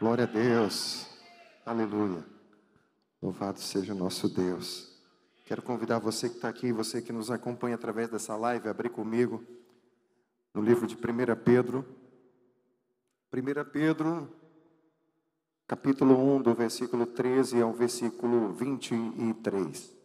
Glória 0.00 0.24
a 0.24 0.26
Deus. 0.26 1.06
Aleluia. 1.64 2.24
Louvado 3.22 3.60
seja 3.60 3.92
o 3.92 3.96
nosso 3.96 4.28
Deus. 4.28 4.90
Quero 5.44 5.62
convidar 5.62 5.98
você 5.98 6.28
que 6.28 6.36
está 6.36 6.48
aqui, 6.48 6.72
você 6.72 7.00
que 7.00 7.12
nos 7.12 7.30
acompanha 7.30 7.74
através 7.74 8.08
dessa 8.08 8.34
live, 8.34 8.66
a 8.66 8.70
abrir 8.70 8.88
comigo 8.88 9.44
no 10.54 10.62
livro 10.62 10.86
de 10.86 10.96
1 10.96 10.98
Pedro. 11.44 11.86
1 13.32 13.70
Pedro, 13.70 14.28
capítulo 15.68 16.16
1, 16.36 16.42
do 16.42 16.54
versículo 16.54 17.06
13 17.06 17.60
ao 17.62 17.72
versículo 17.72 18.52
23. 18.54 19.99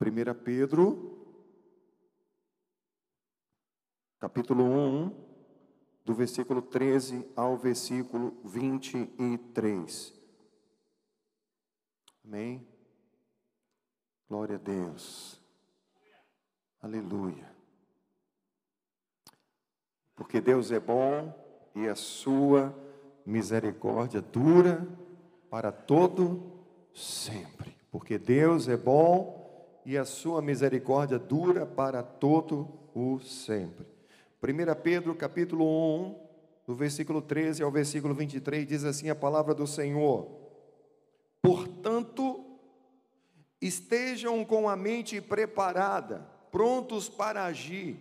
1 0.00 0.34
Pedro, 0.42 1.24
capítulo 4.18 4.64
1, 4.64 5.24
do 6.04 6.14
versículo 6.14 6.60
13 6.60 7.30
ao 7.36 7.56
versículo 7.56 8.36
23. 8.44 10.12
Amém? 12.24 12.66
Glória 14.28 14.56
a 14.56 14.58
Deus. 14.58 15.40
Aleluia. 16.80 17.54
Porque 20.16 20.40
Deus 20.40 20.70
é 20.70 20.80
bom 20.80 21.32
e 21.74 21.88
a 21.88 21.94
sua 21.94 22.74
misericórdia 23.24 24.20
dura 24.20 24.86
para 25.48 25.72
todo 25.72 26.66
sempre. 26.92 27.76
Porque 27.90 28.18
Deus 28.18 28.68
é 28.68 28.76
bom 28.76 29.43
e 29.84 29.98
a 29.98 30.04
sua 30.04 30.40
misericórdia 30.40 31.18
dura 31.18 31.66
para 31.66 32.02
todo 32.02 32.68
o 32.94 33.18
sempre. 33.20 33.86
1 34.42 34.82
Pedro 34.82 35.14
capítulo 35.14 35.64
1, 35.64 36.18
do 36.66 36.74
versículo 36.74 37.20
13 37.20 37.62
ao 37.62 37.70
versículo 37.70 38.14
23, 38.14 38.66
diz 38.66 38.84
assim 38.84 39.10
a 39.10 39.14
palavra 39.14 39.54
do 39.54 39.66
Senhor: 39.66 40.28
Portanto, 41.42 42.44
estejam 43.60 44.44
com 44.44 44.68
a 44.68 44.76
mente 44.76 45.20
preparada, 45.20 46.26
prontos 46.50 47.08
para 47.08 47.44
agir. 47.44 47.98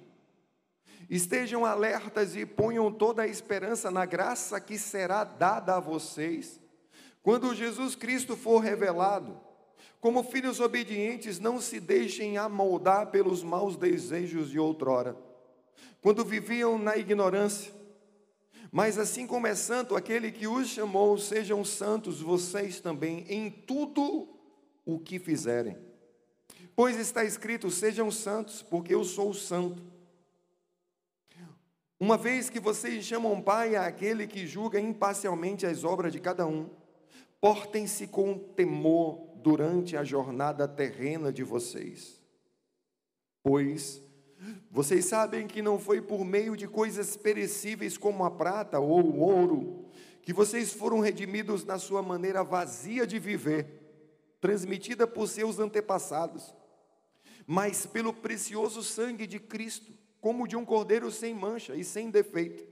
Estejam 1.09 1.65
alertas 1.65 2.35
e 2.35 2.45
ponham 2.45 2.91
toda 2.91 3.23
a 3.23 3.27
esperança 3.27 3.91
na 3.91 4.05
graça 4.05 4.59
que 4.59 4.77
será 4.77 5.23
dada 5.23 5.75
a 5.75 5.79
vocês 5.79 6.59
quando 7.21 7.55
Jesus 7.55 7.95
Cristo 7.95 8.35
for 8.35 8.59
revelado. 8.59 9.39
Como 10.03 10.21
filhos 10.21 10.59
obedientes, 10.59 11.39
não 11.39 11.61
se 11.61 11.79
deixem 11.79 12.37
amoldar 12.37 13.09
pelos 13.09 13.41
maus 13.41 13.77
desejos 13.77 14.49
de 14.49 14.59
outrora 14.59 15.15
quando 16.01 16.25
viviam 16.25 16.77
na 16.77 16.97
ignorância. 16.97 17.71
Mas 18.69 18.97
assim 18.97 19.25
como 19.25 19.47
é 19.47 19.55
santo 19.55 19.95
aquele 19.95 20.29
que 20.29 20.45
os 20.45 20.67
chamou, 20.67 21.17
sejam 21.17 21.63
santos 21.63 22.19
vocês 22.19 22.81
também 22.81 23.25
em 23.29 23.49
tudo 23.49 24.27
o 24.85 24.99
que 24.99 25.19
fizerem. 25.19 25.77
Pois 26.75 26.97
está 26.97 27.23
escrito: 27.23 27.71
sejam 27.71 28.11
santos, 28.11 28.61
porque 28.61 28.93
eu 28.93 29.05
sou 29.05 29.33
santo. 29.33 29.81
Uma 31.97 32.17
vez 32.17 32.49
que 32.49 32.59
vocês 32.59 33.05
chamam 33.05 33.41
Pai 33.41 33.77
àquele 33.77 34.27
que 34.27 34.45
julga 34.45 34.81
imparcialmente 34.81 35.65
as 35.65 35.85
obras 35.85 36.11
de 36.11 36.19
cada 36.19 36.45
um, 36.45 36.69
portem-se 37.39 38.05
com 38.05 38.37
temor 38.37 39.32
durante 39.43 39.97
a 39.97 40.03
jornada 40.03 40.67
terrena 40.67 41.31
de 41.31 41.43
vocês. 41.43 42.21
Pois 43.43 44.01
vocês 44.71 45.05
sabem 45.05 45.47
que 45.47 45.61
não 45.61 45.77
foi 45.77 46.01
por 46.01 46.25
meio 46.25 46.55
de 46.57 46.67
coisas 46.67 47.15
perecíveis 47.15 47.97
como 47.97 48.23
a 48.25 48.31
prata 48.31 48.79
ou 48.79 49.01
o 49.01 49.19
ouro 49.19 49.85
que 50.21 50.33
vocês 50.33 50.73
foram 50.73 50.99
redimidos 50.99 51.65
na 51.65 51.77
sua 51.77 52.01
maneira 52.01 52.43
vazia 52.43 53.05
de 53.05 53.19
viver, 53.19 53.67
transmitida 54.39 55.05
por 55.05 55.27
seus 55.27 55.59
antepassados, 55.59 56.55
mas 57.45 57.85
pelo 57.85 58.13
precioso 58.13 58.81
sangue 58.81 59.27
de 59.27 59.37
Cristo, 59.39 59.91
como 60.21 60.47
de 60.47 60.55
um 60.55 60.63
cordeiro 60.63 61.11
sem 61.11 61.33
mancha 61.33 61.75
e 61.75 61.83
sem 61.83 62.09
defeito. 62.09 62.65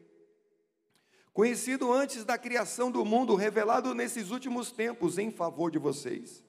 Conhecido 1.33 1.91
antes 1.91 2.23
da 2.23 2.37
criação 2.37 2.89
do 2.89 3.03
mundo, 3.03 3.35
revelado 3.35 3.93
nesses 3.93 4.31
últimos 4.31 4.71
tempos 4.71 5.17
em 5.17 5.29
favor 5.29 5.69
de 5.69 5.77
vocês. 5.77 6.43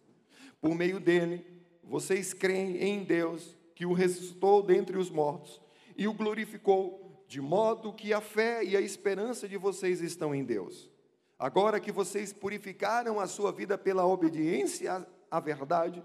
Por 0.63 0.77
meio 0.77 1.01
dele, 1.01 1.45
vocês 1.83 2.33
creem 2.33 2.77
em 2.77 3.03
Deus 3.03 3.59
que 3.75 3.85
o 3.85 3.93
ressuscitou 3.93 4.63
dentre 4.63 4.97
os 4.97 5.11
mortos 5.11 5.61
e 5.97 6.07
o 6.07 6.15
glorificou, 6.15 7.25
de 7.27 7.41
modo 7.41 7.93
que 7.93 8.13
a 8.13 8.21
fé 8.21 8.63
e 8.63 8.77
a 8.77 8.81
esperança 8.81 9.49
de 9.49 9.57
vocês 9.57 10.01
estão 10.01 10.33
em 10.33 10.45
Deus. 10.45 10.89
Agora 11.37 11.81
que 11.81 11.91
vocês 11.91 12.33
purificaram 12.33 13.19
a 13.19 13.27
sua 13.27 13.51
vida 13.51 13.77
pela 13.77 14.07
obediência 14.07 15.05
à 15.29 15.41
verdade, 15.41 16.01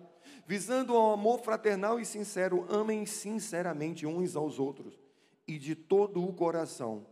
visando 0.47 0.95
ao 0.95 1.13
amor 1.13 1.39
fraternal 1.41 1.99
e 1.99 2.05
sincero, 2.05 2.65
amem 2.67 3.05
sinceramente 3.05 4.07
uns 4.07 4.35
aos 4.35 4.57
outros 4.57 4.99
e 5.47 5.59
de 5.59 5.75
todo 5.75 6.27
o 6.27 6.33
coração. 6.33 7.05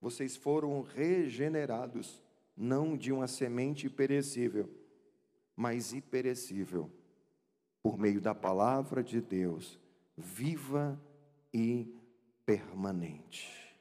Vocês 0.00 0.36
foram 0.36 0.82
regenerados, 0.82 2.22
não 2.56 2.96
de 2.96 3.10
uma 3.10 3.26
semente 3.26 3.90
perecível, 3.90 4.70
mas 5.58 5.92
imperecível 5.92 6.88
por 7.82 7.98
meio 7.98 8.20
da 8.20 8.32
palavra 8.32 9.02
de 9.02 9.20
Deus, 9.20 9.76
viva 10.16 10.96
e 11.52 11.92
permanente. 12.46 13.76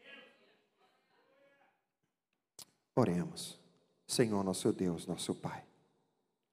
Oremos. 2.95 3.61
Senhor 4.07 4.43
nosso 4.43 4.73
Deus, 4.73 5.05
nosso 5.05 5.35
Pai. 5.35 5.63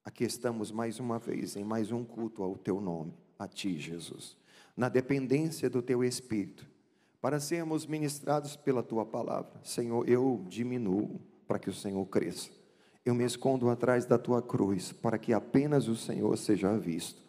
Aqui 0.04 0.24
estamos 0.24 0.70
mais 0.70 1.00
uma 1.00 1.18
vez 1.18 1.56
em 1.56 1.64
mais 1.64 1.90
um 1.90 2.04
culto 2.04 2.42
ao 2.42 2.58
teu 2.58 2.78
nome, 2.78 3.14
a 3.38 3.48
ti, 3.48 3.78
Jesus, 3.78 4.36
na 4.76 4.90
dependência 4.90 5.70
do 5.70 5.80
teu 5.80 6.04
espírito, 6.04 6.68
para 7.22 7.40
sermos 7.40 7.86
ministrados 7.86 8.56
pela 8.56 8.82
tua 8.82 9.06
palavra. 9.06 9.58
Senhor, 9.62 10.06
eu 10.06 10.44
diminuo 10.50 11.18
para 11.46 11.58
que 11.58 11.70
o 11.70 11.74
Senhor 11.74 12.04
cresça. 12.08 12.50
Eu 13.04 13.14
me 13.14 13.24
escondo 13.24 13.68
atrás 13.68 14.06
da 14.06 14.16
tua 14.16 14.40
cruz 14.40 14.92
para 14.92 15.18
que 15.18 15.32
apenas 15.32 15.88
o 15.88 15.96
Senhor 15.96 16.36
seja 16.38 16.76
visto. 16.78 17.22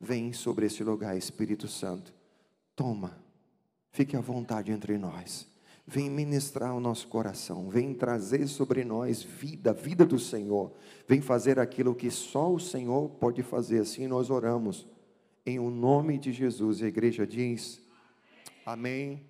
Vem 0.00 0.32
sobre 0.32 0.66
esse 0.66 0.82
lugar, 0.82 1.16
Espírito 1.16 1.68
Santo. 1.68 2.12
Toma, 2.74 3.16
fique 3.92 4.16
à 4.16 4.20
vontade 4.20 4.72
entre 4.72 4.98
nós. 4.98 5.46
Vem 5.86 6.10
ministrar 6.10 6.74
o 6.74 6.80
nosso 6.80 7.06
coração, 7.08 7.68
vem 7.68 7.92
trazer 7.92 8.46
sobre 8.46 8.84
nós 8.84 9.22
vida, 9.22 9.72
vida 9.72 10.04
do 10.04 10.18
Senhor. 10.18 10.72
Vem 11.06 11.20
fazer 11.20 11.58
aquilo 11.58 11.94
que 11.94 12.10
só 12.10 12.52
o 12.52 12.58
Senhor 12.58 13.08
pode 13.10 13.42
fazer. 13.42 13.80
Assim 13.80 14.06
nós 14.06 14.30
oramos. 14.30 14.86
Em 15.44 15.58
o 15.58 15.70
nome 15.70 16.18
de 16.18 16.32
Jesus, 16.32 16.82
a 16.82 16.86
igreja 16.86 17.26
diz: 17.26 17.80
Amém 18.64 19.24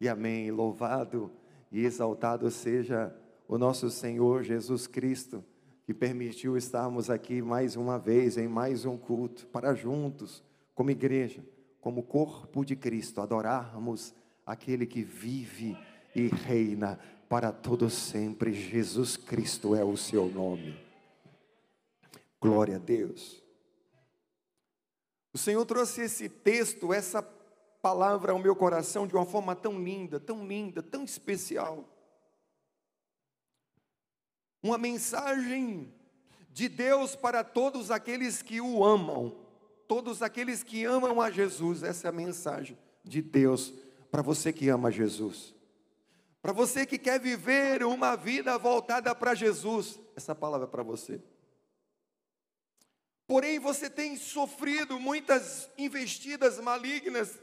e 0.00 0.08
Amém. 0.08 0.50
Louvado 0.50 1.30
e 1.70 1.84
exaltado 1.84 2.50
seja 2.50 3.14
o 3.48 3.56
nosso 3.56 3.90
Senhor 3.90 4.42
Jesus 4.42 4.86
Cristo 4.86 5.42
que 5.86 5.94
permitiu 5.94 6.54
estarmos 6.54 7.08
aqui 7.08 7.40
mais 7.40 7.74
uma 7.74 7.98
vez, 7.98 8.36
em 8.36 8.46
mais 8.46 8.84
um 8.84 8.98
culto, 8.98 9.46
para 9.46 9.74
juntos, 9.74 10.44
como 10.74 10.90
igreja, 10.90 11.42
como 11.80 12.02
corpo 12.02 12.62
de 12.62 12.76
Cristo, 12.76 13.22
adorarmos 13.22 14.14
aquele 14.44 14.84
que 14.86 15.02
vive 15.02 15.78
e 16.14 16.26
reina 16.26 17.00
para 17.26 17.50
todo 17.50 17.88
sempre. 17.88 18.52
Jesus 18.52 19.16
Cristo 19.16 19.74
é 19.74 19.82
o 19.82 19.96
seu 19.96 20.26
nome. 20.26 20.78
Glória 22.38 22.76
a 22.76 22.78
Deus. 22.78 23.42
O 25.32 25.38
Senhor 25.38 25.64
trouxe 25.64 26.02
esse 26.02 26.28
texto, 26.28 26.92
essa 26.92 27.22
palavra 27.80 28.32
ao 28.32 28.38
meu 28.38 28.54
coração 28.54 29.06
de 29.06 29.14
uma 29.14 29.24
forma 29.24 29.56
tão 29.56 29.82
linda, 29.82 30.20
tão 30.20 30.46
linda, 30.46 30.82
tão 30.82 31.02
especial 31.02 31.88
uma 34.62 34.78
mensagem 34.78 35.92
de 36.50 36.68
Deus 36.68 37.14
para 37.14 37.44
todos 37.44 37.90
aqueles 37.90 38.42
que 38.42 38.60
o 38.60 38.84
amam, 38.84 39.36
todos 39.86 40.22
aqueles 40.22 40.62
que 40.62 40.84
amam 40.84 41.20
a 41.20 41.30
Jesus. 41.30 41.82
Essa 41.82 42.08
é 42.08 42.10
a 42.10 42.12
mensagem 42.12 42.76
de 43.04 43.22
Deus 43.22 43.72
para 44.10 44.22
você 44.22 44.52
que 44.52 44.68
ama 44.68 44.90
Jesus. 44.90 45.54
Para 46.42 46.52
você 46.52 46.86
que 46.86 46.98
quer 46.98 47.20
viver 47.20 47.84
uma 47.84 48.16
vida 48.16 48.56
voltada 48.58 49.14
para 49.14 49.34
Jesus, 49.34 49.98
essa 50.16 50.34
palavra 50.34 50.66
é 50.66 50.70
para 50.70 50.82
você. 50.82 51.20
Porém, 53.26 53.58
você 53.58 53.90
tem 53.90 54.16
sofrido 54.16 54.98
muitas 54.98 55.70
investidas 55.76 56.58
malignas 56.58 57.38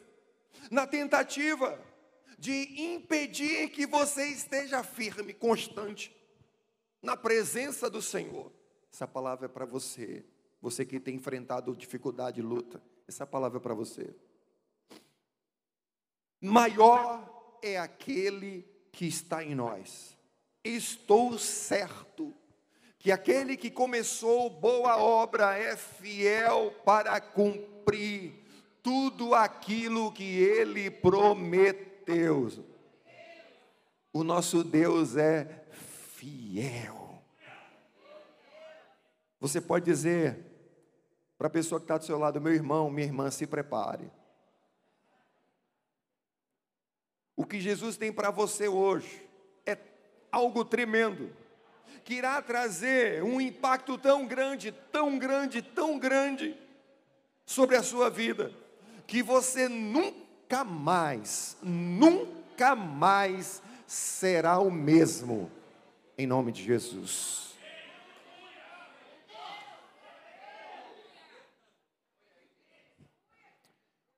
na 0.71 0.87
tentativa 0.87 1.79
de 2.39 2.81
impedir 2.81 3.69
que 3.69 3.85
você 3.85 4.25
esteja 4.27 4.83
firme, 4.83 5.33
constante 5.33 6.11
na 7.05 7.15
presença 7.15 7.89
do 7.89 8.01
Senhor. 8.01 8.51
Essa 8.91 9.07
palavra 9.07 9.45
é 9.45 9.49
para 9.49 9.65
você. 9.65 10.25
Você 10.61 10.83
que 10.83 10.99
tem 10.99 11.15
enfrentado 11.15 11.75
dificuldade 11.75 12.39
e 12.39 12.43
luta, 12.43 12.81
essa 13.07 13.25
palavra 13.27 13.59
é 13.59 13.61
para 13.61 13.75
você. 13.75 14.15
Maior 16.41 17.57
é 17.61 17.77
aquele 17.77 18.67
que 18.91 19.05
está 19.05 19.43
em 19.43 19.53
nós. 19.53 20.17
Estou 20.63 21.37
certo 21.37 22.33
que 22.97 23.11
aquele 23.11 23.55
que 23.55 23.69
começou 23.69 24.49
boa 24.49 24.97
obra 24.97 25.55
é 25.55 25.77
fiel 25.77 26.73
para 26.83 27.21
cumprir 27.21 28.33
tudo 28.81 29.35
aquilo 29.35 30.11
que 30.11 30.23
ele 30.23 30.89
prometeu. 30.89 32.49
O 34.11 34.23
nosso 34.23 34.63
Deus 34.63 35.17
é 35.17 35.64
fiel. 36.25 37.21
Você 39.39 39.61
pode 39.61 39.85
dizer 39.85 40.39
para 41.37 41.47
a 41.47 41.51
pessoa 41.51 41.79
que 41.79 41.83
está 41.83 41.97
do 41.97 42.05
seu 42.05 42.17
lado, 42.17 42.41
meu 42.41 42.53
irmão, 42.53 42.89
minha 42.89 43.05
irmã, 43.05 43.29
se 43.29 43.45
prepare. 43.45 44.11
O 47.35 47.45
que 47.45 47.59
Jesus 47.59 47.97
tem 47.97 48.11
para 48.11 48.31
você 48.31 48.67
hoje 48.67 49.27
é 49.65 49.77
algo 50.31 50.65
tremendo 50.65 51.31
que 52.03 52.15
irá 52.15 52.41
trazer 52.41 53.23
um 53.23 53.39
impacto 53.39 53.97
tão 53.97 54.25
grande, 54.25 54.71
tão 54.71 55.19
grande, 55.19 55.61
tão 55.61 55.99
grande 55.99 56.57
sobre 57.45 57.75
a 57.75 57.83
sua 57.83 58.09
vida, 58.09 58.51
que 59.05 59.21
você 59.21 59.67
nunca 59.67 60.63
mais, 60.63 61.57
nunca 61.61 62.75
mais 62.75 63.61
será 63.85 64.59
o 64.59 64.71
mesmo, 64.71 65.51
em 66.17 66.25
nome 66.25 66.51
de 66.51 66.63
Jesus. 66.63 67.53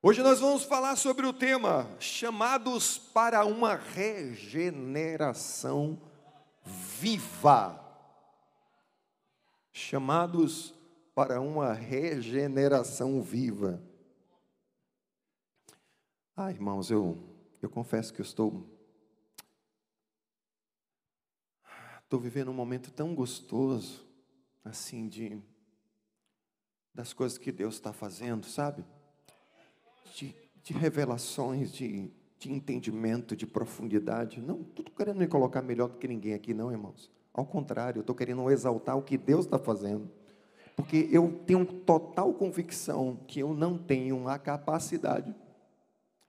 Hoje 0.01 0.21
nós 0.21 0.39
vamos 0.39 0.63
falar 0.63 0.95
sobre 0.95 1.25
o 1.25 1.33
tema 1.33 1.89
chamados 1.99 2.97
para 2.97 3.43
uma 3.45 3.75
regeneração 3.75 6.01
viva. 6.63 7.83
Chamados 9.73 10.73
para 11.15 11.41
uma 11.41 11.73
regeneração 11.73 13.21
viva. 13.21 13.83
Ah, 16.35 16.51
irmãos, 16.51 16.91
eu, 16.91 17.17
eu 17.61 17.69
confesso 17.69 18.13
que 18.13 18.21
eu 18.21 18.25
estou. 18.25 18.76
Estou 22.07 22.21
vivendo 22.21 22.49
um 22.49 22.53
momento 22.53 22.89
tão 22.89 23.13
gostoso, 23.13 24.07
assim, 24.63 25.09
de. 25.09 25.37
das 26.93 27.11
coisas 27.11 27.37
que 27.37 27.51
Deus 27.51 27.75
está 27.75 27.91
fazendo, 27.91 28.45
sabe? 28.45 28.85
De, 30.15 30.33
de 30.63 30.71
revelações, 30.71 31.69
de, 31.73 32.09
de 32.39 32.49
entendimento, 32.49 33.35
de 33.35 33.45
profundidade. 33.45 34.39
Não 34.39 34.61
estou 34.61 34.85
querendo 34.85 35.17
me 35.17 35.27
colocar 35.27 35.61
melhor 35.61 35.89
do 35.89 35.97
que 35.97 36.07
ninguém 36.07 36.33
aqui, 36.33 36.53
não, 36.53 36.71
irmãos. 36.71 37.11
Ao 37.33 37.45
contrário, 37.45 37.99
eu 37.99 38.01
estou 38.03 38.15
querendo 38.15 38.49
exaltar 38.49 38.97
o 38.97 39.03
que 39.03 39.17
Deus 39.17 39.43
está 39.43 39.59
fazendo. 39.59 40.09
Porque 40.77 41.09
eu 41.11 41.41
tenho 41.45 41.65
total 41.65 42.33
convicção 42.33 43.19
que 43.27 43.41
eu 43.41 43.53
não 43.53 43.77
tenho 43.77 44.29
a 44.29 44.39
capacidade 44.39 45.35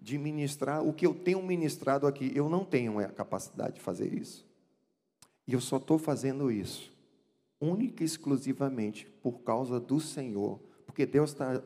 de 0.00 0.18
ministrar 0.18 0.82
o 0.84 0.92
que 0.92 1.06
eu 1.06 1.14
tenho 1.14 1.40
ministrado 1.40 2.04
aqui. 2.04 2.32
Eu 2.34 2.48
não 2.48 2.64
tenho 2.64 2.98
a 2.98 3.06
capacidade 3.10 3.76
de 3.76 3.80
fazer 3.80 4.12
isso. 4.12 4.47
E 5.48 5.54
eu 5.54 5.60
só 5.60 5.78
estou 5.78 5.98
fazendo 5.98 6.52
isso, 6.52 6.92
única 7.58 8.04
e 8.04 8.06
exclusivamente 8.06 9.06
por 9.22 9.40
causa 9.40 9.80
do 9.80 9.98
Senhor. 9.98 10.60
Porque 10.84 11.06
Deus 11.06 11.30
está 11.30 11.62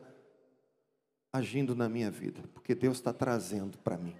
agindo 1.33 1.75
na 1.75 1.89
minha 1.89 2.09
vida. 2.09 2.41
Porque 2.53 2.73
Deus 2.73 2.97
está 2.97 3.11
trazendo 3.11 3.77
para 3.79 3.97
mim. 3.97 4.15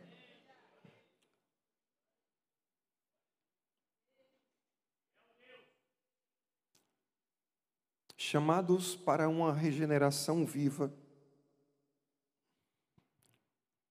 chamados 8.33 8.95
para 8.95 9.29
uma 9.29 9.53
regeneração 9.53 10.43
viva, 10.43 10.91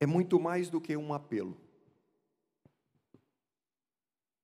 é 0.01 0.07
muito 0.07 0.41
mais 0.41 0.69
do 0.69 0.81
que 0.81 0.97
um 0.97 1.15
apelo. 1.15 1.57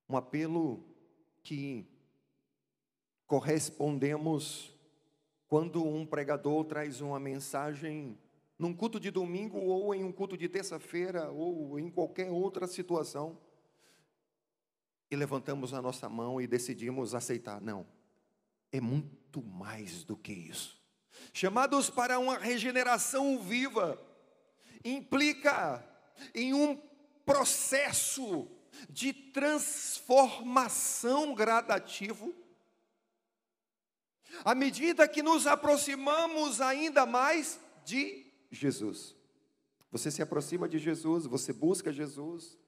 Um 0.09 0.17
apelo 0.17 0.88
que 1.49 1.89
correspondemos 3.27 4.71
quando 5.47 5.83
um 5.83 6.05
pregador 6.05 6.63
traz 6.67 7.01
uma 7.01 7.19
mensagem 7.19 8.19
num 8.59 8.75
culto 8.75 9.01
de 9.01 9.11
domingo 9.11 9.59
ou 9.59 9.95
em 9.95 10.05
um 10.05 10.13
culto 10.13 10.37
de 10.37 10.47
terça-feira 10.47 11.31
ou 11.31 11.79
em 11.79 11.91
qualquer 11.91 12.31
outra 12.31 12.67
situação 12.67 13.41
e 15.11 15.17
levantamos 15.17 15.73
a 15.73 15.81
nossa 15.81 16.07
mão 16.07 16.39
e 16.39 16.47
decidimos 16.47 17.15
aceitar. 17.15 17.63
Não, 17.63 17.87
é 18.71 18.79
muito 18.79 19.43
mais 19.43 20.05
do 20.05 20.19
que 20.19 20.35
isso. 20.35 20.79
Chamados 21.33 21.89
para 21.89 22.19
uma 22.19 22.37
regeneração 22.37 23.41
viva, 23.41 23.99
implica 24.85 25.83
em 26.35 26.53
um 26.53 26.77
processo 27.25 28.47
de 28.89 29.13
transformação 29.13 31.35
gradativo. 31.35 32.35
À 34.45 34.55
medida 34.55 35.09
que 35.09 35.23
nos 35.23 35.47
aproximamos 35.47 36.61
ainda 36.61 37.07
mais 37.07 37.59
de 37.85 38.27
Jesus. 38.51 39.17
Você 39.91 40.11
se 40.11 40.21
aproxima 40.21 40.69
de 40.69 40.79
Jesus, 40.79 41.25
você 41.25 41.51
busca 41.53 41.93
Jesus, 41.93 42.59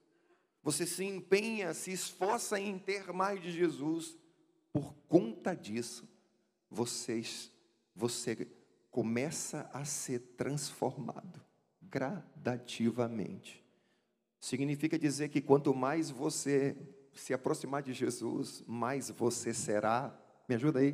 você 0.62 0.86
se 0.86 1.04
empenha, 1.04 1.74
se 1.74 1.92
esforça 1.92 2.58
em 2.58 2.78
ter 2.78 3.12
mais 3.12 3.42
de 3.42 3.52
Jesus 3.52 4.16
por 4.72 4.94
conta 5.08 5.54
disso, 5.54 6.08
vocês, 6.70 7.50
você 7.94 8.48
começa 8.90 9.68
a 9.72 9.84
ser 9.84 10.20
transformado 10.36 11.40
gradativamente. 11.82 13.59
Significa 14.40 14.98
dizer 14.98 15.28
que 15.28 15.40
quanto 15.40 15.72
mais 15.74 16.10
você 16.10 16.76
se 17.12 17.32
aproximar 17.32 17.82
de 17.82 17.92
Jesus, 17.92 18.64
mais 18.66 19.10
você 19.10 19.54
será, 19.54 20.18
me 20.48 20.54
ajuda 20.54 20.80
aí, 20.80 20.92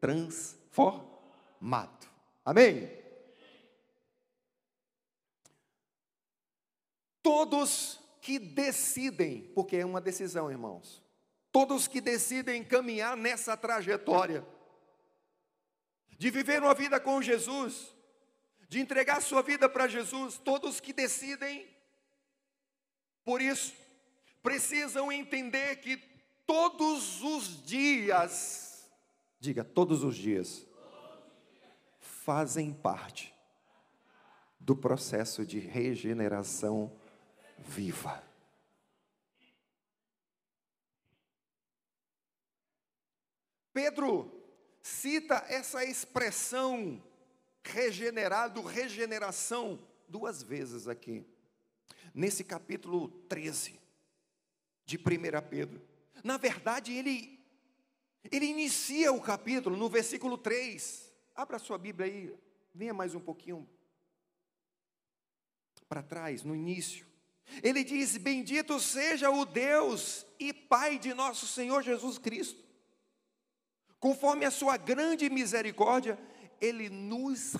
transformado. 0.00 1.06
Amém? 2.44 2.90
Todos 7.22 8.00
que 8.20 8.38
decidem, 8.38 9.42
porque 9.54 9.76
é 9.76 9.84
uma 9.84 10.00
decisão, 10.00 10.50
irmãos 10.50 11.06
todos 11.56 11.88
que 11.88 12.02
decidem 12.02 12.62
caminhar 12.62 13.16
nessa 13.16 13.56
trajetória, 13.56 14.46
de 16.18 16.28
viver 16.28 16.62
uma 16.62 16.74
vida 16.74 17.00
com 17.00 17.22
Jesus, 17.22 17.96
de 18.68 18.78
entregar 18.78 19.22
sua 19.22 19.40
vida 19.40 19.66
para 19.66 19.88
Jesus, 19.88 20.36
todos 20.36 20.80
que 20.80 20.92
decidem, 20.92 21.66
por 23.26 23.42
isso, 23.42 23.74
precisam 24.40 25.10
entender 25.10 25.80
que 25.80 25.96
todos 26.46 27.20
os 27.24 27.60
dias, 27.66 28.88
diga, 29.40 29.64
todos 29.64 30.04
os 30.04 30.16
dias, 30.16 30.64
fazem 31.98 32.72
parte 32.72 33.34
do 34.60 34.76
processo 34.76 35.44
de 35.44 35.58
regeneração 35.58 36.96
viva. 37.58 38.22
Pedro 43.72 44.40
cita 44.80 45.44
essa 45.48 45.84
expressão 45.84 47.02
regenerado, 47.64 48.62
regeneração, 48.62 49.84
duas 50.08 50.44
vezes 50.44 50.86
aqui, 50.86 51.26
nesse 52.16 52.42
capítulo 52.42 53.08
13 53.28 53.78
de 54.84 54.96
1 54.96 55.00
Pedro. 55.48 55.80
Na 56.24 56.36
verdade, 56.36 56.92
ele, 56.92 57.38
ele 58.32 58.46
inicia 58.46 59.12
o 59.12 59.20
capítulo 59.20 59.76
no 59.76 59.88
versículo 59.88 60.36
3. 60.36 61.12
Abra 61.34 61.60
sua 61.60 61.78
Bíblia 61.78 62.06
aí, 62.06 62.34
venha 62.74 62.92
mais 62.92 63.14
um 63.14 63.20
pouquinho 63.20 63.68
para 65.88 66.02
trás, 66.02 66.42
no 66.42 66.56
início. 66.56 67.06
Ele 67.62 67.84
diz: 67.84 68.16
Bendito 68.16 68.80
seja 68.80 69.30
o 69.30 69.44
Deus 69.44 70.26
e 70.40 70.52
Pai 70.52 70.98
de 70.98 71.14
nosso 71.14 71.46
Senhor 71.46 71.82
Jesus 71.82 72.18
Cristo 72.18 72.66
Conforme 73.98 74.44
a 74.44 74.50
sua 74.50 74.76
grande 74.76 75.30
misericórdia, 75.30 76.18
ele 76.60 76.88
nos 76.88 77.54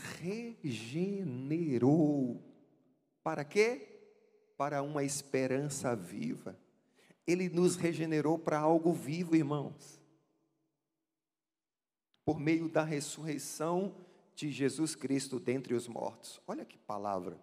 regenerou. 0.63 2.41
Para 3.23 3.45
quê? 3.45 3.96
Para 4.57 4.83
uma 4.83 5.05
esperança 5.05 5.95
viva. 5.95 6.59
Ele 7.27 7.49
nos 7.49 7.77
regenerou 7.77 8.39
para 8.39 8.59
algo 8.59 8.93
vivo, 8.93 9.35
irmãos. 9.35 10.01
Por 12.25 12.39
meio 12.39 12.69
da 12.69 12.83
ressurreição 12.83 13.95
de 14.35 14.51
Jesus 14.51 14.95
Cristo 14.95 15.41
dentre 15.41 15.75
os 15.75 15.89
mortos. 15.89 16.41
Olha 16.47 16.65
que 16.65 16.79
palavra. 16.79 17.39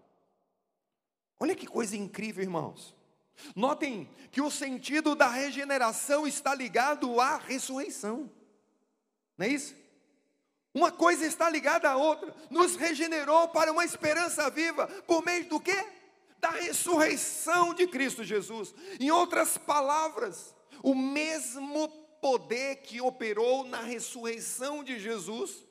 Olha 1.39 1.55
que 1.55 1.67
coisa 1.67 1.97
incrível, 1.97 2.43
irmãos. 2.43 2.95
Notem 3.55 4.09
que 4.31 4.41
o 4.41 4.51
sentido 4.51 5.15
da 5.15 5.27
regeneração 5.27 6.27
está 6.27 6.53
ligado 6.53 7.19
à 7.19 7.37
ressurreição. 7.37 8.29
Não 9.37 9.45
é 9.45 9.49
isso? 9.49 9.75
Uma 10.73 10.91
coisa 10.91 11.25
está 11.25 11.49
ligada 11.49 11.89
à 11.89 11.95
outra. 11.95 12.33
Nos 12.49 12.75
regenerou 12.75 13.49
para 13.49 13.71
uma 13.71 13.85
esperança 13.85 14.49
viva 14.49 14.87
por 15.05 15.23
meio 15.23 15.47
do 15.49 15.59
quê? 15.59 15.85
Da 16.43 16.49
ressurreição 16.49 17.73
de 17.73 17.87
Cristo 17.87 18.21
Jesus. 18.21 18.75
Em 18.99 19.09
outras 19.09 19.57
palavras, 19.57 20.53
o 20.83 20.93
mesmo 20.93 21.87
poder 22.19 22.81
que 22.81 22.99
operou 22.99 23.63
na 23.63 23.81
ressurreição 23.81 24.83
de 24.83 24.99
Jesus 24.99 25.63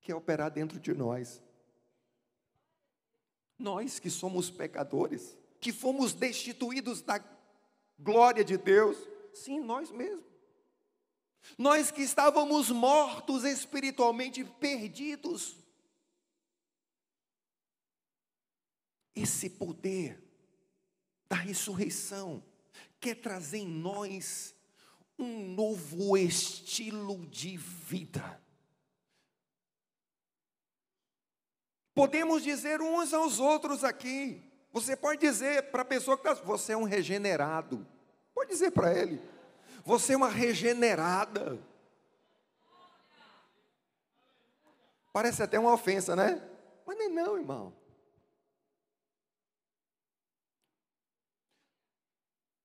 quer 0.00 0.14
operar 0.14 0.48
dentro 0.48 0.78
de 0.78 0.94
nós. 0.94 1.42
Nós 3.58 3.98
que 3.98 4.08
somos 4.08 4.48
pecadores, 4.48 5.36
que 5.60 5.72
fomos 5.72 6.14
destituídos 6.14 7.02
da 7.02 7.20
glória 7.98 8.44
de 8.44 8.56
Deus, 8.56 8.96
sim, 9.34 9.58
nós 9.58 9.90
mesmos. 9.90 10.24
Nós 11.58 11.90
que 11.90 12.02
estávamos 12.02 12.70
mortos 12.70 13.42
espiritualmente, 13.42 14.44
perdidos. 14.44 15.56
Esse 19.14 19.50
poder 19.50 20.22
da 21.28 21.36
ressurreição 21.36 22.42
quer 23.00 23.16
trazer 23.16 23.58
em 23.58 23.68
nós 23.68 24.54
um 25.18 25.48
novo 25.54 26.16
estilo 26.16 27.26
de 27.26 27.56
vida. 27.56 28.40
Podemos 31.94 32.42
dizer 32.42 32.80
uns 32.80 33.12
aos 33.12 33.38
outros 33.38 33.84
aqui. 33.84 34.42
Você 34.72 34.96
pode 34.96 35.20
dizer 35.20 35.70
para 35.70 35.82
a 35.82 35.84
pessoa 35.84 36.16
que 36.16 36.26
está, 36.26 36.42
você 36.42 36.72
é 36.72 36.76
um 36.76 36.84
regenerado. 36.84 37.86
Pode 38.34 38.50
dizer 38.50 38.70
para 38.70 38.94
ele, 38.94 39.20
você 39.84 40.14
é 40.14 40.16
uma 40.16 40.30
regenerada. 40.30 41.62
Parece 45.12 45.42
até 45.42 45.58
uma 45.58 45.74
ofensa, 45.74 46.16
né? 46.16 46.42
Mas 46.86 46.96
nem 46.96 47.10
não, 47.10 47.36
irmão. 47.36 47.81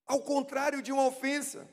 Ao 0.08 0.22
contrário 0.22 0.82
de 0.82 0.92
uma 0.92 1.06
ofensa, 1.06 1.68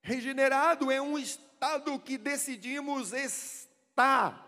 regenerado 0.00 0.90
é 0.90 1.00
um 1.00 1.18
estado 1.18 1.98
que 1.98 2.16
decidimos 2.16 3.12
estar 3.12 4.46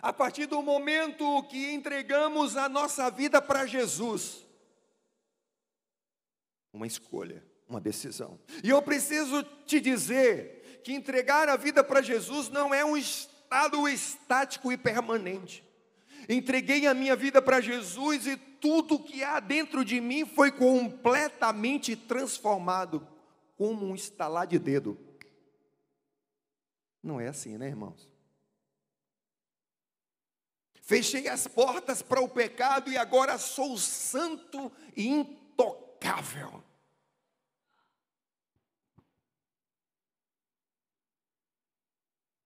a 0.00 0.12
partir 0.12 0.46
do 0.46 0.60
momento 0.62 1.42
que 1.44 1.72
entregamos 1.72 2.56
a 2.56 2.68
nossa 2.68 3.10
vida 3.10 3.40
para 3.40 3.64
Jesus. 3.64 4.44
Uma 6.72 6.86
escolha, 6.86 7.42
uma 7.66 7.80
decisão. 7.80 8.38
E 8.62 8.68
eu 8.68 8.82
preciso 8.82 9.42
te 9.64 9.80
dizer 9.80 10.82
que 10.84 10.92
entregar 10.92 11.48
a 11.48 11.56
vida 11.56 11.82
para 11.82 12.02
Jesus 12.02 12.50
não 12.50 12.74
é 12.74 12.84
um 12.84 12.96
estado 12.96 13.88
estático 13.88 14.70
e 14.70 14.76
permanente. 14.76 15.64
Entreguei 16.28 16.86
a 16.86 16.92
minha 16.92 17.16
vida 17.16 17.40
para 17.40 17.60
Jesus 17.60 18.26
e 18.26 18.36
tudo 18.64 18.98
que 18.98 19.22
há 19.22 19.40
dentro 19.40 19.84
de 19.84 20.00
mim 20.00 20.24
foi 20.24 20.50
completamente 20.50 21.94
transformado, 21.94 23.06
como 23.58 23.84
um 23.84 23.94
estalar 23.94 24.46
de 24.46 24.58
dedo. 24.58 24.98
Não 27.02 27.20
é 27.20 27.28
assim, 27.28 27.58
né, 27.58 27.68
irmãos? 27.68 28.10
Fechei 30.80 31.28
as 31.28 31.46
portas 31.46 32.00
para 32.00 32.22
o 32.22 32.28
pecado 32.28 32.90
e 32.90 32.96
agora 32.96 33.36
sou 33.36 33.76
santo 33.76 34.72
e 34.96 35.08
intocável. 35.08 36.64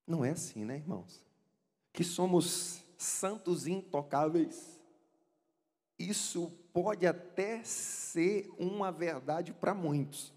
Não 0.04 0.25
é 0.25 0.30
assim, 0.30 0.64
né, 0.64 0.78
irmãos? 0.78 1.25
Que 1.92 2.02
somos 2.02 2.82
santos 2.96 3.68
e 3.68 3.70
intocáveis. 3.70 4.77
Isso 5.99 6.50
pode 6.73 7.07
até 7.07 7.62
ser 7.64 8.49
uma 8.57 8.93
verdade 8.93 9.52
para 9.52 9.75
muitos. 9.75 10.33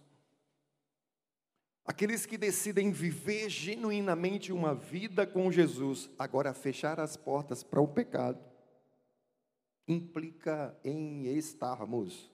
Aqueles 1.86 2.26
que 2.26 2.38
decidem 2.38 2.92
viver 2.92 3.50
genuinamente 3.50 4.52
uma 4.52 4.74
vida 4.74 5.28
com 5.28 5.52
Jesus, 5.52 6.10
agora 6.18 6.54
fechar 6.54 7.00
as 7.00 7.18
portas 7.18 7.64
para 7.64 7.82
o 7.82 7.88
pecado, 7.88 8.44
implica 9.88 10.78
em 10.84 11.26
estarmos 11.28 12.32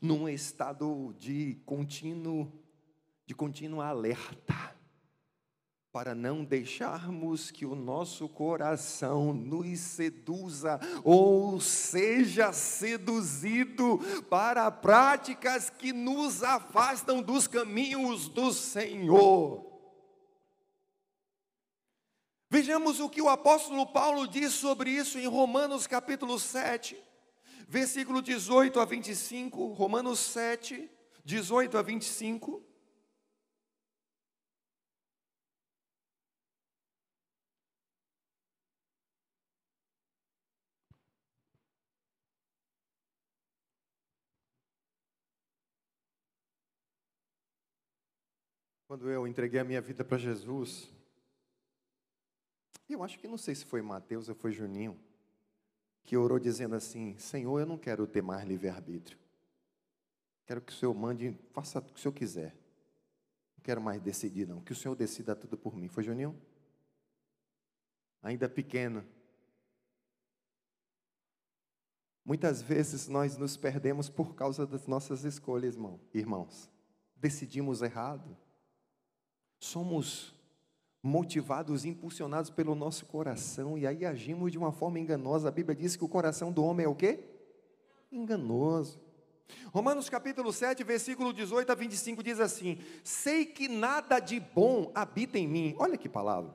num 0.00 0.28
estado 0.28 1.14
de 1.18 1.56
contínuo, 1.64 2.52
de 3.26 3.34
contínua 3.34 3.86
alerta 3.86 4.77
para 5.98 6.14
não 6.14 6.44
deixarmos 6.44 7.50
que 7.50 7.66
o 7.66 7.74
nosso 7.74 8.28
coração 8.28 9.34
nos 9.34 9.80
seduza 9.80 10.78
ou 11.02 11.60
seja 11.60 12.52
seduzido 12.52 13.98
para 14.30 14.70
práticas 14.70 15.68
que 15.68 15.92
nos 15.92 16.44
afastam 16.44 17.20
dos 17.20 17.48
caminhos 17.48 18.28
do 18.28 18.52
Senhor. 18.52 19.66
Vejamos 22.48 23.00
o 23.00 23.10
que 23.10 23.20
o 23.20 23.28
apóstolo 23.28 23.84
Paulo 23.84 24.28
diz 24.28 24.52
sobre 24.52 24.92
isso 24.92 25.18
em 25.18 25.26
Romanos 25.26 25.88
capítulo 25.88 26.38
7, 26.38 26.96
versículo 27.66 28.22
18 28.22 28.78
a 28.78 28.84
25. 28.84 29.72
Romanos 29.72 30.20
7, 30.20 30.88
18 31.24 31.76
a 31.76 31.82
25. 31.82 32.67
Quando 48.88 49.10
eu 49.10 49.26
entreguei 49.26 49.60
a 49.60 49.64
minha 49.64 49.82
vida 49.82 50.02
para 50.02 50.16
Jesus, 50.16 50.90
eu 52.88 53.02
acho 53.02 53.18
que 53.18 53.28
não 53.28 53.36
sei 53.36 53.54
se 53.54 53.66
foi 53.66 53.82
Mateus 53.82 54.30
ou 54.30 54.34
foi 54.34 54.50
Juninho, 54.50 54.98
que 56.04 56.16
orou 56.16 56.38
dizendo 56.38 56.74
assim: 56.74 57.14
Senhor, 57.18 57.60
eu 57.60 57.66
não 57.66 57.76
quero 57.76 58.06
ter 58.06 58.22
mais 58.22 58.48
livre-arbítrio. 58.48 59.18
Quero 60.46 60.62
que 60.62 60.72
o 60.72 60.74
Senhor 60.74 60.94
mande, 60.94 61.38
faça 61.52 61.80
o 61.80 61.82
que 61.82 61.98
o 61.98 61.98
Senhor 61.98 62.14
quiser. 62.14 62.56
Não 63.58 63.62
quero 63.62 63.82
mais 63.82 64.00
decidir, 64.00 64.48
não. 64.48 64.62
Que 64.62 64.72
o 64.72 64.76
Senhor 64.76 64.94
decida 64.94 65.36
tudo 65.36 65.58
por 65.58 65.76
mim. 65.76 65.88
Foi 65.88 66.02
Juninho? 66.02 66.34
Ainda 68.22 68.48
pequeno. 68.48 69.04
Muitas 72.24 72.62
vezes 72.62 73.06
nós 73.06 73.36
nos 73.36 73.54
perdemos 73.54 74.08
por 74.08 74.34
causa 74.34 74.66
das 74.66 74.86
nossas 74.86 75.24
escolhas, 75.24 75.74
irmão, 75.74 76.00
irmãos. 76.14 76.70
Decidimos 77.14 77.82
errado 77.82 78.34
somos 79.58 80.34
motivados, 81.02 81.84
impulsionados 81.84 82.50
pelo 82.50 82.74
nosso 82.74 83.06
coração 83.06 83.78
e 83.78 83.86
aí 83.86 84.04
agimos 84.04 84.52
de 84.52 84.58
uma 84.58 84.72
forma 84.72 84.98
enganosa. 84.98 85.48
A 85.48 85.52
Bíblia 85.52 85.74
diz 85.74 85.96
que 85.96 86.04
o 86.04 86.08
coração 86.08 86.52
do 86.52 86.64
homem 86.64 86.86
é 86.86 86.88
o 86.88 86.94
quê? 86.94 87.20
Enganoso. 88.10 89.00
Romanos 89.72 90.10
capítulo 90.10 90.52
7, 90.52 90.84
versículo 90.84 91.32
18 91.32 91.70
a 91.72 91.74
25 91.74 92.22
diz 92.22 92.38
assim: 92.40 92.78
Sei 93.02 93.46
que 93.46 93.68
nada 93.68 94.20
de 94.20 94.38
bom 94.38 94.92
habita 94.94 95.38
em 95.38 95.48
mim. 95.48 95.74
Olha 95.78 95.96
que 95.96 96.08
palavra. 96.08 96.54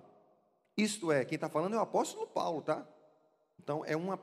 Isto 0.78 1.12
é, 1.12 1.24
quem 1.26 1.36
está 1.36 1.50
falando 1.50 1.76
é 1.76 1.78
o 1.78 1.82
apóstolo 1.82 2.28
Paulo, 2.28 2.62
tá? 2.62 2.88
Então 3.60 3.84
é, 3.86 3.96
uma, 3.96 4.20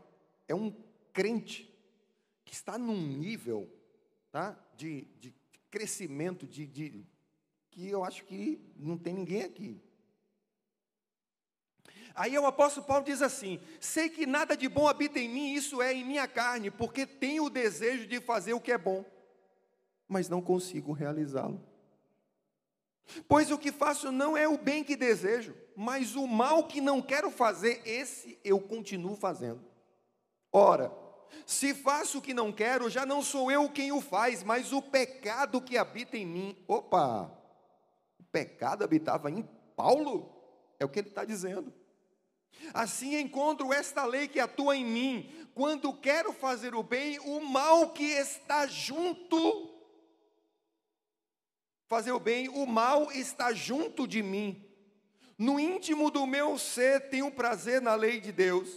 é 0.47 0.55
um 0.55 0.75
crente 1.13 1.73
que 2.45 2.53
está 2.53 2.77
num 2.77 3.01
nível 3.01 3.69
tá? 4.31 4.59
de, 4.77 5.03
de 5.19 5.35
crescimento, 5.71 6.47
de, 6.47 6.67
de 6.67 7.07
que 7.81 7.89
eu 7.89 8.05
acho 8.05 8.25
que 8.25 8.61
não 8.77 8.99
tem 8.99 9.15
ninguém 9.15 9.43
aqui. 9.43 9.81
Aí 12.15 12.39
o 12.39 12.45
apóstolo 12.45 12.87
Paulo 12.87 13.05
diz 13.05 13.23
assim: 13.23 13.59
Sei 13.81 14.11
que 14.11 14.27
nada 14.27 14.55
de 14.55 14.69
bom 14.69 14.87
habita 14.87 15.19
em 15.19 15.29
mim, 15.29 15.55
isso 15.55 15.81
é 15.81 15.95
em 15.95 16.05
minha 16.05 16.29
carne, 16.29 16.71
porque 16.71 17.07
tenho 17.07 17.45
o 17.45 17.51
desejo 17.51 18.07
de 18.07 18.21
fazer 18.21 18.53
o 18.53 18.61
que 18.61 18.73
é 18.73 18.77
bom, 18.77 19.03
mas 20.07 20.29
não 20.29 20.43
consigo 20.43 20.93
realizá-lo. 20.93 21.65
Pois 23.27 23.51
o 23.51 23.59
que 23.59 23.73
faço 23.73 24.13
não 24.13 24.37
é 24.37 24.47
o 24.47 24.59
bem 24.59 24.85
que 24.85 24.95
desejo, 24.95 25.55
mas 25.75 26.15
o 26.15 26.27
mal 26.27 26.65
que 26.65 26.81
não 26.81 27.01
quero 27.01 27.31
fazer, 27.31 27.81
esse 27.87 28.39
eu 28.45 28.61
continuo 28.61 29.17
fazendo. 29.17 29.65
Ora, 30.53 30.93
se 31.47 31.75
faço 31.75 32.19
o 32.19 32.23
que 32.23 32.35
não 32.35 32.53
quero, 32.53 32.91
já 32.91 33.07
não 33.07 33.23
sou 33.23 33.51
eu 33.51 33.71
quem 33.71 33.91
o 33.91 34.03
faz, 34.03 34.43
mas 34.43 34.71
o 34.71 34.83
pecado 34.83 35.63
que 35.63 35.79
habita 35.79 36.19
em 36.19 36.27
mim. 36.27 36.57
Opa! 36.69 37.40
Pecado 38.33 38.85
habitava 38.85 39.31
em 39.31 39.43
Paulo? 39.77 40.35
É 40.79 40.85
o 40.85 40.89
que 40.89 40.99
ele 40.99 41.09
está 41.09 41.25
dizendo. 41.25 41.73
Assim 42.73 43.17
encontro 43.17 43.73
esta 43.73 44.05
lei 44.05 44.29
que 44.29 44.41
atua 44.41 44.77
em 44.77 44.85
mim. 44.85 45.31
Quando 45.55 45.93
quero 45.93 46.33
fazer 46.33 46.75
o 46.75 46.83
bem, 46.83 47.19
o 47.21 47.41
mal 47.41 47.91
que 47.91 48.05
está 48.05 48.67
junto. 48.67 49.71
Fazer 51.87 52.13
o 52.13 52.21
bem, 52.21 52.49
o 52.49 52.67
mal 52.67 53.11
está 53.11 53.53
junto 53.53 54.07
de 54.07 54.23
mim. 54.23 54.65
No 55.37 55.59
íntimo 55.59 56.11
do 56.11 56.27
meu 56.27 56.59
ser 56.59 57.09
tenho 57.09 57.31
prazer 57.31 57.81
na 57.81 57.95
lei 57.95 58.21
de 58.21 58.31
Deus, 58.31 58.71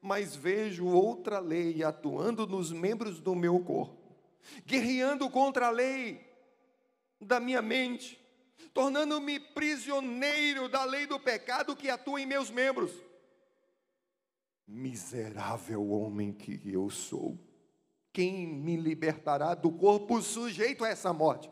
mas 0.00 0.34
vejo 0.34 0.86
outra 0.86 1.38
lei 1.38 1.84
atuando 1.84 2.46
nos 2.46 2.72
membros 2.72 3.20
do 3.20 3.34
meu 3.34 3.60
corpo, 3.60 4.16
guerreando 4.64 5.28
contra 5.28 5.66
a 5.66 5.70
lei 5.70 6.26
da 7.20 7.38
minha 7.38 7.60
mente, 7.60 8.18
tornando-me 8.76 9.40
prisioneiro 9.40 10.68
da 10.68 10.84
lei 10.84 11.06
do 11.06 11.18
pecado 11.18 11.74
que 11.74 11.88
atua 11.88 12.20
em 12.20 12.26
meus 12.26 12.50
membros. 12.50 12.92
Miserável 14.68 15.88
homem 15.88 16.30
que 16.30 16.60
eu 16.70 16.90
sou, 16.90 17.38
quem 18.12 18.46
me 18.46 18.76
libertará 18.76 19.54
do 19.54 19.72
corpo 19.72 20.20
sujeito 20.20 20.84
a 20.84 20.90
essa 20.90 21.10
morte? 21.10 21.50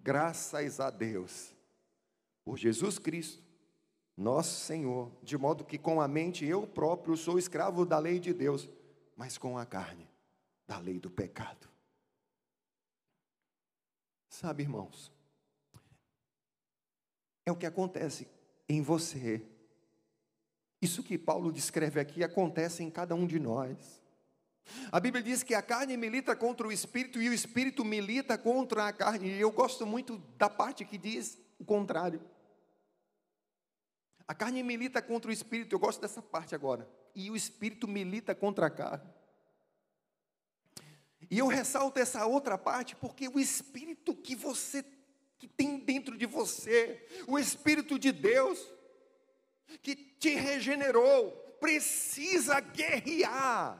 Graças 0.00 0.80
a 0.80 0.88
Deus, 0.88 1.54
por 2.42 2.56
Jesus 2.56 2.98
Cristo, 2.98 3.42
nosso 4.16 4.58
Senhor, 4.64 5.12
de 5.22 5.36
modo 5.36 5.66
que 5.66 5.76
com 5.76 6.00
a 6.00 6.08
mente 6.08 6.46
eu 6.46 6.66
próprio 6.66 7.14
sou 7.14 7.38
escravo 7.38 7.84
da 7.84 7.98
lei 7.98 8.18
de 8.18 8.32
Deus, 8.32 8.70
mas 9.14 9.36
com 9.36 9.58
a 9.58 9.66
carne, 9.66 10.08
da 10.66 10.78
lei 10.78 10.98
do 10.98 11.10
pecado. 11.10 11.68
Sabe, 14.30 14.62
irmãos, 14.62 15.12
é 17.44 17.52
o 17.52 17.56
que 17.56 17.66
acontece 17.66 18.28
em 18.68 18.82
você 18.82 19.44
isso 20.82 21.00
que 21.00 21.16
Paulo 21.16 21.52
descreve 21.52 22.00
aqui 22.00 22.24
acontece 22.24 22.82
em 22.82 22.90
cada 22.90 23.14
um 23.14 23.24
de 23.24 23.38
nós. 23.38 24.02
A 24.90 24.98
Bíblia 24.98 25.22
diz 25.22 25.44
que 25.44 25.54
a 25.54 25.62
carne 25.62 25.96
milita 25.96 26.34
contra 26.34 26.66
o 26.66 26.72
espírito 26.72 27.22
e 27.22 27.28
o 27.28 27.32
espírito 27.32 27.84
milita 27.84 28.36
contra 28.36 28.88
a 28.88 28.92
carne. 28.92 29.28
E 29.28 29.40
eu 29.40 29.52
gosto 29.52 29.86
muito 29.86 30.18
da 30.36 30.50
parte 30.50 30.84
que 30.84 30.98
diz 30.98 31.38
o 31.56 31.64
contrário. 31.64 32.20
A 34.26 34.34
carne 34.34 34.60
milita 34.64 35.00
contra 35.00 35.30
o 35.30 35.32
espírito, 35.32 35.72
eu 35.72 35.78
gosto 35.78 36.00
dessa 36.00 36.20
parte 36.20 36.52
agora. 36.52 36.88
E 37.14 37.30
o 37.30 37.36
espírito 37.36 37.86
milita 37.86 38.34
contra 38.34 38.66
a 38.66 38.70
carne. 38.70 39.08
E 41.30 41.38
eu 41.38 41.46
ressalto 41.46 42.00
essa 42.00 42.26
outra 42.26 42.58
parte 42.58 42.96
porque 42.96 43.28
o 43.28 43.38
espírito 43.38 44.16
que 44.16 44.34
você 44.34 44.84
que 45.42 45.48
tem 45.48 45.76
dentro 45.76 46.16
de 46.16 46.24
você, 46.24 47.04
o 47.26 47.36
espírito 47.36 47.98
de 47.98 48.12
Deus, 48.12 48.64
que 49.82 49.96
te 49.96 50.36
regenerou, 50.36 51.32
precisa 51.58 52.60
guerrear. 52.60 53.76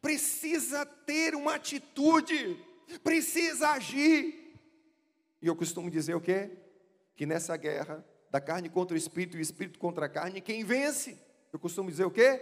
Precisa 0.00 0.84
ter 0.84 1.36
uma 1.36 1.54
atitude, 1.54 2.60
precisa 3.04 3.68
agir. 3.68 4.58
E 5.40 5.46
eu 5.46 5.54
costumo 5.54 5.88
dizer 5.88 6.16
o 6.16 6.20
quê? 6.20 6.50
Que 7.14 7.26
nessa 7.26 7.56
guerra 7.56 8.04
da 8.28 8.40
carne 8.40 8.68
contra 8.68 8.96
o 8.96 8.98
espírito 8.98 9.36
e 9.36 9.40
o 9.40 9.40
espírito 9.40 9.78
contra 9.78 10.06
a 10.06 10.08
carne, 10.08 10.40
quem 10.40 10.64
vence? 10.64 11.16
Eu 11.52 11.60
costumo 11.60 11.88
dizer 11.88 12.06
o 12.06 12.10
quê? 12.10 12.40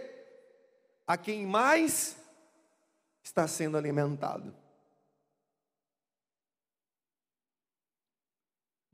A 1.05 1.15
quem 1.15 1.45
mais 1.45 2.17
está 3.21 3.47
sendo 3.47 3.77
alimentado. 3.77 4.65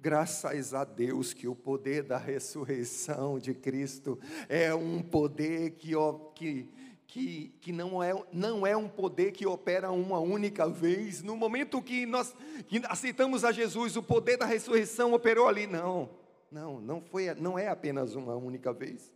Graças 0.03 0.74
a 0.74 0.83
Deus 0.83 1.33
que 1.33 1.48
o 1.48 1.55
poder 1.55 2.03
da 2.03 2.17
ressurreição 2.17 3.39
de 3.39 3.53
Cristo 3.53 4.19
é 4.50 4.75
um 4.75 5.01
poder 5.01 5.77
que, 5.77 5.94
que, 6.35 6.70
que, 7.07 7.55
que 7.61 7.72
não, 7.72 8.03
é, 8.03 8.13
não 8.33 8.68
é 8.68 8.75
um 8.75 8.89
poder 8.89 9.31
que 9.31 9.48
opera 9.48 9.94
uma 9.94 10.20
única 10.20 10.68
vez. 10.68 11.24
No 11.24 11.37
momento 11.37 11.81
que 11.81 12.05
nós 12.05 12.35
que 12.68 12.81
aceitamos 12.89 13.46
a 13.46 13.53
Jesus, 13.53 13.96
o 13.96 14.03
poder 14.03 14.35
da 14.35 14.46
ressurreição 14.46 15.13
operou 15.13 15.48
ali. 15.48 15.68
Não, 15.68 16.09
não, 16.51 16.81
não, 16.81 17.00
foi, 17.00 17.33
não 17.35 17.57
é 17.57 17.70
apenas 17.70 18.13
uma 18.13 18.35
única 18.35 18.74
vez. 18.74 19.09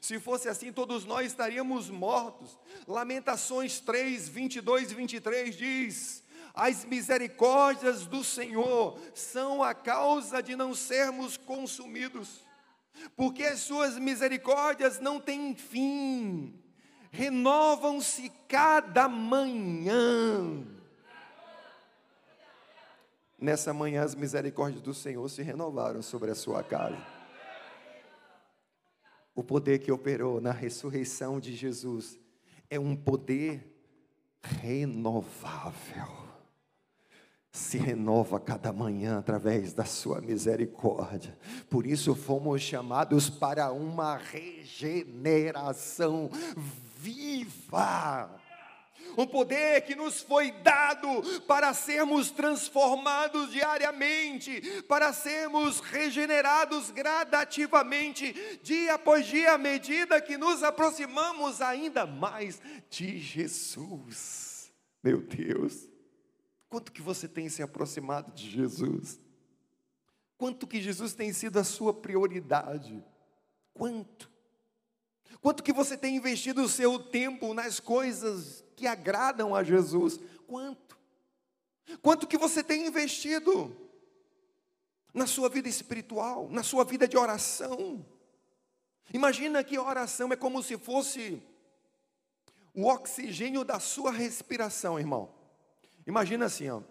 Se 0.00 0.18
fosse 0.18 0.48
assim, 0.48 0.72
todos 0.72 1.04
nós 1.04 1.26
estaríamos 1.26 1.90
mortos. 1.90 2.58
Lamentações 2.88 3.78
3, 3.78 4.26
22 4.26 4.90
e 4.90 4.94
23 4.94 5.54
diz: 5.54 6.24
as 6.54 6.84
misericórdias 6.84 8.06
do 8.06 8.24
Senhor 8.24 8.98
são 9.14 9.62
a 9.62 9.74
causa 9.74 10.42
de 10.42 10.56
não 10.56 10.74
sermos 10.74 11.36
consumidos, 11.36 12.44
porque 13.16 13.44
as 13.44 13.60
suas 13.60 13.98
misericórdias 13.98 14.98
não 14.98 15.20
têm 15.20 15.54
fim, 15.54 16.54
renovam-se 17.10 18.30
cada 18.48 19.08
manhã. 19.08 20.66
Nessa 23.38 23.72
manhã, 23.72 24.02
as 24.02 24.14
misericórdias 24.14 24.82
do 24.82 24.92
Senhor 24.92 25.26
se 25.30 25.42
renovaram 25.42 26.02
sobre 26.02 26.30
a 26.30 26.34
sua 26.34 26.62
casa. 26.62 26.98
O 29.34 29.42
poder 29.42 29.78
que 29.78 29.90
operou 29.90 30.40
na 30.40 30.50
ressurreição 30.50 31.40
de 31.40 31.56
Jesus 31.56 32.18
é 32.68 32.78
um 32.78 32.94
poder 32.94 33.66
renovável 34.42 36.29
se 37.52 37.78
renova 37.78 38.38
cada 38.38 38.72
manhã 38.72 39.18
através 39.18 39.72
da 39.72 39.84
sua 39.84 40.20
misericórdia. 40.20 41.36
Por 41.68 41.84
isso 41.86 42.14
fomos 42.14 42.62
chamados 42.62 43.28
para 43.28 43.72
uma 43.72 44.16
regeneração 44.16 46.30
viva. 46.96 48.38
Um 49.18 49.26
poder 49.26 49.80
que 49.82 49.96
nos 49.96 50.20
foi 50.20 50.52
dado 50.52 51.08
para 51.48 51.74
sermos 51.74 52.30
transformados 52.30 53.50
diariamente, 53.50 54.82
para 54.82 55.12
sermos 55.12 55.80
regenerados 55.80 56.92
gradativamente, 56.92 58.60
dia 58.62 58.94
após 58.94 59.26
dia, 59.26 59.54
à 59.54 59.58
medida 59.58 60.20
que 60.20 60.38
nos 60.38 60.62
aproximamos 60.62 61.60
ainda 61.60 62.06
mais 62.06 62.62
de 62.88 63.18
Jesus. 63.18 64.70
Meu 65.02 65.22
Deus. 65.22 65.89
Quanto 66.70 66.92
que 66.92 67.02
você 67.02 67.26
tem 67.26 67.48
se 67.48 67.62
aproximado 67.64 68.32
de 68.32 68.48
Jesus? 68.48 69.20
Quanto 70.38 70.68
que 70.68 70.80
Jesus 70.80 71.12
tem 71.12 71.32
sido 71.32 71.58
a 71.58 71.64
sua 71.64 71.92
prioridade? 71.92 73.04
Quanto? 73.74 74.30
Quanto 75.40 75.64
que 75.64 75.72
você 75.72 75.96
tem 75.96 76.16
investido 76.16 76.62
o 76.62 76.68
seu 76.68 77.00
tempo 77.00 77.52
nas 77.52 77.80
coisas 77.80 78.64
que 78.76 78.86
agradam 78.86 79.52
a 79.52 79.64
Jesus? 79.64 80.20
Quanto? 80.46 80.96
Quanto 82.00 82.28
que 82.28 82.38
você 82.38 82.62
tem 82.62 82.86
investido 82.86 83.76
na 85.12 85.26
sua 85.26 85.48
vida 85.48 85.68
espiritual, 85.68 86.48
na 86.50 86.62
sua 86.62 86.84
vida 86.84 87.08
de 87.08 87.18
oração? 87.18 88.06
Imagina 89.12 89.64
que 89.64 89.76
oração 89.76 90.32
é 90.32 90.36
como 90.36 90.62
se 90.62 90.78
fosse 90.78 91.42
o 92.72 92.86
oxigênio 92.86 93.64
da 93.64 93.80
sua 93.80 94.12
respiração, 94.12 95.00
irmão. 95.00 95.39
Imagina 96.06 96.46
assim, 96.46 96.68
ó, 96.68 96.82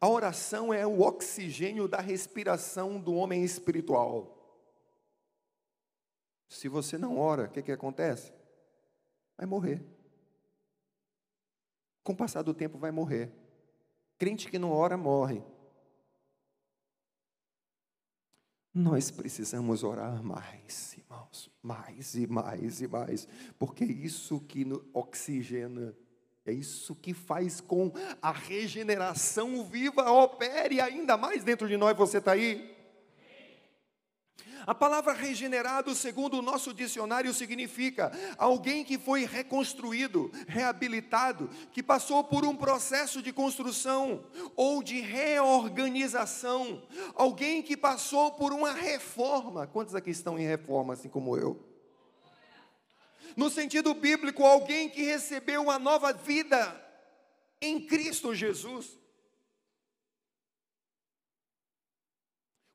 a 0.00 0.08
oração 0.08 0.72
é 0.72 0.86
o 0.86 1.00
oxigênio 1.00 1.88
da 1.88 2.00
respiração 2.00 3.00
do 3.00 3.14
homem 3.14 3.44
espiritual. 3.44 4.32
Se 6.48 6.68
você 6.68 6.96
não 6.96 7.18
ora, 7.18 7.44
o 7.44 7.50
que, 7.50 7.62
que 7.62 7.72
acontece? 7.72 8.32
Vai 9.36 9.46
morrer. 9.46 9.84
Com 12.02 12.12
o 12.12 12.16
passar 12.16 12.42
do 12.42 12.54
tempo, 12.54 12.78
vai 12.78 12.90
morrer. 12.90 13.32
Crente 14.18 14.48
que 14.48 14.58
não 14.58 14.70
ora, 14.70 14.96
morre. 14.96 15.42
Nós 18.72 19.10
precisamos 19.10 19.82
orar 19.82 20.22
mais, 20.22 20.96
irmãos, 20.98 21.50
mais 21.62 22.14
e 22.14 22.26
mais 22.26 22.82
e 22.82 22.86
mais, 22.86 23.26
porque 23.58 23.84
é 23.84 23.86
isso 23.86 24.38
que 24.40 24.66
oxigena 24.92 25.96
é 26.50 26.54
isso 26.54 26.94
que 26.94 27.12
faz 27.12 27.60
com 27.60 27.92
a 28.20 28.30
regeneração 28.30 29.64
viva 29.64 30.10
opere 30.10 30.80
ainda 30.80 31.16
mais 31.16 31.42
dentro 31.42 31.68
de 31.68 31.76
nós. 31.76 31.96
Você 31.96 32.18
está 32.18 32.32
aí? 32.32 32.76
A 34.66 34.74
palavra 34.74 35.12
regenerado, 35.12 35.94
segundo 35.94 36.38
o 36.38 36.42
nosso 36.42 36.74
dicionário, 36.74 37.32
significa 37.32 38.10
alguém 38.36 38.84
que 38.84 38.98
foi 38.98 39.24
reconstruído, 39.24 40.30
reabilitado, 40.48 41.48
que 41.70 41.82
passou 41.82 42.24
por 42.24 42.44
um 42.44 42.56
processo 42.56 43.22
de 43.22 43.32
construção 43.32 44.24
ou 44.56 44.82
de 44.82 45.00
reorganização, 45.00 46.82
alguém 47.14 47.62
que 47.62 47.76
passou 47.76 48.32
por 48.32 48.52
uma 48.52 48.72
reforma. 48.72 49.68
Quantos 49.68 49.94
aqui 49.94 50.10
estão 50.10 50.36
em 50.36 50.46
reforma, 50.46 50.94
assim 50.94 51.08
como 51.08 51.36
eu? 51.36 51.65
No 53.36 53.50
sentido 53.50 53.92
bíblico, 53.92 54.42
alguém 54.42 54.88
que 54.88 55.02
recebeu 55.02 55.62
uma 55.62 55.78
nova 55.78 56.10
vida 56.10 56.82
em 57.60 57.86
Cristo 57.86 58.34
Jesus. 58.34 58.98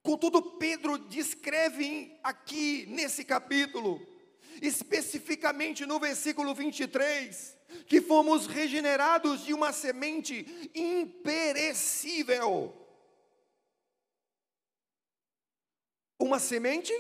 Contudo, 0.04 0.58
Pedro 0.58 1.00
descreve 1.00 2.16
aqui 2.24 2.86
nesse 2.88 3.26
capítulo, 3.26 4.00
especificamente 4.62 5.86
no 5.86 6.00
versículo 6.00 6.54
23, 6.54 7.58
que 7.88 8.00
fomos 8.00 8.46
regenerados 8.46 9.44
de 9.44 9.56
uma 9.56 9.74
semente 9.74 10.46
imperecível. 10.76 12.78
Uma 16.20 16.40
semente 16.40 16.94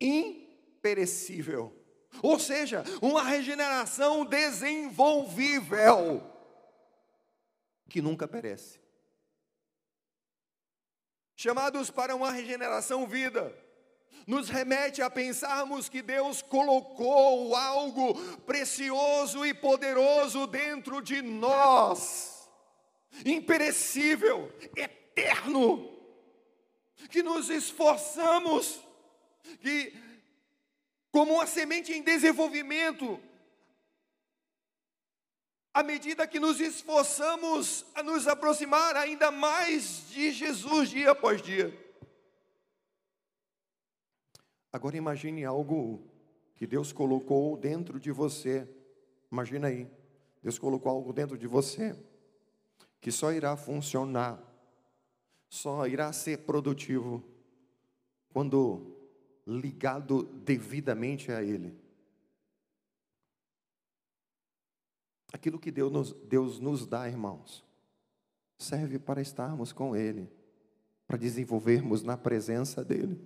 imperecível. 0.00 1.85
Ou 2.22 2.38
seja, 2.38 2.82
uma 3.02 3.22
regeneração 3.22 4.24
desenvolvível, 4.24 6.22
que 7.88 8.00
nunca 8.00 8.26
perece. 8.26 8.80
Chamados 11.36 11.90
para 11.90 12.16
uma 12.16 12.30
regeneração 12.32 13.06
vida, 13.06 13.54
nos 14.26 14.48
remete 14.48 15.02
a 15.02 15.10
pensarmos 15.10 15.88
que 15.88 16.02
Deus 16.02 16.42
colocou 16.42 17.54
algo 17.54 18.14
precioso 18.40 19.46
e 19.46 19.54
poderoso 19.54 20.46
dentro 20.46 21.00
de 21.00 21.22
nós, 21.22 22.48
imperecível, 23.24 24.52
eterno, 24.74 25.92
que 27.10 27.22
nos 27.22 27.50
esforçamos, 27.50 28.80
que, 29.60 29.92
como 31.16 31.32
uma 31.32 31.46
semente 31.46 31.94
em 31.94 32.02
desenvolvimento, 32.02 33.18
à 35.72 35.82
medida 35.82 36.26
que 36.26 36.38
nos 36.38 36.60
esforçamos 36.60 37.86
a 37.94 38.02
nos 38.02 38.28
aproximar 38.28 38.94
ainda 38.96 39.30
mais 39.30 40.10
de 40.10 40.30
Jesus 40.30 40.90
dia 40.90 41.12
após 41.12 41.40
dia. 41.40 41.74
Agora 44.70 44.94
imagine 44.94 45.42
algo 45.42 46.06
que 46.54 46.66
Deus 46.66 46.92
colocou 46.92 47.56
dentro 47.56 47.98
de 47.98 48.12
você. 48.12 48.68
Imagina 49.32 49.68
aí, 49.68 49.90
Deus 50.42 50.58
colocou 50.58 50.92
algo 50.92 51.14
dentro 51.14 51.38
de 51.38 51.46
você 51.46 51.96
que 53.00 53.10
só 53.10 53.32
irá 53.32 53.56
funcionar, 53.56 54.38
só 55.48 55.86
irá 55.86 56.12
ser 56.12 56.44
produtivo 56.44 57.24
quando 58.34 58.95
ligado 59.46 60.24
devidamente 60.44 61.30
a 61.30 61.42
Ele. 61.42 61.74
Aquilo 65.32 65.58
que 65.58 65.70
Deus 65.70 65.92
nos, 65.92 66.12
Deus 66.12 66.58
nos 66.58 66.86
dá, 66.86 67.08
irmãos, 67.08 67.64
serve 68.58 68.98
para 68.98 69.20
estarmos 69.20 69.72
com 69.72 69.94
Ele, 69.94 70.28
para 71.06 71.16
desenvolvermos 71.16 72.02
na 72.02 72.16
presença 72.16 72.84
dEle. 72.84 73.20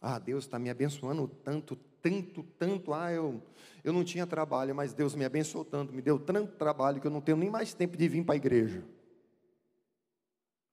Ah, 0.00 0.18
Deus 0.18 0.44
está 0.44 0.58
me 0.58 0.68
abençoando 0.68 1.26
tanto, 1.28 1.76
tanto, 2.02 2.42
tanto. 2.58 2.92
Ah, 2.92 3.10
eu, 3.10 3.42
eu 3.82 3.92
não 3.92 4.04
tinha 4.04 4.26
trabalho, 4.26 4.74
mas 4.74 4.92
Deus 4.92 5.14
me 5.14 5.24
abençoou 5.24 5.64
tanto, 5.64 5.94
me 5.94 6.02
deu 6.02 6.18
tanto 6.18 6.56
trabalho 6.56 7.00
que 7.00 7.06
eu 7.06 7.10
não 7.10 7.22
tenho 7.22 7.38
nem 7.38 7.48
mais 7.48 7.72
tempo 7.72 7.96
de 7.96 8.06
vir 8.06 8.24
para 8.24 8.34
a 8.34 8.36
igreja. 8.36 8.84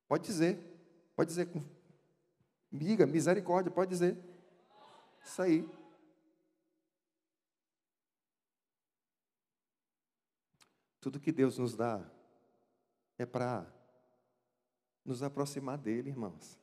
Pode 0.07 0.25
dizer, 0.25 0.59
pode 1.15 1.29
dizer, 1.29 1.47
miga, 2.71 3.05
misericórdia, 3.05 3.71
pode 3.71 3.89
dizer. 3.89 4.17
Isso 5.23 5.41
aí. 5.41 5.69
Tudo 10.99 11.19
que 11.19 11.31
Deus 11.31 11.57
nos 11.57 11.75
dá 11.75 12.03
é 13.17 13.25
para 13.25 13.65
nos 15.03 15.23
aproximar 15.23 15.77
dele, 15.77 16.09
irmãos. 16.09 16.59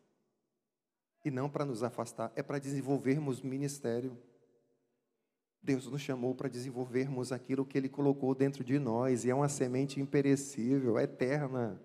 E 1.24 1.30
não 1.30 1.50
para 1.50 1.64
nos 1.64 1.82
afastar, 1.82 2.32
é 2.36 2.42
para 2.42 2.58
desenvolvermos 2.58 3.42
ministério. 3.42 4.16
Deus 5.60 5.86
nos 5.86 6.00
chamou 6.00 6.34
para 6.34 6.48
desenvolvermos 6.48 7.32
aquilo 7.32 7.66
que 7.66 7.76
Ele 7.76 7.88
colocou 7.88 8.34
dentro 8.34 8.62
de 8.62 8.78
nós, 8.78 9.24
e 9.24 9.30
é 9.30 9.34
uma 9.34 9.48
semente 9.48 10.00
imperecível, 10.00 10.98
eterna, 10.98 11.82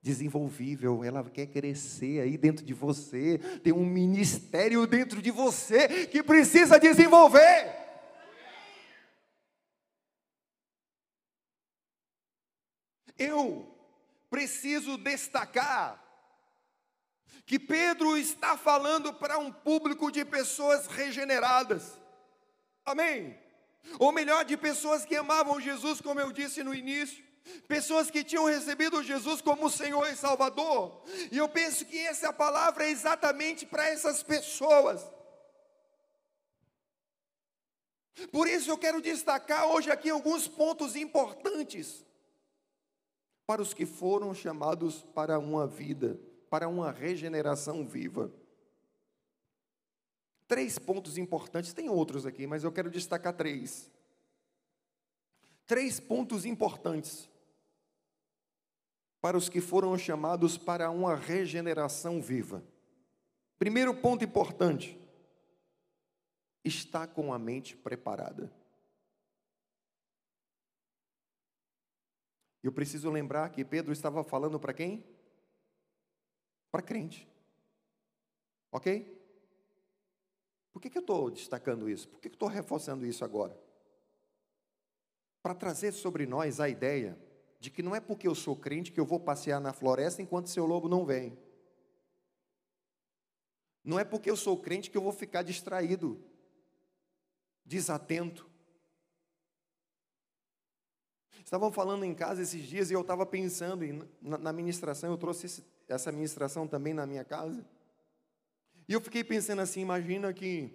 desenvolvível. 0.00 1.04
Ela 1.04 1.22
quer 1.28 1.46
crescer 1.46 2.20
aí 2.20 2.36
dentro 2.36 2.64
de 2.64 2.74
você, 2.74 3.38
tem 3.62 3.72
um 3.72 3.84
ministério 3.84 4.86
dentro 4.86 5.20
de 5.20 5.30
você 5.30 6.06
que 6.06 6.22
precisa 6.22 6.78
desenvolver. 6.78 7.76
Eu 13.18 13.68
preciso 14.30 14.96
destacar 14.96 16.04
que 17.44 17.58
Pedro 17.58 18.16
está 18.16 18.56
falando 18.56 19.12
para 19.14 19.38
um 19.38 19.50
público 19.50 20.12
de 20.12 20.24
pessoas 20.24 20.86
regeneradas. 20.86 21.98
Amém? 22.84 23.38
Ou 23.98 24.12
melhor, 24.12 24.44
de 24.44 24.56
pessoas 24.56 25.04
que 25.04 25.16
amavam 25.16 25.60
Jesus, 25.60 26.00
como 26.00 26.20
eu 26.20 26.30
disse 26.30 26.62
no 26.62 26.74
início, 26.74 27.24
pessoas 27.66 28.10
que 28.10 28.24
tinham 28.24 28.46
recebido 28.46 29.02
Jesus 29.02 29.40
como 29.40 29.70
Senhor 29.70 30.08
e 30.08 30.16
Salvador. 30.16 31.02
E 31.30 31.38
eu 31.38 31.48
penso 31.48 31.84
que 31.84 31.98
essa 31.98 32.32
palavra 32.32 32.84
é 32.84 32.90
exatamente 32.90 33.66
para 33.66 33.88
essas 33.88 34.22
pessoas. 34.22 35.04
Por 38.32 38.48
isso 38.48 38.70
eu 38.70 38.78
quero 38.78 39.00
destacar 39.00 39.66
hoje 39.66 39.90
aqui 39.90 40.10
alguns 40.10 40.48
pontos 40.48 40.96
importantes 40.96 42.04
para 43.46 43.62
os 43.62 43.72
que 43.72 43.86
foram 43.86 44.34
chamados 44.34 45.02
para 45.14 45.38
uma 45.38 45.66
vida, 45.66 46.20
para 46.50 46.68
uma 46.68 46.90
regeneração 46.90 47.86
viva. 47.86 48.32
Três 50.46 50.78
pontos 50.78 51.16
importantes, 51.16 51.72
tem 51.72 51.88
outros 51.88 52.26
aqui, 52.26 52.46
mas 52.46 52.64
eu 52.64 52.72
quero 52.72 52.90
destacar 52.90 53.34
três. 53.34 53.90
Três 55.66 56.00
pontos 56.00 56.44
importantes 56.44 57.28
para 59.20 59.36
os 59.36 59.48
que 59.48 59.60
foram 59.60 59.96
chamados 59.98 60.56
para 60.56 60.90
uma 60.90 61.14
regeneração 61.14 62.20
viva. 62.20 62.62
Primeiro 63.58 63.94
ponto 63.94 64.24
importante: 64.24 64.98
está 66.64 67.06
com 67.06 67.32
a 67.32 67.38
mente 67.38 67.76
preparada. 67.76 68.52
Eu 72.62 72.72
preciso 72.72 73.10
lembrar 73.10 73.50
que 73.50 73.64
Pedro 73.64 73.92
estava 73.92 74.22
falando 74.22 74.58
para 74.58 74.74
quem? 74.74 75.04
Para 76.70 76.82
crente. 76.82 77.26
Ok? 78.70 79.16
Por 80.72 80.82
que, 80.82 80.90
que 80.90 80.98
eu 80.98 81.02
estou 81.02 81.30
destacando 81.30 81.88
isso? 81.88 82.08
Por 82.08 82.20
que, 82.20 82.28
que 82.28 82.34
eu 82.34 82.36
estou 82.36 82.48
reforçando 82.48 83.06
isso 83.06 83.24
agora? 83.24 83.58
Para 85.42 85.54
trazer 85.54 85.92
sobre 85.92 86.26
nós 86.26 86.60
a 86.60 86.68
ideia 86.68 87.18
de 87.58 87.70
que 87.70 87.82
não 87.82 87.94
é 87.94 88.00
porque 88.00 88.28
eu 88.28 88.34
sou 88.34 88.54
crente 88.54 88.92
que 88.92 89.00
eu 89.00 89.06
vou 89.06 89.18
passear 89.18 89.60
na 89.60 89.72
floresta 89.72 90.22
enquanto 90.22 90.48
seu 90.48 90.64
lobo 90.64 90.88
não 90.88 91.04
vem. 91.04 91.36
Não 93.82 93.98
é 93.98 94.04
porque 94.04 94.30
eu 94.30 94.36
sou 94.36 94.60
crente 94.60 94.90
que 94.90 94.96
eu 94.96 95.02
vou 95.02 95.12
ficar 95.12 95.42
distraído, 95.42 96.22
desatento. 97.64 98.48
Estavam 101.44 101.72
falando 101.72 102.04
em 102.04 102.14
casa 102.14 102.42
esses 102.42 102.62
dias 102.62 102.90
e 102.90 102.94
eu 102.94 103.00
estava 103.00 103.24
pensando 103.24 103.84
e 103.84 104.06
na, 104.20 104.52
ministração, 104.52 105.10
eu 105.10 105.16
trouxe 105.16 105.64
essa 105.88 106.12
ministração 106.12 106.68
também 106.68 106.92
na 106.92 107.06
minha 107.06 107.24
casa. 107.24 107.66
E 108.86 108.92
eu 108.92 109.00
fiquei 109.00 109.24
pensando 109.24 109.62
assim: 109.62 109.80
imagina 109.80 110.32
que 110.32 110.70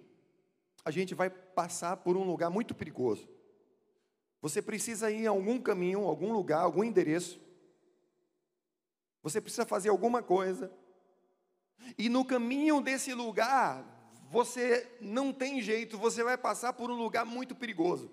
a 0.84 0.90
gente 0.90 1.14
vai 1.14 1.30
passar 1.30 1.98
por 1.98 2.16
um 2.16 2.24
lugar 2.24 2.50
muito 2.50 2.74
perigoso. 2.74 3.28
Você 4.44 4.60
precisa 4.60 5.10
ir 5.10 5.22
em 5.22 5.26
algum 5.26 5.58
caminho, 5.58 6.04
algum 6.04 6.30
lugar, 6.30 6.60
algum 6.60 6.84
endereço. 6.84 7.40
Você 9.22 9.40
precisa 9.40 9.64
fazer 9.64 9.88
alguma 9.88 10.22
coisa. 10.22 10.70
E 11.96 12.10
no 12.10 12.26
caminho 12.26 12.78
desse 12.82 13.14
lugar, 13.14 13.82
você 14.30 14.98
não 15.00 15.32
tem 15.32 15.62
jeito, 15.62 15.96
você 15.96 16.22
vai 16.22 16.36
passar 16.36 16.74
por 16.74 16.90
um 16.90 16.94
lugar 16.94 17.24
muito 17.24 17.54
perigoso. 17.54 18.10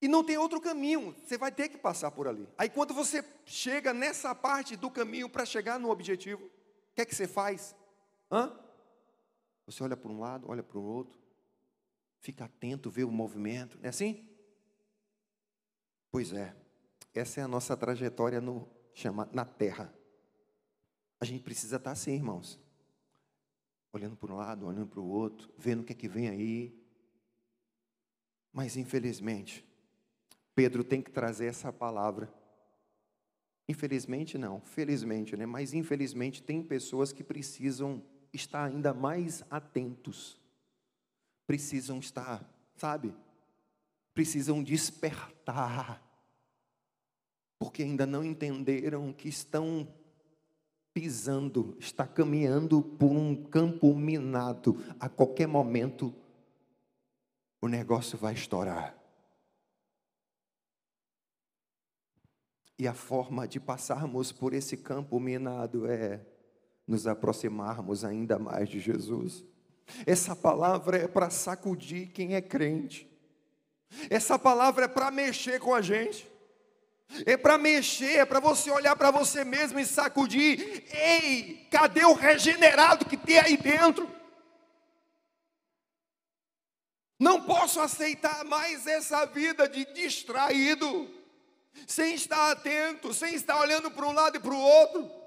E 0.00 0.06
não 0.06 0.22
tem 0.22 0.38
outro 0.38 0.60
caminho, 0.60 1.12
você 1.24 1.36
vai 1.36 1.50
ter 1.50 1.68
que 1.68 1.76
passar 1.76 2.12
por 2.12 2.28
ali. 2.28 2.48
Aí 2.56 2.70
quando 2.70 2.94
você 2.94 3.24
chega 3.44 3.92
nessa 3.92 4.32
parte 4.36 4.76
do 4.76 4.88
caminho 4.88 5.28
para 5.28 5.44
chegar 5.44 5.80
no 5.80 5.90
objetivo, 5.90 6.44
o 6.44 6.94
que 6.94 7.00
é 7.00 7.04
que 7.04 7.14
você 7.16 7.26
faz? 7.26 7.74
Hã? 8.30 8.56
Você 9.66 9.82
olha 9.82 9.96
para 9.96 10.12
um 10.12 10.20
lado, 10.20 10.48
olha 10.48 10.62
para 10.62 10.78
o 10.78 10.84
outro, 10.84 11.19
fica 12.20 12.44
atento, 12.44 12.90
vê 12.90 13.04
o 13.04 13.10
movimento, 13.10 13.76
não 13.78 13.86
é 13.86 13.88
assim? 13.88 14.28
Pois 16.10 16.32
é, 16.32 16.54
essa 17.14 17.40
é 17.40 17.44
a 17.44 17.48
nossa 17.48 17.76
trajetória 17.76 18.40
no, 18.40 18.68
chama, 18.94 19.28
na 19.32 19.44
terra. 19.44 19.92
A 21.20 21.24
gente 21.24 21.42
precisa 21.42 21.76
estar 21.76 21.92
assim, 21.92 22.14
irmãos. 22.14 22.58
Olhando 23.92 24.16
para 24.16 24.32
um 24.32 24.36
lado, 24.36 24.66
olhando 24.66 24.86
para 24.86 25.00
o 25.00 25.08
outro, 25.08 25.52
vendo 25.58 25.80
o 25.80 25.84
que 25.84 25.92
é 25.92 25.96
que 25.96 26.08
vem 26.08 26.28
aí. 26.28 26.80
Mas 28.52 28.76
infelizmente, 28.76 29.66
Pedro 30.54 30.82
tem 30.82 31.02
que 31.02 31.10
trazer 31.10 31.46
essa 31.46 31.72
palavra. 31.72 32.32
Infelizmente 33.68 34.36
não, 34.36 34.60
felizmente, 34.60 35.36
né? 35.36 35.46
Mas 35.46 35.72
infelizmente 35.72 36.42
tem 36.42 36.62
pessoas 36.62 37.12
que 37.12 37.22
precisam 37.22 38.02
estar 38.32 38.64
ainda 38.64 38.92
mais 38.92 39.44
atentos. 39.50 40.39
Precisam 41.50 41.98
estar, 41.98 42.48
sabe? 42.76 43.12
Precisam 44.14 44.62
despertar. 44.62 46.00
Porque 47.58 47.82
ainda 47.82 48.06
não 48.06 48.22
entenderam 48.22 49.12
que 49.12 49.28
estão 49.28 49.92
pisando, 50.94 51.76
está 51.80 52.06
caminhando 52.06 52.80
por 52.80 53.10
um 53.10 53.34
campo 53.34 53.92
minado. 53.96 54.76
A 55.00 55.08
qualquer 55.08 55.48
momento 55.48 56.14
o 57.60 57.66
negócio 57.66 58.16
vai 58.16 58.34
estourar. 58.34 58.96
E 62.78 62.86
a 62.86 62.94
forma 62.94 63.48
de 63.48 63.58
passarmos 63.58 64.30
por 64.30 64.54
esse 64.54 64.76
campo 64.76 65.18
minado 65.18 65.90
é 65.90 66.24
nos 66.86 67.08
aproximarmos 67.08 68.04
ainda 68.04 68.38
mais 68.38 68.68
de 68.68 68.78
Jesus. 68.78 69.44
Essa 70.06 70.34
palavra 70.34 70.98
é 70.98 71.08
para 71.08 71.30
sacudir 71.30 72.08
quem 72.08 72.34
é 72.34 72.40
crente. 72.40 73.08
Essa 74.08 74.38
palavra 74.38 74.84
é 74.84 74.88
para 74.88 75.10
mexer 75.10 75.58
com 75.60 75.74
a 75.74 75.80
gente. 75.80 76.28
É 77.26 77.36
para 77.36 77.58
mexer, 77.58 78.18
é 78.18 78.24
para 78.24 78.38
você 78.38 78.70
olhar 78.70 78.94
para 78.94 79.10
você 79.10 79.44
mesmo 79.44 79.80
e 79.80 79.84
sacudir. 79.84 80.84
Ei, 80.92 81.66
cadê 81.70 82.04
o 82.04 82.12
regenerado 82.12 83.04
que 83.04 83.16
tem 83.16 83.38
aí 83.38 83.56
dentro? 83.56 84.08
Não 87.18 87.42
posso 87.42 87.80
aceitar 87.80 88.44
mais 88.44 88.86
essa 88.86 89.26
vida 89.26 89.68
de 89.68 89.84
distraído, 89.92 91.10
sem 91.86 92.14
estar 92.14 92.52
atento, 92.52 93.12
sem 93.12 93.34
estar 93.34 93.60
olhando 93.60 93.90
para 93.90 94.06
um 94.06 94.12
lado 94.12 94.36
e 94.36 94.40
para 94.40 94.54
o 94.54 94.58
outro. 94.58 95.19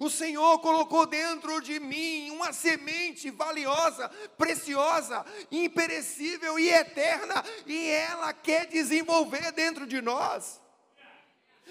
O 0.00 0.08
Senhor 0.08 0.58
colocou 0.60 1.06
dentro 1.06 1.60
de 1.60 1.78
mim 1.78 2.30
uma 2.30 2.52
semente 2.52 3.30
valiosa, 3.30 4.08
preciosa, 4.36 5.24
imperecível 5.50 6.58
e 6.58 6.70
eterna, 6.70 7.44
e 7.66 7.88
ela 7.88 8.32
quer 8.32 8.66
desenvolver 8.66 9.52
dentro 9.52 9.86
de 9.86 10.00
nós. 10.00 10.60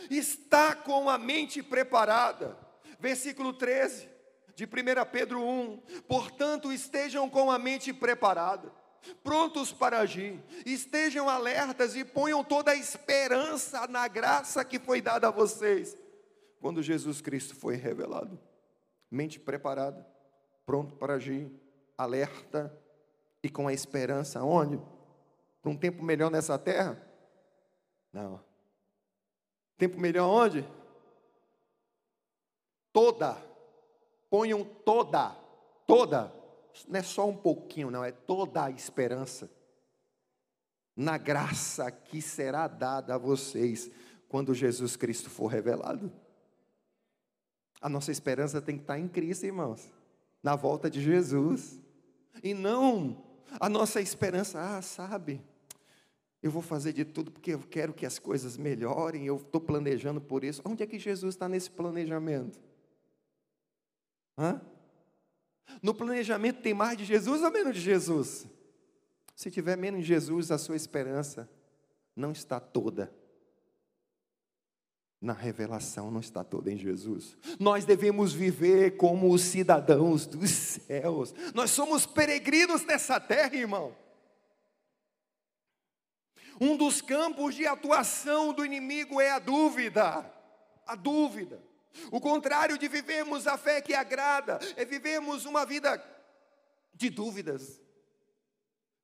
Está 0.09 0.75
com 0.75 1.09
a 1.09 1.17
mente 1.17 1.63
preparada. 1.63 2.57
Versículo 2.99 3.51
13 3.53 4.09
de 4.55 4.65
1 4.65 4.69
Pedro 5.11 5.43
1: 5.43 5.81
Portanto, 6.07 6.71
estejam 6.71 7.29
com 7.29 7.51
a 7.51 7.57
mente 7.57 7.91
preparada 7.91 8.71
prontos 9.21 9.73
para 9.73 9.99
agir, 9.99 10.41
estejam 10.65 11.27
alertas 11.27 11.93
e 11.93 12.05
ponham 12.05 12.41
toda 12.41 12.71
a 12.71 12.75
esperança 12.75 13.85
na 13.87 14.07
graça 14.07 14.63
que 14.63 14.79
foi 14.79 15.01
dada 15.01 15.27
a 15.27 15.31
vocês 15.31 15.97
quando 16.63 16.81
Jesus 16.81 17.19
Cristo 17.19 17.53
foi 17.53 17.75
revelado. 17.75 18.39
Mente 19.11 19.37
preparada, 19.37 20.07
pronto 20.65 20.95
para 20.95 21.15
agir, 21.15 21.51
alerta 21.97 22.73
e 23.43 23.49
com 23.49 23.67
a 23.67 23.73
esperança 23.73 24.41
onde? 24.41 24.81
Para 25.61 25.69
um 25.69 25.75
tempo 25.75 26.01
melhor 26.01 26.31
nessa 26.31 26.57
terra? 26.57 27.05
Não. 28.13 28.41
Tempo 29.77 29.99
melhor 29.99 30.29
onde? 30.29 30.65
Toda. 32.93 33.35
Ponham 34.29 34.63
toda, 34.63 35.31
toda 35.85 36.33
não 36.87 36.97
é 36.97 37.03
só 37.03 37.27
um 37.27 37.35
pouquinho, 37.35 37.91
não, 37.91 38.05
é 38.05 38.11
toda 38.11 38.63
a 38.63 38.71
esperança 38.71 39.51
na 40.95 41.17
graça 41.17 41.91
que 41.91 42.21
será 42.21 42.69
dada 42.69 43.15
a 43.15 43.17
vocês 43.17 43.91
quando 44.29 44.53
Jesus 44.53 44.95
Cristo 44.95 45.29
for 45.29 45.47
revelado. 45.47 46.22
A 47.83 47.89
nossa 47.89 48.13
esperança 48.13 48.61
tem 48.61 48.77
que 48.77 48.83
estar 48.83 48.97
em 48.97 49.09
Cristo, 49.09 49.45
irmãos, 49.45 49.91
na 50.41 50.55
volta 50.55 50.89
de 50.89 51.01
Jesus, 51.01 51.81
e 52.41 52.53
não 52.53 53.21
a 53.59 53.67
nossa 53.67 53.99
esperança, 53.99 54.57
ah, 54.57 54.81
sabe, 54.81 55.41
eu 56.41 56.49
vou 56.49 56.61
fazer 56.61 56.93
de 56.93 57.03
tudo 57.03 57.29
porque 57.29 57.53
eu 57.53 57.59
quero 57.59 57.93
que 57.93 58.05
as 58.05 58.17
coisas 58.17 58.55
melhorem, 58.55 59.25
eu 59.25 59.35
estou 59.35 59.59
planejando 59.59 60.21
por 60.21 60.45
isso. 60.45 60.61
Onde 60.63 60.81
é 60.81 60.87
que 60.87 60.97
Jesus 60.97 61.35
está 61.35 61.49
nesse 61.49 61.69
planejamento? 61.69 62.57
Hã? 64.37 64.61
No 65.81 65.93
planejamento 65.93 66.61
tem 66.61 66.73
mais 66.73 66.97
de 66.97 67.03
Jesus 67.03 67.41
ou 67.41 67.51
menos 67.51 67.75
de 67.75 67.81
Jesus? 67.81 68.47
Se 69.35 69.51
tiver 69.51 69.75
menos 69.75 69.99
de 69.99 70.07
Jesus, 70.07 70.51
a 70.51 70.57
sua 70.57 70.77
esperança 70.77 71.49
não 72.15 72.31
está 72.31 72.61
toda 72.61 73.13
na 75.23 75.31
revelação, 75.31 76.11
não 76.11 76.19
está 76.19 76.43
toda 76.43 76.69
em 76.69 76.77
Jesus. 76.77 77.37
Nós 77.57 77.85
devemos 77.85 78.33
viver 78.33 78.97
como 78.97 79.31
os 79.31 79.41
cidadãos 79.41 80.27
dos 80.27 80.51
céus. 80.51 81.33
Nós 81.53 81.71
somos 81.71 82.05
peregrinos 82.05 82.83
nessa 82.83 83.21
terra, 83.21 83.55
irmão. 83.55 83.95
Um 86.59 86.75
dos 86.75 87.01
campos 87.01 87.55
de 87.55 87.65
atuação 87.65 88.51
do 88.51 88.65
inimigo 88.65 89.21
é 89.21 89.31
a 89.31 89.39
dúvida. 89.39 90.29
A 90.85 90.95
dúvida. 90.95 91.63
O 92.11 92.19
contrário 92.19 92.77
de 92.77 92.89
vivermos 92.89 93.47
a 93.47 93.57
fé 93.57 93.79
que 93.79 93.93
agrada 93.93 94.59
é 94.75 94.83
vivermos 94.83 95.45
uma 95.45 95.65
vida 95.65 96.03
de 96.93 97.09
dúvidas, 97.09 97.81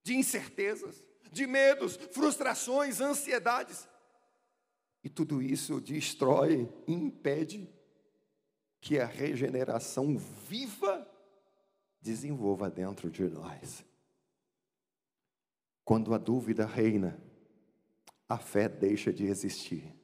de 0.03 0.15
incertezas, 0.15 1.01
de 1.31 1.47
medos, 1.47 1.97
frustrações, 2.11 2.99
ansiedades. 2.99 3.87
E 5.03 5.09
tudo 5.09 5.41
isso 5.41 5.79
destrói 5.79 6.69
impede 6.87 7.69
que 8.81 8.99
a 8.99 9.05
regeneração 9.05 10.17
viva 10.17 11.09
desenvolva 12.01 12.69
dentro 12.69 13.09
de 13.09 13.23
nós. 13.23 13.85
Quando 15.83 16.13
a 16.13 16.17
dúvida 16.17 16.65
reina, 16.65 17.21
a 18.27 18.37
fé 18.37 18.69
deixa 18.69 19.11
de 19.11 19.25
existir. 19.25 19.99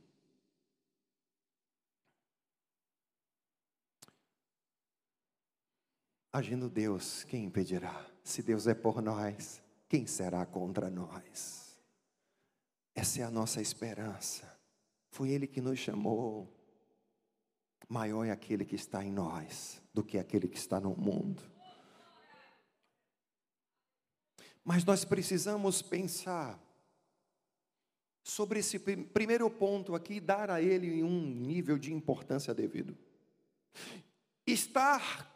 Agindo 6.33 6.69
Deus, 6.69 7.23
quem 7.23 7.45
impedirá? 7.45 8.05
Se 8.21 8.41
Deus 8.41 8.67
é 8.67 8.73
por 8.73 9.01
nós, 9.01 9.61
quem 9.87 10.05
será 10.05 10.45
contra 10.45 10.89
nós? 10.89 11.79
Essa 12.93 13.21
é 13.21 13.23
a 13.23 13.31
nossa 13.31 13.61
esperança. 13.61 14.54
Foi 15.15 15.29
Ele 15.29 15.47
que 15.47 15.61
nos 15.61 15.79
chamou. 15.79 16.53
Maior 17.87 18.25
é 18.25 18.31
aquele 18.31 18.65
que 18.65 18.75
está 18.75 19.01
em 19.01 19.13
nós 19.13 19.81
do 19.93 20.03
que 20.03 20.17
aquele 20.17 20.45
que 20.45 20.57
está 20.57 20.77
no 20.77 20.93
mundo. 20.93 21.41
Mas 24.61 24.83
nós 24.83 25.05
precisamos 25.05 25.81
pensar 25.81 26.59
sobre 28.21 28.59
esse 28.59 28.77
primeiro 28.77 29.49
ponto 29.49 29.95
aqui, 29.95 30.19
dar 30.19 30.51
a 30.51 30.61
ele 30.61 31.01
um 31.01 31.21
nível 31.21 31.77
de 31.77 31.93
importância 31.93 32.53
devido. 32.53 32.97
Estar 34.45 35.33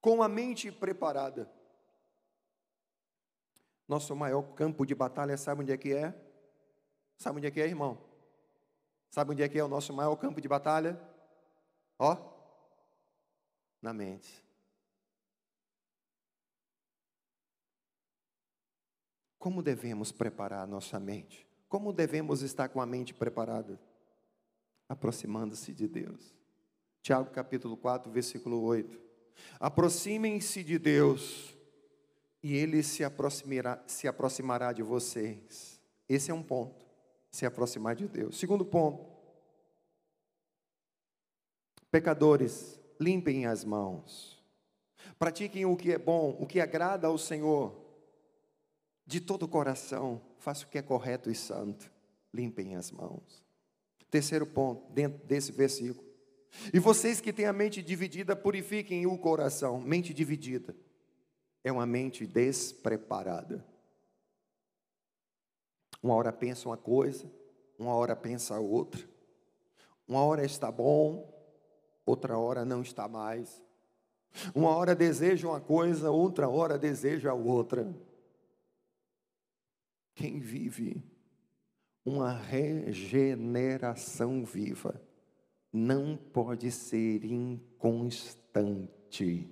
com 0.00 0.22
a 0.22 0.28
mente 0.28 0.70
preparada. 0.70 1.50
Nosso 3.88 4.14
maior 4.14 4.42
campo 4.54 4.86
de 4.86 4.94
batalha, 4.94 5.36
sabe 5.36 5.62
onde 5.62 5.72
é 5.72 5.76
que 5.76 5.92
é? 5.92 6.14
Sabe 7.18 7.38
onde 7.38 7.48
é 7.48 7.50
que 7.50 7.60
é, 7.60 7.66
irmão? 7.66 8.13
Sabe 9.14 9.30
onde 9.30 9.44
é 9.44 9.48
que 9.48 9.56
é 9.56 9.62
o 9.62 9.68
nosso 9.68 9.92
maior 9.92 10.16
campo 10.16 10.40
de 10.40 10.48
batalha? 10.48 11.00
Ó, 12.00 12.16
na 13.80 13.92
mente. 13.92 14.44
Como 19.38 19.62
devemos 19.62 20.10
preparar 20.10 20.64
a 20.64 20.66
nossa 20.66 20.98
mente? 20.98 21.46
Como 21.68 21.92
devemos 21.92 22.42
estar 22.42 22.68
com 22.68 22.80
a 22.80 22.86
mente 22.86 23.14
preparada? 23.14 23.80
Aproximando-se 24.88 25.72
de 25.72 25.86
Deus. 25.86 26.34
Tiago 27.00 27.30
capítulo 27.30 27.76
4, 27.76 28.10
versículo 28.10 28.62
8. 28.62 29.00
Aproximem-se 29.60 30.64
de 30.64 30.76
Deus 30.76 31.56
e 32.42 32.56
Ele 32.56 32.82
se 32.82 33.04
aproximará, 33.04 33.80
se 33.86 34.08
aproximará 34.08 34.72
de 34.72 34.82
vocês. 34.82 35.80
Esse 36.08 36.32
é 36.32 36.34
um 36.34 36.42
ponto, 36.42 36.83
se 37.34 37.44
aproximar 37.44 37.96
de 37.96 38.06
Deus. 38.06 38.38
Segundo 38.38 38.64
ponto, 38.64 39.04
pecadores, 41.90 42.78
limpem 43.00 43.44
as 43.44 43.64
mãos, 43.64 44.40
pratiquem 45.18 45.66
o 45.66 45.76
que 45.76 45.90
é 45.90 45.98
bom, 45.98 46.36
o 46.38 46.46
que 46.46 46.60
agrada 46.60 47.08
ao 47.08 47.18
Senhor, 47.18 47.74
de 49.04 49.20
todo 49.20 49.42
o 49.42 49.48
coração, 49.48 50.22
faça 50.38 50.64
o 50.64 50.68
que 50.68 50.78
é 50.78 50.82
correto 50.82 51.28
e 51.28 51.34
santo, 51.34 51.90
limpem 52.32 52.76
as 52.76 52.92
mãos. 52.92 53.44
Terceiro 54.08 54.46
ponto, 54.46 54.92
dentro 54.92 55.26
desse 55.26 55.50
versículo, 55.50 56.08
e 56.72 56.78
vocês 56.78 57.20
que 57.20 57.32
têm 57.32 57.46
a 57.46 57.52
mente 57.52 57.82
dividida, 57.82 58.36
purifiquem 58.36 59.06
o 59.06 59.18
coração. 59.18 59.80
Mente 59.80 60.14
dividida 60.14 60.72
é 61.64 61.72
uma 61.72 61.84
mente 61.84 62.28
despreparada. 62.28 63.73
Uma 66.04 66.14
hora 66.16 66.30
pensa 66.30 66.68
uma 66.68 66.76
coisa, 66.76 67.32
uma 67.78 67.94
hora 67.94 68.14
pensa 68.14 68.60
outra. 68.60 69.02
Uma 70.06 70.22
hora 70.22 70.44
está 70.44 70.70
bom, 70.70 71.32
outra 72.04 72.36
hora 72.36 72.62
não 72.62 72.82
está 72.82 73.08
mais. 73.08 73.62
Uma 74.54 74.76
hora 74.76 74.94
deseja 74.94 75.48
uma 75.48 75.62
coisa, 75.62 76.10
outra 76.10 76.46
hora 76.46 76.76
deseja 76.76 77.32
outra. 77.32 77.90
Quem 80.14 80.40
vive 80.40 81.02
uma 82.04 82.34
regeneração 82.34 84.44
viva 84.44 85.00
não 85.72 86.18
pode 86.18 86.70
ser 86.70 87.24
inconstante. 87.24 89.48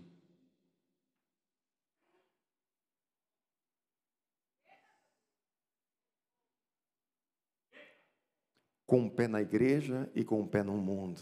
Com 8.92 9.04
um 9.04 9.08
pé 9.08 9.26
na 9.26 9.40
igreja 9.40 10.12
e 10.14 10.22
com 10.22 10.42
um 10.42 10.46
pé 10.46 10.62
no 10.62 10.76
mundo. 10.76 11.18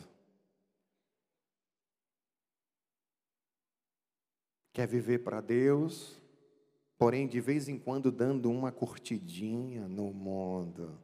Quer 4.73 4.89
viver 4.89 5.21
para 5.21 5.41
Deus, 5.41 6.21
porém 6.99 7.29
de 7.29 7.41
vez 7.41 7.69
em 7.69 7.79
quando 7.79 8.11
dando 8.11 8.51
uma 8.51 8.73
curtidinha 8.73 9.87
no 9.87 10.13
mundo. 10.13 10.99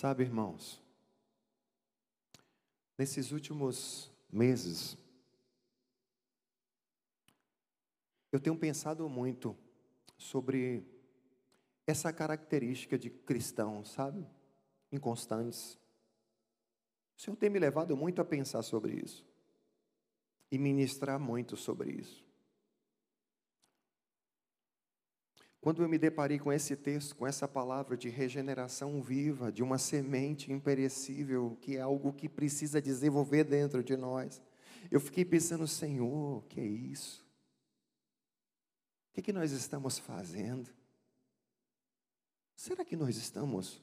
Sabe, 0.00 0.22
irmãos, 0.22 0.80
nesses 2.96 3.32
últimos 3.32 4.12
meses, 4.30 4.96
eu 8.30 8.38
tenho 8.38 8.56
pensado 8.56 9.08
muito 9.08 9.56
sobre 10.16 10.86
essa 11.84 12.12
característica 12.12 12.96
de 12.96 13.10
cristão, 13.10 13.84
sabe? 13.84 14.24
Inconstantes. 14.92 15.76
O 17.16 17.20
Senhor 17.20 17.36
tem 17.36 17.50
me 17.50 17.58
levado 17.58 17.96
muito 17.96 18.22
a 18.22 18.24
pensar 18.24 18.62
sobre 18.62 19.02
isso 19.04 19.26
e 20.48 20.58
ministrar 20.58 21.18
muito 21.18 21.56
sobre 21.56 21.90
isso. 21.90 22.24
Quando 25.60 25.82
eu 25.82 25.88
me 25.88 25.98
deparei 25.98 26.38
com 26.38 26.52
esse 26.52 26.76
texto, 26.76 27.16
com 27.16 27.26
essa 27.26 27.48
palavra 27.48 27.96
de 27.96 28.08
regeneração 28.08 29.02
viva, 29.02 29.50
de 29.50 29.62
uma 29.62 29.76
semente 29.76 30.52
imperecível, 30.52 31.58
que 31.60 31.76
é 31.76 31.80
algo 31.80 32.12
que 32.12 32.28
precisa 32.28 32.80
desenvolver 32.80 33.44
dentro 33.44 33.82
de 33.82 33.96
nós, 33.96 34.40
eu 34.90 35.00
fiquei 35.00 35.24
pensando, 35.24 35.66
Senhor, 35.66 36.44
que 36.44 36.60
é 36.60 36.64
isso? 36.64 37.26
O 39.10 39.14
que, 39.14 39.20
é 39.20 39.22
que 39.22 39.32
nós 39.32 39.50
estamos 39.50 39.98
fazendo? 39.98 40.70
Será 42.54 42.84
que 42.84 42.96
nós 42.96 43.16
estamos 43.16 43.82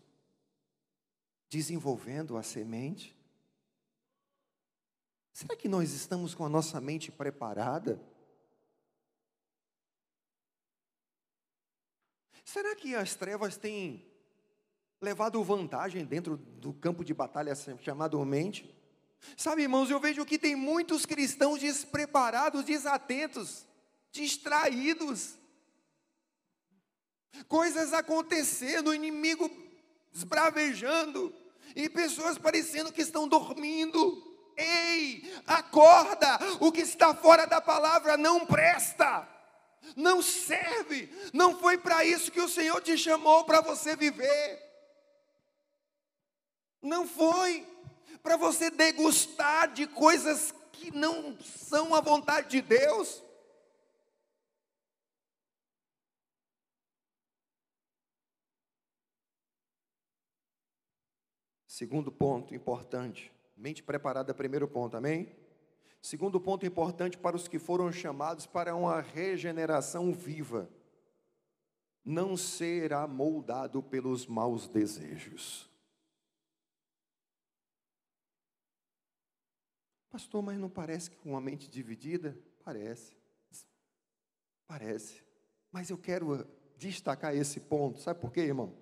desenvolvendo 1.50 2.38
a 2.38 2.44
semente? 2.44 3.16
Será 5.34 5.56
que 5.58 5.68
nós 5.68 5.92
estamos 5.92 6.34
com 6.34 6.46
a 6.46 6.50
nossa 6.50 6.80
mente 6.80 7.12
preparada? 7.12 8.02
Será 12.46 12.76
que 12.76 12.96
as 12.96 13.16
trevas 13.16 13.58
têm 13.58 14.06
levado 15.02 15.44
vantagem 15.44 16.06
dentro 16.06 16.38
do 16.38 16.72
campo 16.72 17.04
de 17.04 17.12
batalha 17.12 17.54
chamado 17.82 18.24
mente? 18.24 18.74
Sabe, 19.36 19.64
irmãos, 19.64 19.90
eu 19.90 20.00
vejo 20.00 20.24
que 20.24 20.38
tem 20.38 20.56
muitos 20.56 21.08
cristãos 21.08 21.60
despreparados, 21.60 22.64
desatentos, 22.64 23.66
distraídos. 24.12 25.40
Coisas 27.48 27.92
acontecendo, 27.94 28.92
o 28.92 28.94
inimigo 28.94 29.50
esbravejando, 30.14 31.34
e 31.76 31.90
pessoas 31.90 32.38
parecendo 32.38 32.94
que 32.94 33.02
estão 33.02 33.28
dormindo. 33.28 34.24
Ei, 34.56 35.34
acorda! 35.48 36.40
O 36.60 36.72
que 36.72 36.82
está 36.82 37.14
fora 37.16 37.48
da 37.48 37.60
palavra 37.60 38.16
não 38.16 38.46
presta 38.46 39.35
não 39.96 40.22
serve, 40.22 41.10
não 41.34 41.60
foi 41.60 41.78
para 41.78 42.06
isso 42.06 42.32
que 42.32 42.42
o 42.42 42.50
Senhor 42.50 42.82
te 42.82 42.98
chamou 42.98 43.44
para 43.44 43.62
você 43.62 43.96
viver. 43.96 44.64
Não 46.82 47.08
foi 47.08 47.68
para 48.22 48.38
você 48.38 48.70
degustar 48.70 49.74
de 49.74 49.88
coisas 49.88 50.54
que 50.72 50.92
não 50.92 51.38
são 51.42 51.94
a 51.94 52.02
vontade 52.02 52.50
de 52.50 52.62
Deus. 52.62 53.24
Segundo 61.68 62.10
ponto 62.10 62.56
importante, 62.56 63.34
mente 63.58 63.84
preparada, 63.84 64.34
primeiro 64.34 64.66
ponto, 64.66 64.96
amém? 64.96 65.45
Segundo 66.06 66.40
ponto 66.40 66.64
importante 66.64 67.18
para 67.18 67.36
os 67.36 67.48
que 67.48 67.58
foram 67.58 67.92
chamados 67.92 68.46
para 68.46 68.76
uma 68.76 69.02
regeneração 69.02 70.14
viva: 70.14 70.70
não 72.06 72.38
será 72.38 73.08
moldado 73.08 73.82
pelos 73.82 74.28
maus 74.28 74.68
desejos. 74.68 75.68
Pastor, 80.12 80.44
mas 80.44 80.60
não 80.60 80.70
parece 80.70 81.10
que 81.10 81.18
com 81.18 81.32
uma 81.32 81.42
mente 81.42 81.68
dividida? 81.68 82.38
Parece. 82.64 83.18
Parece. 84.68 85.24
Mas 85.72 85.90
eu 85.90 85.98
quero 85.98 86.48
destacar 86.78 87.36
esse 87.36 87.62
ponto. 87.62 88.00
Sabe 88.00 88.22
por 88.22 88.32
quê, 88.32 88.42
irmão? 88.42 88.78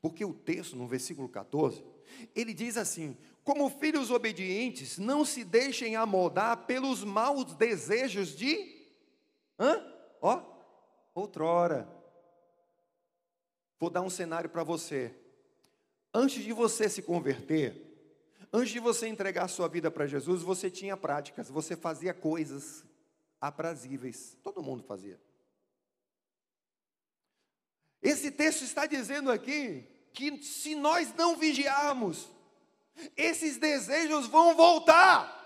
Porque 0.00 0.24
o 0.24 0.34
texto, 0.34 0.74
no 0.74 0.88
versículo 0.88 1.28
14, 1.28 1.84
ele 2.34 2.52
diz 2.52 2.76
assim: 2.76 3.16
como 3.48 3.70
filhos 3.70 4.10
obedientes, 4.10 4.98
não 4.98 5.24
se 5.24 5.42
deixem 5.42 5.96
amoldar 5.96 6.66
pelos 6.66 7.02
maus 7.02 7.54
desejos 7.54 8.36
de. 8.36 8.76
Hã? 9.58 9.82
Ó, 10.20 10.42
outrora. 11.14 11.88
Vou 13.80 13.88
dar 13.88 14.02
um 14.02 14.10
cenário 14.10 14.50
para 14.50 14.62
você. 14.62 15.14
Antes 16.12 16.44
de 16.44 16.52
você 16.52 16.90
se 16.90 17.00
converter, 17.00 17.74
antes 18.52 18.68
de 18.68 18.80
você 18.80 19.08
entregar 19.08 19.48
sua 19.48 19.66
vida 19.66 19.90
para 19.90 20.06
Jesus, 20.06 20.42
você 20.42 20.70
tinha 20.70 20.94
práticas, 20.94 21.48
você 21.48 21.74
fazia 21.74 22.12
coisas 22.12 22.84
aprazíveis. 23.40 24.36
Todo 24.42 24.62
mundo 24.62 24.82
fazia. 24.82 25.18
Esse 28.02 28.30
texto 28.30 28.60
está 28.60 28.84
dizendo 28.84 29.30
aqui 29.30 29.88
que 30.12 30.42
se 30.42 30.74
nós 30.74 31.14
não 31.14 31.34
vigiarmos, 31.34 32.28
esses 33.16 33.56
desejos 33.56 34.26
vão 34.26 34.54
voltar. 34.54 35.36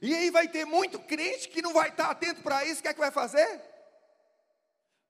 E 0.00 0.14
aí 0.14 0.30
vai 0.30 0.48
ter 0.48 0.64
muito 0.64 0.98
crente 1.00 1.48
que 1.48 1.62
não 1.62 1.72
vai 1.72 1.90
estar 1.90 2.10
atento 2.10 2.42
para 2.42 2.64
isso, 2.64 2.80
o 2.80 2.82
que 2.82 2.88
é 2.88 2.94
que 2.94 3.00
vai 3.00 3.10
fazer? 3.10 3.60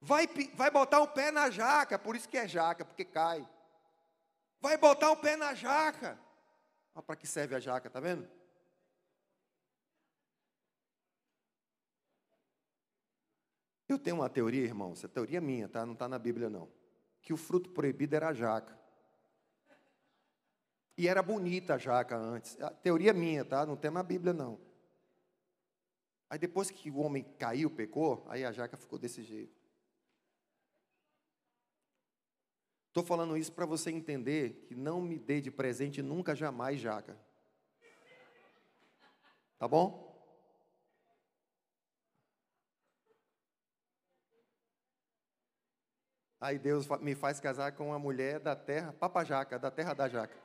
Vai, 0.01 0.27
vai 0.55 0.71
botar 0.71 1.01
o 1.01 1.09
pé 1.09 1.31
na 1.31 1.49
jaca, 1.49 1.99
por 1.99 2.17
isso 2.17 2.29
que 2.29 2.37
é 2.37 2.49
jaca, 2.49 2.85
porque 2.85 3.05
cai. 3.05 3.49
Vai 4.61 4.77
botar 4.77 5.11
o 5.11 5.17
pé 5.17 5.37
na 5.37 5.55
jaca. 5.55 6.19
Olha 6.95 7.03
para 7.03 7.17
que 7.17 7.27
serve 7.27 7.55
a 7.55 7.61
jaca, 7.61 7.89
tá 7.89 8.01
vendo? 8.01 8.29
Eu 13.93 13.99
tenho 13.99 14.17
uma 14.17 14.29
teoria, 14.31 14.65
irmão, 14.65 14.93
essa 14.93 15.09
teoria 15.09 15.39
é 15.39 15.41
minha, 15.41 15.69
tá? 15.69 15.85
Não 15.85 15.93
está 15.93 16.09
na 16.09 16.19
Bíblia, 16.19 16.49
não. 16.49 16.69
Que 17.21 17.33
o 17.33 17.37
fruto 17.37 17.71
proibido 17.71 18.17
era 18.17 18.29
a 18.29 18.33
jaca. 18.33 18.79
E 20.97 21.07
era 21.07 21.23
bonita 21.23 21.75
a 21.75 21.79
jaca 21.79 22.17
antes. 22.17 22.61
A 22.61 22.71
teoria 22.71 23.11
é 23.11 23.13
minha, 23.13 23.45
tá? 23.45 23.67
Não 23.67 23.77
tem 23.77 23.91
na 23.91 24.03
Bíblia, 24.03 24.33
não. 24.33 24.59
Aí 26.31 26.39
depois 26.39 26.71
que 26.71 26.91
o 26.91 26.99
homem 26.99 27.23
caiu, 27.39 27.71
pecou, 27.71 28.25
aí 28.29 28.45
a 28.45 28.53
jaca 28.53 28.77
ficou 28.79 28.99
desse 28.99 29.23
jeito. 29.23 29.61
Estou 32.89 33.05
falando 33.05 33.37
isso 33.37 33.53
para 33.53 33.67
você 33.67 33.91
entender 33.91 34.65
que 34.67 34.75
não 34.75 35.01
me 35.01 35.19
dê 35.19 35.41
de 35.41 35.51
presente 35.51 36.03
nunca 36.03 36.35
jamais 36.35 36.81
jaca. 36.81 37.19
Tá 39.59 39.69
bom? 39.69 40.12
Aí 46.43 46.59
Deus 46.59 46.89
me 47.01 47.15
faz 47.15 47.39
casar 47.39 47.71
com 47.71 47.91
uma 47.91 48.01
mulher 48.01 48.41
da 48.41 48.57
terra, 48.57 48.93
papajaca, 48.93 49.61
da 49.61 49.71
terra 49.71 49.95
da 49.95 50.09
jaca. 50.09 50.37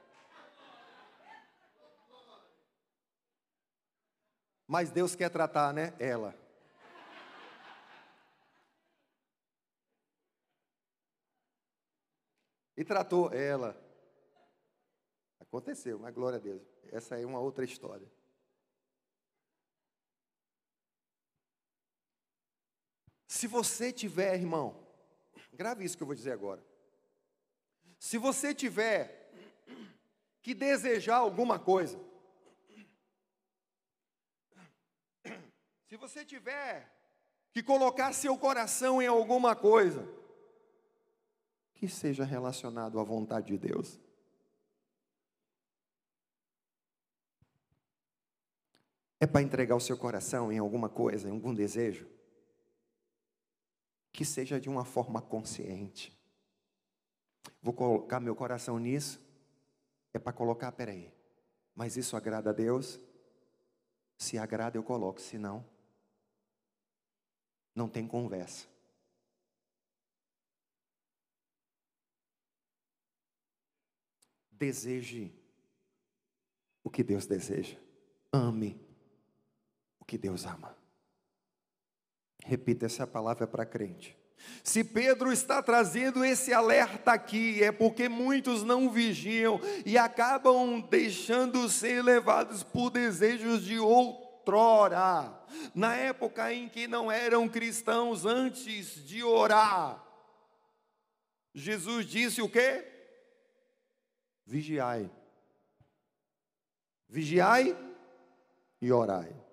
Mas 4.68 4.92
Deus 4.92 5.16
quer 5.16 5.32
tratar, 5.32 5.74
né? 5.74 5.96
Ela. 5.98 6.36
E 12.78 12.86
tratou 12.86 13.34
ela. 13.34 13.76
Aconteceu, 15.40 15.98
mas 15.98 16.14
glória 16.14 16.38
a 16.38 16.40
Deus. 16.40 16.62
Essa 16.92 17.20
é 17.20 17.26
uma 17.26 17.40
outra 17.40 17.66
história. 17.66 18.08
Se 23.28 23.48
você 23.48 23.92
tiver, 23.92 24.36
irmão, 24.36 24.87
grave 25.58 25.84
isso 25.84 25.98
que 25.98 26.04
eu 26.04 26.08
vou 26.08 26.16
dizer 26.16 26.32
agora. 26.32 26.64
Se 28.00 28.18
você 28.18 28.54
tiver 28.54 29.32
que 30.42 30.54
desejar 30.54 31.18
alguma 31.18 31.60
coisa, 31.60 32.00
se 35.88 35.98
você 35.98 36.24
tiver 36.24 36.90
que 37.52 37.64
colocar 37.64 38.14
seu 38.14 38.38
coração 38.38 39.02
em 39.02 39.08
alguma 39.08 39.56
coisa, 39.56 40.08
que 41.74 41.88
seja 41.88 42.24
relacionado 42.24 43.00
à 43.00 43.04
vontade 43.04 43.48
de 43.48 43.58
Deus. 43.58 44.00
É 49.20 49.26
para 49.26 49.42
entregar 49.42 49.76
o 49.76 49.80
seu 49.80 49.98
coração 49.98 50.52
em 50.52 50.60
alguma 50.60 50.90
coisa, 50.90 51.28
em 51.28 51.32
algum 51.32 51.54
desejo? 51.54 52.08
Que 54.18 54.26
seja 54.26 54.60
de 54.60 54.68
uma 54.68 54.84
forma 54.84 55.22
consciente. 55.22 56.12
Vou 57.62 57.72
colocar 57.72 58.20
meu 58.20 58.36
coração 58.36 58.80
nisso? 58.80 59.22
É 60.12 60.18
para 60.18 60.34
colocar, 60.34 60.72
peraí. 60.72 61.14
Mas 61.76 61.96
isso 61.96 62.18
agrada 62.18 62.50
a 62.50 62.54
Deus? 62.54 63.00
Se 64.18 64.40
agrada, 64.40 64.76
eu 64.76 64.82
coloco, 64.82 65.22
se 65.22 65.38
não, 65.38 65.64
não 67.76 67.88
tem 67.88 68.08
conversa. 68.08 68.68
Deseje 74.52 75.32
o 76.84 76.90
que 76.90 77.04
Deus 77.04 77.28
deseja. 77.28 77.78
Ame 78.34 78.82
o 80.00 80.06
que 80.06 80.18
Deus 80.18 80.44
ama. 80.46 80.77
Repita 82.48 82.86
essa 82.86 83.06
palavra 83.06 83.46
para 83.46 83.66
crente. 83.66 84.18
Se 84.64 84.82
Pedro 84.82 85.34
está 85.34 85.62
trazendo 85.62 86.24
esse 86.24 86.54
alerta 86.54 87.12
aqui, 87.12 87.62
é 87.62 87.74
porque 87.74 88.08
muitos 88.08 88.64
não 88.64 88.90
vigiam 88.90 89.60
e 89.86 89.98
acabam 89.98 90.80
deixando 90.80 91.68
ser 91.68 92.02
levados 92.02 92.64
por 92.64 92.90
desejos 92.90 93.64
de 93.64 93.78
outrora. 93.78 95.38
Na 95.76 95.94
época 95.96 96.54
em 96.54 96.70
que 96.70 96.88
não 96.88 97.12
eram 97.12 97.50
cristãos, 97.50 98.26
antes 98.26 99.06
de 99.06 99.22
orar, 99.22 100.02
Jesus 101.54 102.06
disse 102.06 102.42
o 102.42 102.48
quê? 102.48 102.86
Vigiai. 104.46 105.12
Vigiai 107.10 107.78
e 108.82 108.90
orai. 108.90 109.47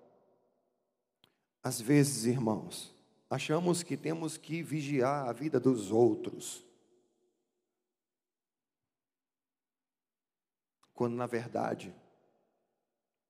Às 1.65 1.81
vezes, 1.81 2.25
irmãos, 2.25 2.93
achamos 3.27 3.81
que 3.81 3.97
temos 3.97 4.37
que 4.37 4.61
vigiar 4.61 5.27
a 5.27 5.33
vida 5.33 5.59
dos 5.59 5.89
outros. 5.89 6.63
Quando 10.93 11.15
na 11.15 11.25
verdade 11.25 11.91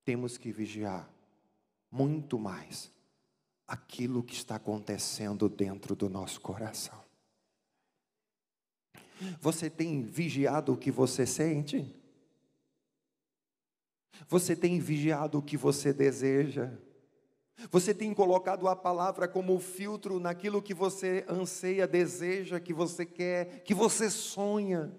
temos 0.04 0.36
que 0.36 0.52
vigiar 0.52 1.10
muito 1.90 2.38
mais 2.38 2.92
aquilo 3.66 4.22
que 4.22 4.34
está 4.34 4.56
acontecendo 4.56 5.48
dentro 5.48 5.96
do 5.96 6.10
nosso 6.10 6.38
coração. 6.38 7.02
Você 9.40 9.70
tem 9.70 10.02
vigiado 10.02 10.74
o 10.74 10.76
que 10.76 10.90
você 10.90 11.24
sente? 11.24 11.90
Você 14.28 14.54
tem 14.54 14.78
vigiado 14.78 15.38
o 15.38 15.42
que 15.42 15.56
você 15.56 15.90
deseja? 15.90 16.70
Você 17.70 17.94
tem 17.94 18.12
colocado 18.12 18.68
a 18.68 18.76
palavra 18.76 19.26
como 19.26 19.58
filtro 19.58 20.20
naquilo 20.20 20.62
que 20.62 20.74
você 20.74 21.24
anseia, 21.28 21.86
deseja, 21.86 22.60
que 22.60 22.72
você 22.72 23.06
quer, 23.06 23.62
que 23.62 23.74
você 23.74 24.10
sonha. 24.10 24.94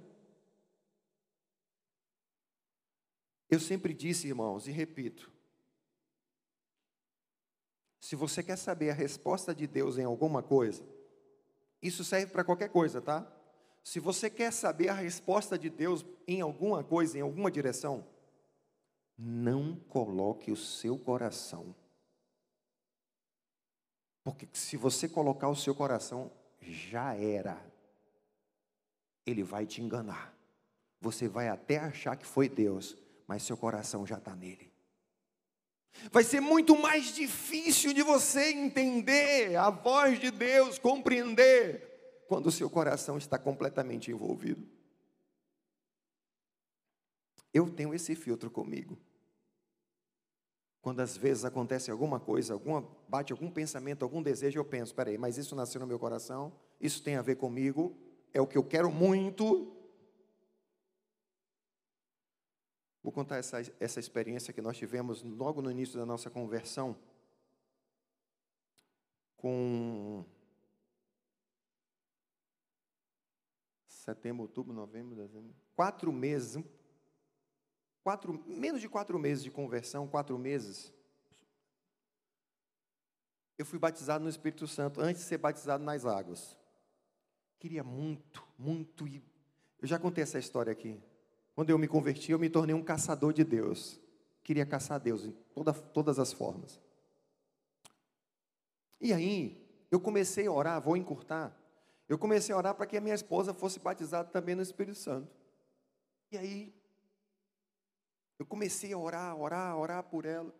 Eu 3.49 3.59
sempre 3.59 3.93
disse, 3.93 4.27
irmãos, 4.27 4.67
e 4.67 4.71
repito: 4.71 5.31
se 7.99 8.15
você 8.15 8.41
quer 8.41 8.57
saber 8.57 8.89
a 8.89 8.93
resposta 8.93 9.53
de 9.53 9.67
Deus 9.67 9.97
em 9.97 10.03
alguma 10.03 10.41
coisa, 10.41 10.83
isso 11.81 12.03
serve 12.03 12.31
para 12.31 12.43
qualquer 12.43 12.69
coisa, 12.69 13.01
tá? 13.01 13.31
Se 13.83 13.99
você 13.99 14.29
quer 14.29 14.51
saber 14.51 14.89
a 14.89 14.93
resposta 14.93 15.57
de 15.57 15.69
Deus 15.69 16.05
em 16.27 16.41
alguma 16.41 16.83
coisa, 16.83 17.17
em 17.17 17.21
alguma 17.21 17.51
direção, 17.51 18.05
não 19.17 19.75
coloque 19.75 20.51
o 20.51 20.55
seu 20.55 20.97
coração 20.97 21.73
porque 24.27 24.45
se 24.51 24.75
você 24.75 25.07
colocar 25.07 25.47
o 25.47 25.55
seu 25.55 25.73
coração, 25.73 26.29
já 26.59 27.15
era. 27.15 27.65
Ele 29.25 29.41
vai 29.41 29.65
te 29.65 29.81
enganar. 29.81 30.37
Você 30.99 31.29
vai 31.29 31.47
até 31.47 31.77
achar 31.77 32.17
que 32.17 32.25
foi 32.25 32.49
Deus, 32.49 32.97
mas 33.25 33.43
seu 33.43 33.55
coração 33.55 34.05
já 34.05 34.17
está 34.17 34.35
nele. 34.35 34.69
Vai 36.11 36.25
ser 36.25 36.41
muito 36.41 36.77
mais 36.77 37.15
difícil 37.15 37.93
de 37.93 38.03
você 38.03 38.51
entender 38.51 39.55
a 39.55 39.69
voz 39.69 40.19
de 40.19 40.29
Deus, 40.29 40.77
compreender, 40.77 42.25
quando 42.27 42.47
o 42.47 42.51
seu 42.51 42.69
coração 42.69 43.17
está 43.17 43.39
completamente 43.39 44.11
envolvido. 44.11 44.67
Eu 47.53 47.69
tenho 47.69 47.93
esse 47.93 48.13
filtro 48.13 48.51
comigo. 48.51 48.99
Quando 50.81 50.99
às 51.01 51.17
vezes 51.17 51.43
acontece 51.43 51.91
alguma 51.91 52.19
coisa, 52.19 52.53
alguma, 52.53 52.87
bate 53.07 53.33
algum 53.33 53.51
pensamento, 53.51 54.03
algum 54.03 54.21
desejo, 54.21 54.59
eu 54.59 54.65
penso, 54.65 54.95
peraí, 54.95 55.17
mas 55.17 55.37
isso 55.37 55.55
nasceu 55.55 55.81
no 55.81 55.87
meu 55.87 55.99
coração, 55.99 56.53
isso 56.79 57.03
tem 57.03 57.15
a 57.15 57.21
ver 57.21 57.35
comigo, 57.35 57.97
é 58.33 58.39
o 58.39 58.47
que 58.47 58.57
eu 58.57 58.63
quero 58.63 58.91
muito. 58.91 59.73
Vou 63.03 63.11
contar 63.11 63.37
essa, 63.37 63.61
essa 63.79 63.99
experiência 63.99 64.53
que 64.53 64.61
nós 64.61 64.77
tivemos 64.77 65.23
logo 65.23 65.61
no 65.61 65.71
início 65.71 65.97
da 65.97 66.05
nossa 66.05 66.29
conversão, 66.29 66.95
com 69.37 70.25
setembro, 73.87 74.43
outubro, 74.43 74.73
novembro, 74.73 75.15
dezembro, 75.15 75.53
quatro 75.75 76.11
meses, 76.11 76.63
quatro, 78.07 78.41
menos 78.47 78.79
de 78.79 78.87
quatro 78.87 79.19
meses 79.19 79.43
de 79.43 79.51
conversão, 79.51 80.07
quatro 80.07 80.39
meses, 80.39 80.93
eu 83.57 83.65
fui 83.65 83.77
batizado 83.77 84.23
no 84.23 84.29
Espírito 84.29 84.65
Santo 84.65 85.01
antes 85.01 85.23
de 85.23 85.27
ser 85.27 85.37
batizado 85.37 85.83
nas 85.83 86.05
águas. 86.05 86.57
Queria 87.59 87.83
muito, 87.83 88.47
muito 88.57 89.05
ir. 89.09 89.21
Eu 89.81 89.85
já 89.89 89.99
contei 89.99 90.23
essa 90.23 90.39
história 90.39 90.71
aqui. 90.71 91.03
Quando 91.53 91.69
eu 91.69 91.77
me 91.77 91.85
converti, 91.85 92.31
eu 92.31 92.39
me 92.39 92.49
tornei 92.49 92.73
um 92.73 92.81
caçador 92.81 93.33
de 93.33 93.43
Deus. 93.43 93.99
Queria 94.41 94.65
caçar 94.65 95.01
Deus 95.01 95.25
em 95.25 95.31
toda, 95.53 95.73
todas 95.73 96.17
as 96.17 96.31
formas. 96.31 96.79
E 99.01 99.11
aí, 99.11 99.69
eu 99.91 99.99
comecei 99.99 100.47
a 100.47 100.51
orar, 100.53 100.81
vou 100.81 100.95
encurtar. 100.95 101.53
Eu 102.07 102.17
comecei 102.17 102.55
a 102.55 102.57
orar 102.57 102.73
para 102.73 102.85
que 102.85 102.95
a 102.95 103.01
minha 103.01 103.15
esposa 103.15 103.53
fosse 103.53 103.81
batizada 103.81 104.29
também 104.29 104.55
no 104.55 104.61
Espírito 104.61 104.97
Santo. 104.97 105.35
E 106.31 106.37
aí, 106.37 106.76
eu 108.39 108.45
comecei 108.45 108.93
a 108.93 108.97
orar, 108.97 109.35
orar, 109.35 109.77
orar 109.77 110.03
por 110.03 110.25
ela. 110.25 110.53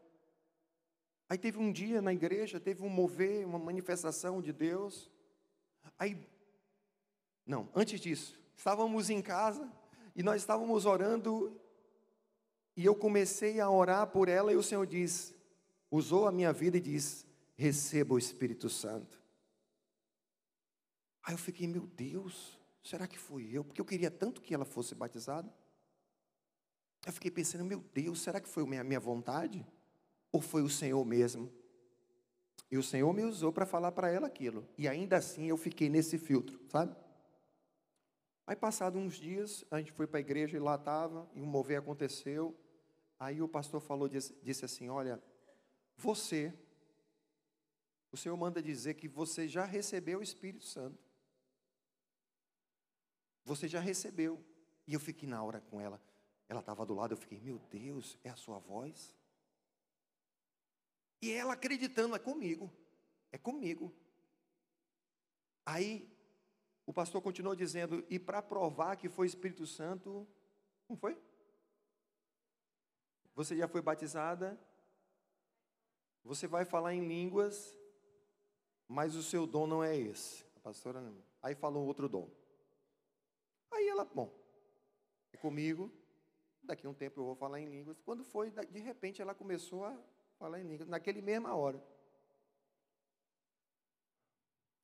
Aí 1.29 1.37
teve 1.37 1.57
um 1.57 1.71
dia 1.71 2.01
na 2.01 2.13
igreja, 2.13 2.59
teve 2.59 2.83
um 2.83 2.89
mover, 2.89 3.45
uma 3.45 3.59
manifestação 3.59 4.41
de 4.41 4.53
Deus. 4.53 5.11
Aí, 5.99 6.17
não, 7.45 7.69
antes 7.75 7.99
disso, 7.99 8.39
estávamos 8.55 9.09
em 9.09 9.21
casa 9.21 9.71
e 10.15 10.23
nós 10.23 10.41
estávamos 10.41 10.85
orando 10.85 11.59
e 12.75 12.85
eu 12.85 12.95
comecei 12.95 13.59
a 13.59 13.69
orar 13.69 14.07
por 14.07 14.29
ela 14.29 14.53
e 14.53 14.55
o 14.55 14.63
Senhor 14.63 14.85
diz, 14.85 15.33
usou 15.91 16.27
a 16.27 16.31
minha 16.31 16.53
vida 16.53 16.77
e 16.77 16.81
diz: 16.81 17.25
receba 17.55 18.13
o 18.13 18.19
Espírito 18.19 18.69
Santo. 18.69 19.19
Aí 21.23 21.33
eu 21.33 21.37
fiquei, 21.37 21.67
meu 21.67 21.87
Deus, 21.87 22.57
será 22.81 23.05
que 23.05 23.17
fui 23.17 23.49
eu? 23.51 23.63
Porque 23.63 23.81
eu 23.81 23.85
queria 23.85 24.09
tanto 24.09 24.41
que 24.41 24.53
ela 24.53 24.63
fosse 24.63 24.95
batizada. 24.95 25.51
Eu 27.07 27.13
fiquei 27.13 27.31
pensando, 27.31 27.63
meu 27.63 27.79
Deus, 27.93 28.19
será 28.19 28.41
que 28.41 28.49
foi 28.49 28.63
a 28.63 28.83
minha, 28.83 28.99
vontade? 28.99 29.65
Ou 30.29 30.41
foi 30.41 30.61
o 30.61 30.69
Senhor 30.69 31.05
mesmo? 31.05 31.49
E 32.69 32.77
o 32.77 32.83
Senhor 32.83 33.13
me 33.13 33.23
usou 33.23 33.49
para 33.53 33.65
falar 33.65 33.93
para 33.93 34.11
ela 34.11 34.27
aquilo. 34.27 34.67
E 34.77 34.89
ainda 34.89 35.15
assim 35.15 35.45
eu 35.45 35.55
fiquei 35.55 35.87
nesse 35.87 36.17
filtro, 36.17 36.59
sabe? 36.67 36.93
Aí, 38.45 38.57
passados 38.57 39.01
uns 39.01 39.15
dias, 39.15 39.63
a 39.71 39.77
gente 39.77 39.93
foi 39.93 40.05
para 40.05 40.17
a 40.17 40.19
igreja 40.19 40.57
e 40.57 40.59
lá 40.59 40.75
estava, 40.75 41.25
e 41.33 41.41
um 41.41 41.45
mover 41.45 41.79
aconteceu. 41.79 42.53
Aí 43.17 43.41
o 43.41 43.47
pastor 43.47 43.79
falou, 43.79 44.09
disse, 44.09 44.37
disse 44.43 44.65
assim: 44.65 44.89
Olha, 44.89 45.23
você, 45.95 46.53
o 48.11 48.17
Senhor 48.17 48.35
manda 48.35 48.61
dizer 48.61 48.95
que 48.95 49.07
você 49.07 49.47
já 49.47 49.63
recebeu 49.63 50.19
o 50.19 50.23
Espírito 50.23 50.65
Santo. 50.65 51.01
Você 53.45 53.65
já 53.65 53.79
recebeu. 53.79 54.43
E 54.85 54.93
eu 54.93 54.99
fiquei 54.99 55.27
na 55.27 55.41
hora 55.41 55.61
com 55.61 55.79
ela. 55.79 56.01
Ela 56.47 56.61
estava 56.61 56.85
do 56.85 56.93
lado, 56.93 57.13
eu 57.13 57.17
fiquei, 57.17 57.39
meu 57.39 57.59
Deus, 57.69 58.17
é 58.23 58.29
a 58.29 58.35
sua 58.35 58.59
voz? 58.59 59.15
E 61.21 61.31
ela 61.31 61.53
acreditando, 61.53 62.15
é 62.15 62.19
comigo, 62.19 62.71
é 63.31 63.37
comigo. 63.37 63.93
Aí 65.65 66.09
o 66.85 66.93
pastor 66.93 67.21
continuou 67.21 67.55
dizendo, 67.55 68.05
e 68.09 68.17
para 68.17 68.41
provar 68.41 68.95
que 68.95 69.09
foi 69.09 69.27
Espírito 69.27 69.67
Santo, 69.67 70.25
não 70.87 70.95
foi? 70.95 71.21
Você 73.35 73.57
já 73.57 73.67
foi 73.67 73.81
batizada? 73.81 74.59
Você 76.23 76.47
vai 76.47 76.65
falar 76.65 76.93
em 76.93 77.07
línguas, 77.07 77.77
mas 78.87 79.15
o 79.15 79.21
seu 79.23 79.45
dom 79.45 79.67
não 79.67 79.83
é 79.83 79.97
esse. 79.97 80.45
A 80.55 80.59
pastora. 80.59 81.13
Aí 81.41 81.55
falou 81.55 81.85
outro 81.85 82.07
dom. 82.07 82.29
Aí 83.71 83.87
ela, 83.87 84.05
bom, 84.05 84.33
é 85.33 85.37
comigo, 85.37 85.91
daqui 86.67 86.85
a 86.85 86.89
um 86.89 86.93
tempo 86.93 87.19
eu 87.19 87.25
vou 87.25 87.35
falar 87.35 87.59
em 87.59 87.65
línguas. 87.65 87.99
Quando 88.01 88.23
foi, 88.23 88.51
de 88.51 88.79
repente 88.79 89.21
ela 89.21 89.33
começou 89.33 89.85
a 89.85 89.97
falar 90.37 90.59
em 90.59 90.67
línguas, 90.67 90.87
naquele 90.87 91.21
mesma 91.21 91.55
hora. 91.55 91.81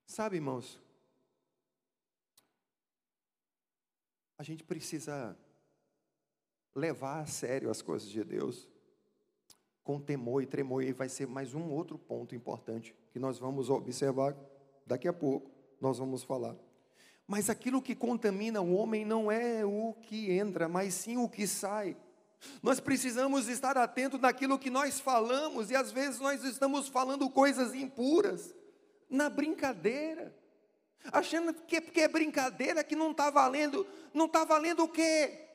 Sabe, 0.05 0.37
irmãos, 0.37 0.79
a 4.37 4.43
gente 4.43 4.63
precisa 4.63 5.37
levar 6.75 7.21
a 7.21 7.25
sério 7.25 7.69
as 7.69 7.81
coisas 7.81 8.09
de 8.09 8.23
Deus 8.23 8.67
com 9.83 9.99
temor 9.99 10.41
e 10.41 10.45
tremor, 10.45 10.81
e 10.81 10.93
vai 10.93 11.09
ser 11.09 11.27
mais 11.27 11.53
um 11.53 11.69
outro 11.69 11.99
ponto 11.99 12.33
importante 12.33 12.95
que 13.11 13.19
nós 13.19 13.37
vamos 13.37 13.69
observar 13.69 14.35
daqui 14.85 15.07
a 15.07 15.13
pouco, 15.13 15.51
nós 15.79 15.97
vamos 15.97 16.23
falar. 16.23 16.57
Mas 17.33 17.49
aquilo 17.49 17.81
que 17.81 17.95
contamina 17.95 18.61
o 18.61 18.75
homem 18.75 19.03
não 19.03 19.31
é 19.31 19.65
o 19.65 19.95
que 20.03 20.31
entra, 20.31 20.69
mas 20.69 20.93
sim 20.93 21.17
o 21.17 21.27
que 21.27 21.47
sai. 21.47 21.97
Nós 22.61 22.79
precisamos 22.79 23.47
estar 23.47 23.75
atentos 23.75 24.21
naquilo 24.21 24.59
que 24.59 24.69
nós 24.69 24.99
falamos, 24.99 25.71
e 25.71 25.75
às 25.75 25.91
vezes 25.91 26.19
nós 26.19 26.43
estamos 26.43 26.87
falando 26.87 27.27
coisas 27.31 27.73
impuras, 27.73 28.53
na 29.09 29.31
brincadeira, 29.31 30.31
achando 31.11 31.55
que 31.55 31.81
porque 31.81 32.01
é 32.01 32.07
brincadeira 32.07 32.83
que 32.83 32.95
não 32.95 33.09
está 33.09 33.31
valendo, 33.31 33.83
não 34.13 34.27
está 34.27 34.43
valendo 34.45 34.83
o 34.83 34.87
quê? 34.87 35.49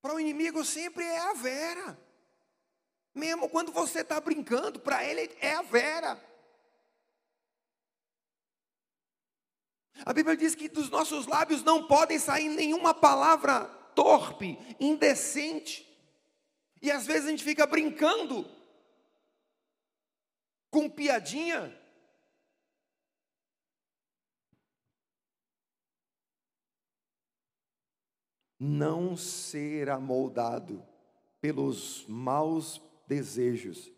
Para 0.00 0.14
o 0.14 0.18
inimigo 0.18 0.64
sempre 0.64 1.04
é 1.04 1.18
a 1.18 1.34
vera. 1.34 2.05
Mesmo 3.16 3.48
quando 3.48 3.72
você 3.72 4.02
está 4.02 4.20
brincando, 4.20 4.78
para 4.78 5.02
ele 5.02 5.34
é 5.40 5.54
a 5.54 5.62
vera. 5.62 6.22
A 10.04 10.12
Bíblia 10.12 10.36
diz 10.36 10.54
que 10.54 10.68
dos 10.68 10.90
nossos 10.90 11.26
lábios 11.26 11.62
não 11.62 11.86
podem 11.86 12.18
sair 12.18 12.50
nenhuma 12.50 12.92
palavra 12.92 13.64
torpe, 13.94 14.58
indecente. 14.78 15.82
E 16.82 16.90
às 16.90 17.06
vezes 17.06 17.26
a 17.26 17.30
gente 17.30 17.42
fica 17.42 17.66
brincando 17.66 18.46
com 20.70 20.90
piadinha. 20.90 21.74
Não 28.60 29.16
ser 29.16 29.88
amoldado 29.88 30.86
pelos 31.40 32.04
maus 32.06 32.78
desejos 33.06 33.92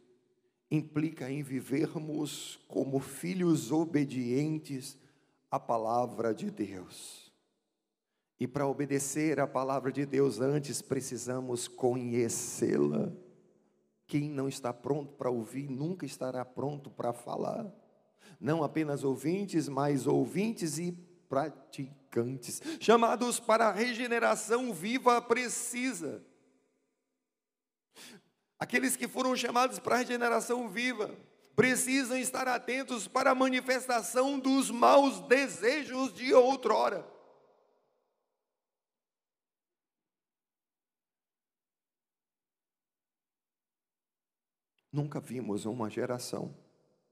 implica 0.71 1.31
em 1.31 1.43
vivermos 1.43 2.61
como 2.69 3.01
filhos 3.01 3.73
obedientes 3.73 4.99
à 5.51 5.59
palavra 5.59 6.35
de 6.35 6.51
Deus. 6.51 7.33
E 8.39 8.47
para 8.47 8.67
obedecer 8.67 9.41
à 9.41 9.47
palavra 9.47 9.91
de 9.91 10.07
Deus, 10.07 10.41
antes 10.41 10.81
precisamos 10.81 11.67
conhecê-la. 11.67 13.13
Quem 14.07 14.31
não 14.31 14.49
está 14.49 14.73
pronto 14.73 15.15
para 15.15 15.31
ouvir, 15.31 15.69
nunca 15.69 16.07
estará 16.07 16.45
pronto 16.45 16.91
para 16.91 17.13
falar. 17.13 17.67
Não 18.41 18.63
apenas 18.63 19.03
ouvintes, 19.03 19.69
mas 19.69 20.07
ouvintes 20.07 20.79
e 20.79 20.93
praticantes, 21.29 22.63
chamados 22.81 23.39
para 23.39 23.69
a 23.69 23.73
regeneração 23.73 24.73
viva 24.73 25.21
precisa. 25.21 26.25
Aqueles 28.59 28.97
que 28.97 29.07
foram 29.07 29.37
chamados 29.37 29.79
para 29.79 29.95
a 29.95 29.99
regeneração 29.99 30.69
viva 30.69 31.15
precisam 31.55 32.17
estar 32.17 32.47
atentos 32.49 33.07
para 33.07 33.31
a 33.31 33.35
manifestação 33.35 34.39
dos 34.39 34.71
maus 34.71 35.21
desejos 35.23 36.13
de 36.15 36.33
outrora. 36.35 37.07
Nunca 44.93 45.21
vimos 45.21 45.65
uma 45.65 45.91
geração 45.91 46.55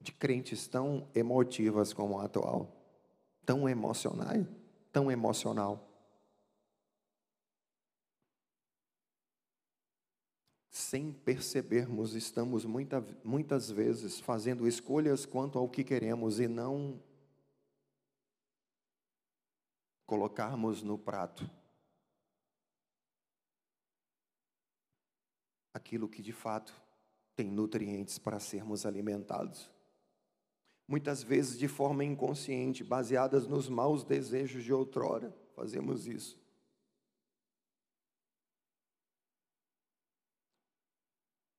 de 0.01 0.13
crentes 0.13 0.67
tão 0.67 1.09
emotivas 1.15 1.93
como 1.93 2.19
a 2.19 2.25
atual, 2.25 2.73
tão 3.45 3.69
emocional, 3.69 4.47
tão 4.93 5.11
emocional. 5.11 5.96
Sem 10.87 11.13
percebermos, 11.13 12.15
estamos 12.15 12.65
muita, 12.65 13.05
muitas 13.25 13.69
vezes 13.69 14.21
fazendo 14.21 14.69
escolhas 14.69 15.27
quanto 15.27 15.59
ao 15.59 15.69
que 15.69 15.83
queremos 15.83 16.39
e 16.39 16.47
não 16.47 17.03
colocarmos 20.07 20.85
no 20.85 20.97
prato 20.97 21.51
aquilo 25.75 26.09
que 26.09 26.23
de 26.23 26.33
fato 26.33 26.73
tem 27.35 27.51
nutrientes 27.51 28.17
para 28.17 28.39
sermos 28.39 28.87
alimentados. 28.87 29.69
Muitas 30.87 31.21
vezes 31.21 31.59
de 31.59 31.67
forma 31.67 32.05
inconsciente, 32.05 32.85
baseadas 32.85 33.49
nos 33.49 33.69
maus 33.69 34.05
desejos 34.05 34.63
de 34.63 34.73
outrora, 34.73 35.35
fazemos 35.57 36.07
isso. 36.07 36.46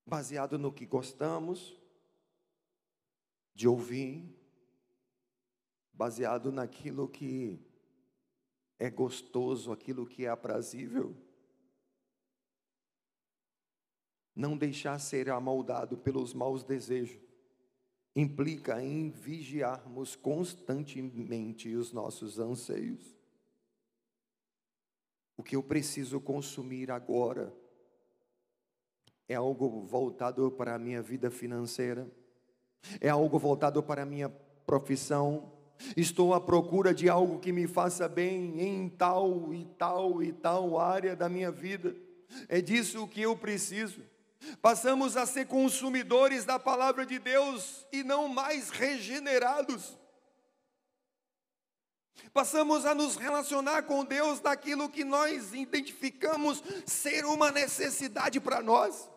Baseado 0.08 0.58
no 0.58 0.72
que 0.72 0.86
gostamos 0.86 1.78
de 3.54 3.68
ouvir, 3.68 4.24
baseado 5.92 6.50
naquilo 6.50 7.10
que 7.10 7.60
é 8.80 8.90
gostoso, 8.90 9.72
aquilo 9.74 10.08
que 10.08 10.26
é 10.26 10.30
aprazível. 10.30 11.14
Não 14.34 14.56
deixar 14.56 14.98
ser 15.00 15.30
amoldado 15.30 15.98
pelos 15.98 16.34
maus 16.34 16.64
desejos 16.64 17.20
implica 18.16 18.82
em 18.82 19.10
vigiarmos 19.10 20.16
constantemente 20.16 21.76
os 21.76 21.92
nossos 21.92 22.40
anseios. 22.40 23.18
O 25.36 25.44
que 25.44 25.56
eu 25.56 25.64
preciso 25.64 26.22
consumir 26.22 26.90
agora 26.92 27.54
é 29.28 29.36
algo 29.36 29.86
voltado 29.86 30.50
para 30.52 30.76
a 30.76 30.80
minha 30.80 31.02
vida 31.02 31.30
financeira, 31.30 32.08
é 33.02 33.10
algo 33.10 33.38
voltado 33.38 33.84
para 33.84 34.04
a 34.04 34.06
minha 34.06 34.30
profissão. 34.66 35.52
Estou 35.96 36.34
à 36.34 36.40
procura 36.40 36.94
de 36.94 37.10
algo 37.10 37.40
que 37.40 37.52
me 37.52 37.68
faça 37.68 38.08
bem 38.08 38.62
em 38.62 38.90
tal 38.90 39.54
e 39.54 39.66
tal 39.78 40.24
e 40.24 40.32
tal 40.32 40.80
área 40.80 41.16
da 41.16 41.28
minha 41.28 41.52
vida. 41.52 41.96
É 42.48 42.62
disso 42.62 43.08
que 43.08 43.22
eu 43.22 43.36
preciso. 43.36 44.02
Passamos 44.62 45.18
a 45.18 45.26
ser 45.26 45.46
consumidores 45.48 46.46
da 46.46 46.58
palavra 46.58 47.06
de 47.06 47.20
Deus 47.20 47.86
e 47.92 48.04
não 48.04 48.28
mais 48.28 48.70
regenerados. 48.70 49.98
Passamos 52.34 52.86
a 52.86 52.96
nos 52.96 53.16
relacionar 53.16 53.84
com 53.84 54.06
Deus 54.06 54.42
naquilo 54.42 54.90
que 54.90 55.04
nós 55.04 55.54
identificamos 55.54 56.64
ser 56.86 57.26
uma 57.26 57.52
necessidade 57.52 58.40
para 58.40 58.62
nós 58.62 59.10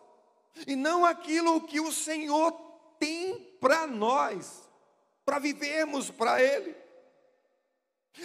e 0.67 0.75
não 0.75 1.05
aquilo 1.05 1.61
que 1.61 1.79
o 1.79 1.91
Senhor 1.91 2.51
tem 2.99 3.55
para 3.59 3.87
nós, 3.87 4.69
para 5.25 5.39
vivermos 5.39 6.09
para 6.09 6.41
Ele. 6.41 6.75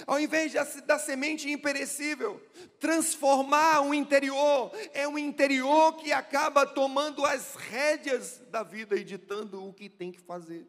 Ao 0.06 0.18
invés 0.18 0.52
da 0.84 0.98
semente 0.98 1.50
imperecível, 1.50 2.44
transformar 2.80 3.82
o 3.82 3.94
interior, 3.94 4.72
é 4.92 5.06
o 5.06 5.16
interior 5.16 5.96
que 5.96 6.12
acaba 6.12 6.66
tomando 6.66 7.24
as 7.24 7.54
rédeas 7.54 8.42
da 8.50 8.62
vida 8.62 8.96
e 8.96 9.04
ditando 9.04 9.64
o 9.64 9.72
que 9.72 9.88
tem 9.88 10.10
que 10.10 10.20
fazer. 10.20 10.66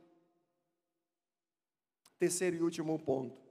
Terceiro 2.20 2.58
e 2.58 2.62
último 2.62 2.98
ponto, 3.00 3.42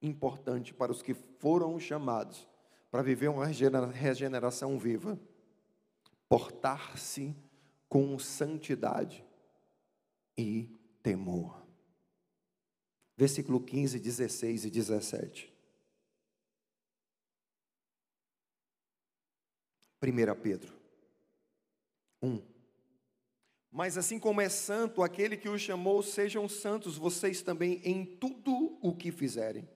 importante 0.00 0.72
para 0.72 0.92
os 0.92 1.02
que 1.02 1.14
foram 1.14 1.78
chamados 1.78 2.46
para 2.90 3.02
viver 3.02 3.28
uma 3.28 3.46
regeneração 3.46 4.78
viva 4.78 5.18
portar-se 6.28 7.34
com 7.88 8.18
santidade 8.18 9.24
e 10.36 10.68
temor. 11.02 11.64
Versículo 13.16 13.60
15, 13.60 13.98
16 13.98 14.64
e 14.64 14.70
17. 14.70 15.54
1 20.02 20.40
Pedro 20.42 20.74
1. 22.22 22.42
Mas 23.70 23.98
assim 23.98 24.18
como 24.18 24.40
é 24.40 24.48
santo 24.48 25.02
aquele 25.02 25.36
que 25.36 25.48
o 25.48 25.58
chamou, 25.58 26.02
sejam 26.02 26.48
santos 26.48 26.96
vocês 26.96 27.42
também 27.42 27.80
em 27.84 28.04
tudo 28.04 28.78
o 28.80 28.94
que 28.94 29.10
fizerem. 29.10 29.68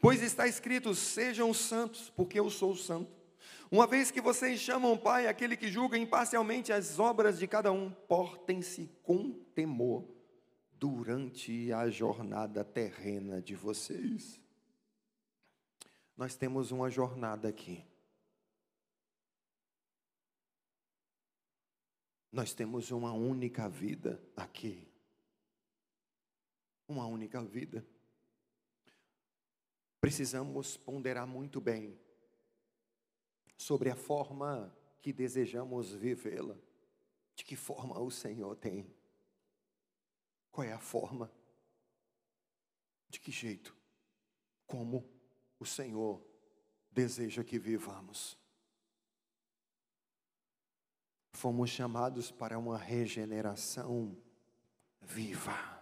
Pois 0.00 0.22
está 0.22 0.46
escrito: 0.46 0.94
sejam 0.94 1.54
santos, 1.54 2.10
porque 2.10 2.38
eu 2.38 2.50
sou 2.50 2.74
santo. 2.74 3.15
Uma 3.76 3.86
vez 3.86 4.10
que 4.10 4.22
vocês 4.22 4.58
chamam 4.58 4.96
Pai 4.96 5.26
aquele 5.26 5.54
que 5.54 5.68
julga 5.68 5.98
imparcialmente 5.98 6.72
as 6.72 6.98
obras 6.98 7.38
de 7.38 7.46
cada 7.46 7.70
um, 7.70 7.90
portem-se 7.90 8.86
com 9.02 9.34
temor 9.54 10.08
durante 10.72 11.70
a 11.70 11.90
jornada 11.90 12.64
terrena 12.64 13.42
de 13.42 13.54
vocês. 13.54 14.40
Nós 16.16 16.34
temos 16.34 16.70
uma 16.70 16.88
jornada 16.88 17.50
aqui. 17.50 17.84
Nós 22.32 22.54
temos 22.54 22.90
uma 22.90 23.12
única 23.12 23.68
vida 23.68 24.18
aqui. 24.34 24.90
Uma 26.88 27.06
única 27.06 27.42
vida. 27.42 27.86
Precisamos 30.00 30.78
ponderar 30.78 31.26
muito 31.26 31.60
bem 31.60 32.05
sobre 33.56 33.90
a 33.90 33.96
forma 33.96 34.74
que 35.00 35.12
desejamos 35.12 35.92
vivê-la. 35.92 36.56
De 37.34 37.44
que 37.44 37.56
forma 37.56 37.98
o 38.00 38.10
Senhor 38.10 38.56
tem? 38.56 38.94
Qual 40.50 40.66
é 40.66 40.72
a 40.72 40.78
forma? 40.78 41.30
De 43.08 43.20
que 43.20 43.30
jeito? 43.30 43.76
Como 44.66 45.08
o 45.58 45.66
Senhor 45.66 46.22
deseja 46.90 47.44
que 47.44 47.58
vivamos? 47.58 48.38
Fomos 51.32 51.68
chamados 51.68 52.30
para 52.30 52.58
uma 52.58 52.78
regeneração 52.78 54.16
viva 55.02 55.75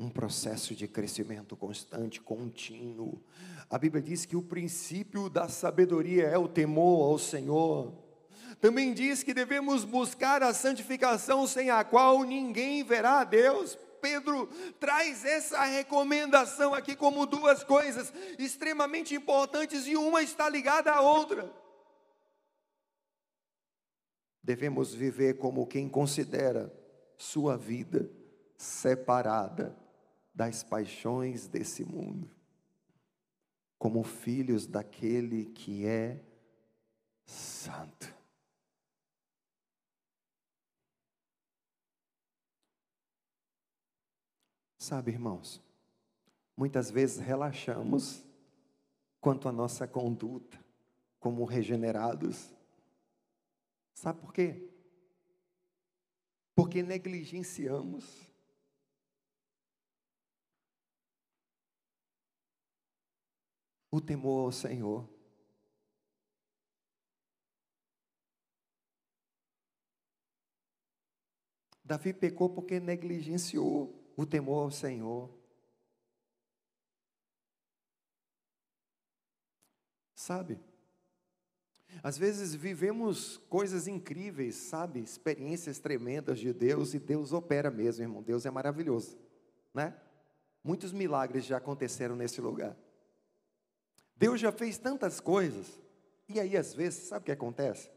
um 0.00 0.08
processo 0.08 0.74
de 0.74 0.88
crescimento 0.88 1.54
constante, 1.54 2.22
contínuo. 2.22 3.22
A 3.68 3.76
Bíblia 3.76 4.02
diz 4.02 4.24
que 4.24 4.34
o 4.34 4.42
princípio 4.42 5.28
da 5.28 5.46
sabedoria 5.46 6.24
é 6.24 6.38
o 6.38 6.48
temor 6.48 7.12
ao 7.12 7.18
Senhor. 7.18 7.92
Também 8.62 8.94
diz 8.94 9.22
que 9.22 9.34
devemos 9.34 9.84
buscar 9.84 10.42
a 10.42 10.54
santificação 10.54 11.46
sem 11.46 11.68
a 11.68 11.84
qual 11.84 12.22
ninguém 12.22 12.82
verá 12.82 13.20
a 13.20 13.24
Deus. 13.24 13.78
Pedro 14.00 14.46
traz 14.80 15.22
essa 15.26 15.62
recomendação 15.64 16.72
aqui 16.72 16.96
como 16.96 17.26
duas 17.26 17.62
coisas 17.62 18.10
extremamente 18.38 19.14
importantes 19.14 19.86
e 19.86 19.96
uma 19.96 20.22
está 20.22 20.48
ligada 20.48 20.90
à 20.90 21.02
outra. 21.02 21.52
Devemos 24.42 24.94
viver 24.94 25.36
como 25.36 25.66
quem 25.66 25.90
considera 25.90 26.74
sua 27.18 27.58
vida 27.58 28.10
separada 28.56 29.76
das 30.34 30.62
paixões 30.62 31.46
desse 31.46 31.84
mundo, 31.84 32.30
como 33.78 34.02
filhos 34.02 34.66
daquele 34.66 35.46
que 35.46 35.86
é 35.86 36.24
santo. 37.26 38.14
Sabe, 44.78 45.12
irmãos, 45.12 45.62
muitas 46.56 46.90
vezes 46.90 47.18
relaxamos 47.18 48.24
quanto 49.20 49.48
à 49.48 49.52
nossa 49.52 49.86
conduta 49.86 50.58
como 51.20 51.44
regenerados. 51.44 52.52
Sabe 53.94 54.20
por 54.20 54.32
quê? 54.32 54.68
Porque 56.54 56.82
negligenciamos 56.82 58.29
o 63.90 64.00
temor 64.00 64.46
ao 64.46 64.52
Senhor. 64.52 65.08
Davi 71.84 72.12
pecou 72.12 72.48
porque 72.48 72.78
negligenciou 72.78 74.12
o 74.16 74.24
temor 74.24 74.62
ao 74.62 74.70
Senhor. 74.70 75.28
Sabe? 80.14 80.60
Às 82.02 82.16
vezes 82.16 82.54
vivemos 82.54 83.38
coisas 83.48 83.88
incríveis, 83.88 84.54
sabe? 84.54 85.00
Experiências 85.00 85.80
tremendas 85.80 86.38
de 86.38 86.52
Deus 86.52 86.94
e 86.94 87.00
Deus 87.00 87.32
opera 87.32 87.70
mesmo, 87.70 88.04
irmão. 88.04 88.22
Deus 88.22 88.46
é 88.46 88.50
maravilhoso, 88.50 89.18
né? 89.74 90.00
Muitos 90.62 90.92
milagres 90.92 91.44
já 91.44 91.56
aconteceram 91.56 92.14
nesse 92.14 92.40
lugar. 92.40 92.76
Deus 94.20 94.38
já 94.38 94.52
fez 94.52 94.76
tantas 94.76 95.18
coisas, 95.18 95.80
e 96.28 96.38
aí 96.38 96.54
às 96.54 96.74
vezes, 96.74 97.08
sabe 97.08 97.22
o 97.22 97.24
que 97.24 97.32
acontece? 97.32 97.90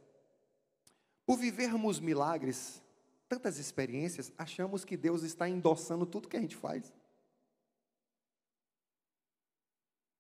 Por 1.25 1.37
vivermos 1.37 1.99
milagres, 1.99 2.81
tantas 3.27 3.59
experiências, 3.59 4.31
achamos 4.37 4.85
que 4.85 4.95
Deus 4.95 5.23
está 5.23 5.49
endossando 5.49 6.05
tudo 6.05 6.29
que 6.29 6.37
a 6.37 6.39
gente 6.39 6.55
faz. 6.55 6.93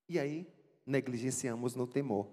E 0.09 0.19
aí, 0.19 0.45
negligenciamos 0.85 1.73
no 1.73 1.87
temor. 1.87 2.27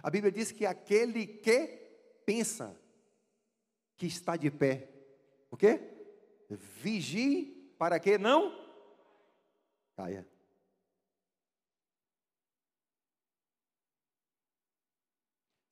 A 0.00 0.10
Bíblia 0.10 0.30
diz 0.30 0.52
que 0.52 0.64
aquele 0.64 1.26
que 1.26 1.66
pensa 2.24 2.80
que 3.96 4.06
está 4.06 4.36
de 4.36 4.48
pé, 4.48 4.88
o 5.50 5.56
quê? 5.56 5.80
Vigie 6.48 7.74
para 7.76 7.98
que 7.98 8.16
não 8.16 8.67
caia. 9.98 10.24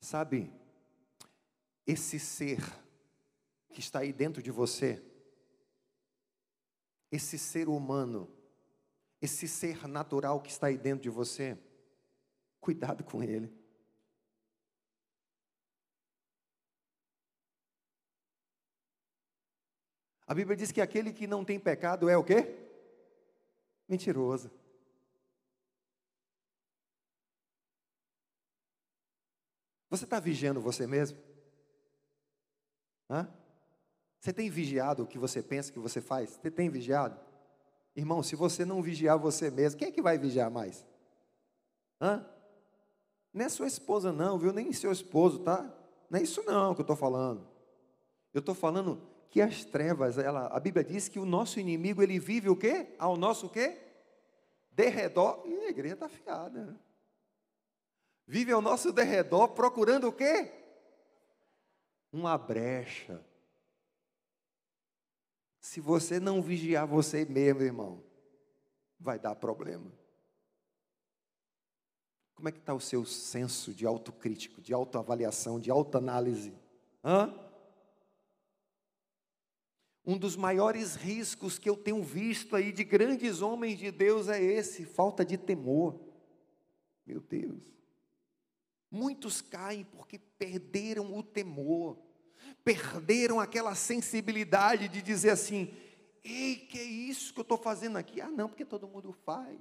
Sabe, 0.01 0.51
esse 1.85 2.19
ser 2.19 2.59
que 3.71 3.79
está 3.79 3.99
aí 3.99 4.11
dentro 4.11 4.43
de 4.43 4.51
você, 4.51 5.01
esse 7.09 7.39
ser 7.39 7.69
humano, 7.69 8.29
esse 9.21 9.47
ser 9.47 9.87
natural 9.87 10.41
que 10.41 10.49
está 10.49 10.67
aí 10.67 10.77
dentro 10.77 11.03
de 11.03 11.09
você, 11.09 11.57
cuidado 12.59 13.05
com 13.05 13.23
ele. 13.23 13.49
A 20.25 20.33
Bíblia 20.33 20.57
diz 20.57 20.73
que 20.73 20.81
aquele 20.81 21.13
que 21.13 21.25
não 21.25 21.45
tem 21.45 21.57
pecado 21.57 22.09
é 22.09 22.17
o 22.17 22.25
quê? 22.25 22.66
Mentiroso. 23.87 24.51
Você 29.89 30.03
está 30.03 30.19
vigiando 30.19 30.59
você 30.59 30.85
mesmo? 30.85 31.17
Hã? 33.09 33.27
Você 34.19 34.33
tem 34.33 34.49
vigiado 34.49 35.03
o 35.03 35.07
que 35.07 35.17
você 35.17 35.41
pensa 35.41 35.71
que 35.71 35.79
você 35.79 36.01
faz? 36.01 36.31
Você 36.31 36.51
tem 36.51 36.69
vigiado? 36.69 37.17
Irmão, 37.95 38.21
se 38.21 38.35
você 38.35 38.65
não 38.65 38.81
vigiar 38.81 39.17
você 39.17 39.49
mesmo, 39.49 39.79
quem 39.79 39.87
é 39.87 39.91
que 39.91 40.01
vai 40.01 40.17
vigiar 40.17 40.51
mais? 40.51 40.85
Hã? 42.01 42.25
Nem 43.33 43.45
é 43.45 43.49
sua 43.49 43.67
esposa 43.67 44.11
não, 44.11 44.37
viu? 44.37 44.51
Nem 44.51 44.73
seu 44.73 44.91
esposo, 44.91 45.39
tá? 45.39 45.73
Não 46.09 46.19
é 46.19 46.23
isso 46.23 46.43
não 46.43 46.73
que 46.75 46.81
eu 46.81 46.83
estou 46.83 46.95
falando. 46.95 47.47
Eu 48.33 48.39
estou 48.39 48.53
falando 48.53 49.01
que 49.29 49.41
as 49.41 49.65
trevas, 49.65 50.17
ela, 50.17 50.47
a 50.47 50.59
Bíblia 50.59 50.83
diz 50.83 51.07
que 51.09 51.19
o 51.19 51.25
nosso 51.25 51.59
inimigo, 51.59 52.01
ele 52.01 52.19
vive 52.19 52.49
o 52.49 52.55
quê? 52.55 52.95
Ao 52.97 53.17
nosso 53.17 53.49
quê? 53.49 53.77
Derredor. 54.71 55.43
E 55.45 55.65
a 55.65 55.69
igreja 55.69 55.95
está 55.95 56.09
fiada. 56.09 56.65
Né? 56.65 56.75
Vive 58.25 58.51
ao 58.51 58.61
nosso 58.61 58.91
derredor 58.91 59.49
procurando 59.49 60.07
o 60.07 60.13
quê? 60.13 60.51
Uma 62.11 62.37
brecha. 62.37 63.23
Se 65.59 65.81
você 65.81 66.19
não 66.19 66.41
vigiar 66.41 66.87
você 66.87 67.25
mesmo, 67.25 67.61
irmão, 67.61 68.03
vai 68.99 69.19
dar 69.19 69.35
problema. 69.35 69.91
Como 72.35 72.47
é 72.47 72.51
que 72.51 72.59
está 72.59 72.73
o 72.73 72.79
seu 72.79 73.03
senso 73.03 73.73
de 73.73 73.85
autocrítico, 73.85 74.61
de 74.61 74.73
autoavaliação, 74.73 75.59
de 75.59 75.71
autoanálise? 75.71 76.53
Hã? 77.03 77.33
Um 80.09 80.17
dos 80.17 80.37
maiores 80.37 80.95
riscos 80.95 81.59
que 81.59 81.69
eu 81.69 81.75
tenho 81.75 82.01
visto 82.01 82.55
aí 82.55 82.71
de 82.71 82.85
grandes 82.85 83.41
homens 83.41 83.77
de 83.77 83.91
Deus 83.91 84.29
é 84.29 84.41
esse, 84.41 84.85
falta 84.85 85.25
de 85.25 85.37
temor. 85.37 85.99
Meu 87.05 87.19
Deus. 87.19 87.61
Muitos 88.89 89.41
caem 89.41 89.83
porque 89.83 90.17
perderam 90.17 91.13
o 91.13 91.21
temor. 91.21 91.97
perderam 92.63 93.41
aquela 93.41 93.75
sensibilidade 93.75 94.87
de 94.87 95.01
dizer 95.01 95.31
assim: 95.31 95.75
ei, 96.23 96.55
que 96.55 96.79
é 96.79 96.83
isso 96.83 97.33
que 97.33 97.41
eu 97.41 97.43
estou 97.43 97.57
fazendo 97.57 97.97
aqui? 97.97 98.21
Ah, 98.21 98.31
não, 98.31 98.47
porque 98.47 98.63
todo 98.63 98.87
mundo 98.87 99.11
faz. 99.11 99.59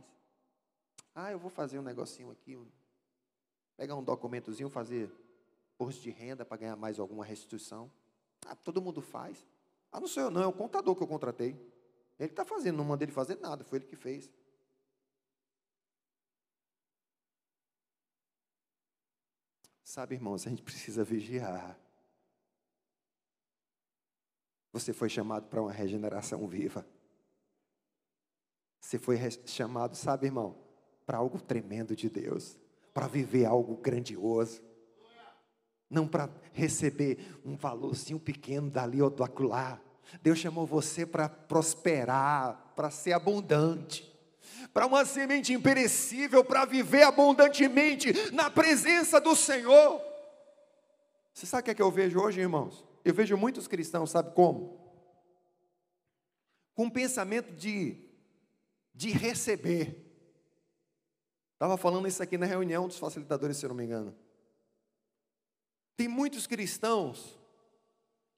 Ah, 1.13 1.33
eu 1.33 1.41
vou 1.41 1.51
fazer 1.51 1.81
um 1.81 1.83
negocinho 1.83 2.31
aqui, 2.31 2.57
pegar 3.77 3.97
um 3.97 4.05
documentozinho, 4.05 4.71
fazer 4.71 5.11
imposto 5.75 6.01
de 6.03 6.11
renda 6.11 6.45
para 6.45 6.57
ganhar 6.57 6.77
mais 6.77 7.01
alguma 7.01 7.25
restituição. 7.25 7.91
Ah, 8.47 8.55
todo 8.55 8.81
mundo 8.81 9.03
faz. 9.03 9.45
Ah, 9.97 10.01
não 10.01 10.07
sou 10.07 10.25
eu, 10.25 10.31
não, 10.31 10.43
é 10.43 10.47
o 10.47 10.53
contador 10.53 10.95
que 10.95 11.03
eu 11.03 11.07
contratei. 11.07 11.59
Ele 12.19 12.31
está 12.31 12.45
fazendo, 12.45 12.77
não 12.77 12.85
mandei 12.85 13.07
ele 13.07 13.13
fazer 13.13 13.37
nada, 13.37 13.65
foi 13.65 13.79
ele 13.79 13.87
que 13.87 13.97
fez. 13.97 14.31
Sabe, 19.83 20.15
irmãos, 20.15 20.47
a 20.47 20.51
gente 20.51 20.63
precisa 20.63 21.03
vigiar. 21.03 21.81
Você 24.71 24.93
foi 24.93 25.09
chamado 25.09 25.49
para 25.49 25.63
uma 25.63 25.73
regeneração 25.73 26.47
viva. 26.47 26.87
Você 28.79 28.99
foi 28.99 29.17
chamado, 29.47 29.97
sabe, 29.97 30.27
irmão, 30.27 30.63
para 31.07 31.17
algo 31.17 31.41
tremendo 31.41 31.97
de 31.97 32.11
Deus, 32.11 32.59
para 32.93 33.09
viver 33.09 33.47
algo 33.47 33.79
grandioso 33.79 34.63
não 35.89 36.07
para 36.07 36.29
receber 36.53 37.41
um 37.45 37.57
valorzinho 37.57 38.19
pequeno 38.19 38.71
dali 38.71 39.01
ou 39.01 39.11
do 39.11 39.23
acolá. 39.23 39.81
Deus 40.23 40.39
chamou 40.39 40.67
você 40.67 41.05
para 41.05 41.29
prosperar, 41.29 42.73
para 42.75 42.91
ser 42.91 43.13
abundante, 43.13 44.13
para 44.73 44.87
uma 44.87 45.05
semente 45.05 45.53
imperecível, 45.53 46.45
para 46.45 46.65
viver 46.65 47.03
abundantemente 47.03 48.13
na 48.33 48.51
presença 48.51 49.21
do 49.21 49.35
Senhor. 49.35 50.01
Você 51.33 51.47
sabe 51.47 51.61
o 51.61 51.65
que, 51.65 51.71
é 51.71 51.75
que 51.75 51.83
eu 51.83 51.91
vejo 51.91 52.21
hoje, 52.21 52.41
irmãos? 52.41 52.85
Eu 53.05 53.15
vejo 53.15 53.37
muitos 53.37 53.69
cristãos, 53.69 54.11
sabe 54.11 54.35
como? 54.35 54.81
Com 56.75 56.85
um 56.85 56.91
pensamento 56.91 57.53
de, 57.53 57.97
de 58.95 59.11
receber. 59.11 60.07
Estava 61.53 61.77
falando 61.77 62.07
isso 62.07 62.23
aqui 62.23 62.37
na 62.37 62.47
reunião 62.47 62.87
dos 62.87 62.99
facilitadores, 62.99 63.57
se 63.57 63.65
eu 63.65 63.69
não 63.69 63.77
me 63.77 63.85
engano. 63.85 64.15
Tem 65.97 66.07
muitos 66.07 66.47
cristãos, 66.47 67.39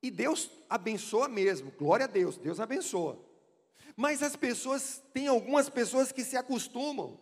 e 0.03 0.11
Deus 0.11 0.51
abençoa 0.69 1.29
mesmo, 1.29 1.71
glória 1.73 2.05
a 2.05 2.09
Deus, 2.09 2.37
Deus 2.37 2.61
abençoa. 2.61 3.19
Mas 3.97 4.23
as 4.23 4.37
pessoas, 4.37 5.03
tem 5.13 5.27
algumas 5.27 5.69
pessoas 5.69 6.13
que 6.13 6.23
se 6.23 6.37
acostumam 6.37 7.19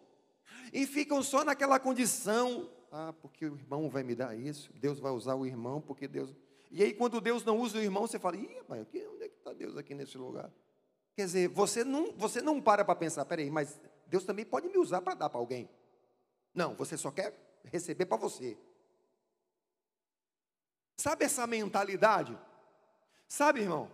e 0.72 0.86
ficam 0.86 1.22
só 1.22 1.42
naquela 1.42 1.78
condição, 1.78 2.70
ah, 2.92 3.14
porque 3.22 3.46
o 3.46 3.56
irmão 3.56 3.88
vai 3.88 4.02
me 4.02 4.14
dar 4.14 4.36
isso, 4.36 4.70
Deus 4.74 4.98
vai 4.98 5.12
usar 5.12 5.34
o 5.34 5.46
irmão, 5.46 5.80
porque 5.80 6.06
Deus. 6.06 6.34
E 6.70 6.82
aí, 6.82 6.92
quando 6.92 7.20
Deus 7.20 7.44
não 7.44 7.58
usa 7.58 7.78
o 7.78 7.82
irmão, 7.82 8.06
você 8.06 8.18
fala, 8.18 8.36
ih, 8.36 8.62
mas 8.68 8.86
onde 8.86 9.24
é 9.24 9.28
que 9.28 9.36
está 9.36 9.52
Deus 9.52 9.76
aqui 9.76 9.94
nesse 9.94 10.18
lugar? 10.18 10.52
Quer 11.14 11.24
dizer, 11.24 11.48
você 11.48 11.82
não, 11.82 12.12
você 12.12 12.42
não 12.42 12.60
para 12.60 12.84
para 12.84 12.94
pensar, 12.94 13.24
peraí, 13.24 13.50
mas 13.50 13.80
Deus 14.06 14.24
também 14.24 14.44
pode 14.44 14.68
me 14.68 14.76
usar 14.76 15.00
para 15.00 15.14
dar 15.14 15.30
para 15.30 15.40
alguém. 15.40 15.68
Não, 16.54 16.74
você 16.74 16.96
só 16.96 17.10
quer 17.10 17.34
receber 17.64 18.04
para 18.04 18.18
você. 18.18 18.56
Sabe 20.96 21.24
essa 21.24 21.46
mentalidade? 21.46 22.38
Sabe, 23.28 23.60
irmão? 23.60 23.90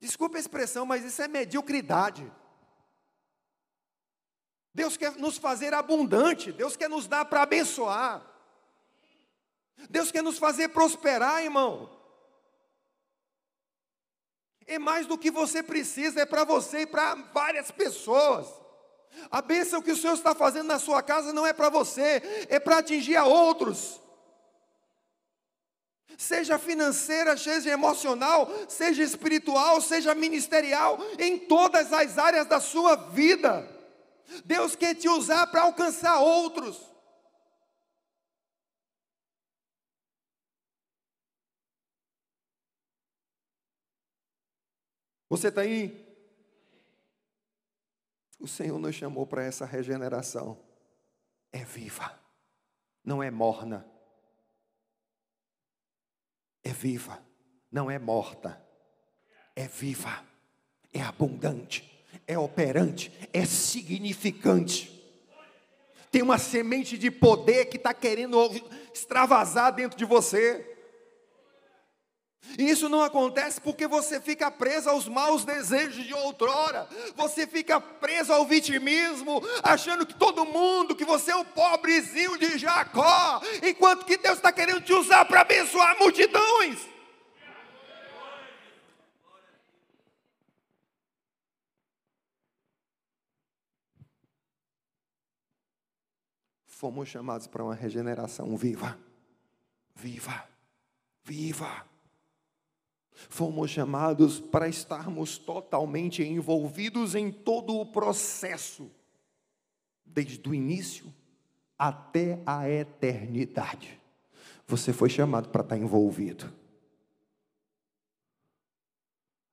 Desculpa 0.00 0.36
a 0.36 0.40
expressão, 0.40 0.84
mas 0.84 1.04
isso 1.04 1.22
é 1.22 1.28
mediocridade. 1.28 2.30
Deus 4.74 4.96
quer 4.96 5.12
nos 5.12 5.38
fazer 5.38 5.74
abundante, 5.74 6.50
Deus 6.50 6.76
quer 6.76 6.88
nos 6.88 7.06
dar 7.06 7.24
para 7.24 7.42
abençoar. 7.42 8.26
Deus 9.88 10.10
quer 10.10 10.22
nos 10.22 10.38
fazer 10.38 10.68
prosperar, 10.70 11.42
irmão. 11.42 11.90
É 14.66 14.78
mais 14.78 15.06
do 15.06 15.18
que 15.18 15.30
você 15.30 15.62
precisa, 15.62 16.20
é 16.20 16.26
para 16.26 16.44
você 16.44 16.80
e 16.80 16.86
para 16.86 17.14
várias 17.14 17.70
pessoas. 17.70 18.46
A 19.30 19.42
bênção 19.42 19.82
que 19.82 19.92
o 19.92 19.96
Senhor 19.96 20.14
está 20.14 20.34
fazendo 20.34 20.66
na 20.66 20.78
sua 20.78 21.02
casa 21.02 21.32
não 21.32 21.46
é 21.46 21.52
para 21.52 21.68
você, 21.68 22.46
é 22.48 22.58
para 22.58 22.78
atingir 22.78 23.16
a 23.16 23.24
outros 23.24 24.01
seja 26.16 26.58
financeira, 26.58 27.36
seja 27.36 27.70
emocional, 27.70 28.48
seja 28.68 29.02
espiritual, 29.02 29.80
seja 29.80 30.14
ministerial, 30.14 30.98
em 31.18 31.38
todas 31.38 31.92
as 31.92 32.18
áreas 32.18 32.46
da 32.46 32.60
sua 32.60 32.96
vida. 32.96 33.68
Deus 34.44 34.74
quer 34.74 34.94
te 34.94 35.08
usar 35.08 35.46
para 35.48 35.62
alcançar 35.62 36.18
outros. 36.20 36.90
Você 45.28 45.48
está 45.48 45.62
aí? 45.62 46.02
O 48.38 48.46
Senhor 48.46 48.78
nos 48.78 48.94
chamou 48.94 49.26
para 49.26 49.42
essa 49.42 49.64
regeneração. 49.64 50.58
É 51.50 51.64
viva, 51.64 52.18
não 53.04 53.22
é 53.22 53.30
morna 53.30 53.91
é 56.64 56.70
viva, 56.70 57.20
não 57.70 57.90
é 57.90 57.98
morta, 57.98 58.60
é 59.54 59.66
viva, 59.66 60.22
é 60.92 61.00
abundante, 61.00 62.04
é 62.26 62.38
operante, 62.38 63.12
é 63.32 63.44
significante. 63.44 64.90
Tem 66.10 66.22
uma 66.22 66.38
semente 66.38 66.98
de 66.98 67.10
poder 67.10 67.66
que 67.66 67.78
está 67.78 67.94
querendo 67.94 68.38
extravasar 68.92 69.74
dentro 69.74 69.96
de 69.96 70.04
você. 70.04 70.71
E 72.58 72.68
isso 72.68 72.88
não 72.88 73.02
acontece 73.02 73.60
porque 73.60 73.86
você 73.86 74.20
fica 74.20 74.50
preso 74.50 74.90
aos 74.90 75.08
maus 75.08 75.44
desejos 75.44 76.04
de 76.04 76.12
outrora, 76.12 76.88
você 77.14 77.46
fica 77.46 77.80
preso 77.80 78.32
ao 78.32 78.44
vitimismo, 78.44 79.42
achando 79.62 80.04
que 80.04 80.14
todo 80.14 80.44
mundo, 80.44 80.94
que 80.94 81.04
você 81.04 81.30
é 81.30 81.36
o 81.36 81.44
pobrezinho 81.44 82.38
de 82.38 82.58
Jacó, 82.58 83.40
enquanto 83.62 84.04
que 84.04 84.16
Deus 84.16 84.36
está 84.36 84.52
querendo 84.52 84.82
te 84.82 84.92
usar 84.92 85.24
para 85.24 85.40
abençoar 85.40 85.98
multidões. 85.98 86.92
Fomos 96.66 97.08
chamados 97.08 97.46
para 97.46 97.62
uma 97.62 97.76
regeneração 97.76 98.56
viva, 98.56 98.98
viva, 99.94 100.48
viva. 101.22 101.91
Fomos 103.28 103.70
chamados 103.70 104.40
para 104.40 104.68
estarmos 104.68 105.38
totalmente 105.38 106.22
envolvidos 106.22 107.14
em 107.14 107.30
todo 107.30 107.76
o 107.76 107.86
processo, 107.86 108.90
desde 110.04 110.48
o 110.48 110.54
início 110.54 111.12
até 111.78 112.40
a 112.46 112.68
eternidade. 112.68 114.00
Você 114.68 114.92
foi 114.92 115.10
chamado 115.10 115.48
para 115.48 115.62
estar 115.62 115.76
envolvido. 115.76 116.52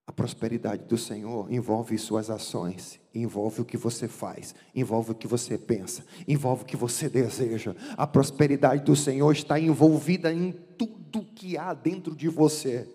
A 0.05 0.11
prosperidade 0.11 0.85
do 0.85 0.97
Senhor 0.97 1.51
envolve 1.51 1.97
suas 1.97 2.29
ações, 2.29 2.99
envolve 3.13 3.61
o 3.61 3.65
que 3.65 3.77
você 3.77 4.07
faz, 4.07 4.55
envolve 4.75 5.11
o 5.11 5.15
que 5.15 5.27
você 5.27 5.57
pensa, 5.57 6.03
envolve 6.27 6.63
o 6.63 6.65
que 6.65 6.75
você 6.75 7.07
deseja. 7.07 7.75
A 7.95 8.07
prosperidade 8.07 8.83
do 8.83 8.95
Senhor 8.95 9.31
está 9.31 9.59
envolvida 9.59 10.33
em 10.33 10.51
tudo 10.51 11.23
que 11.23 11.57
há 11.57 11.73
dentro 11.73 12.15
de 12.15 12.27
você. 12.27 12.87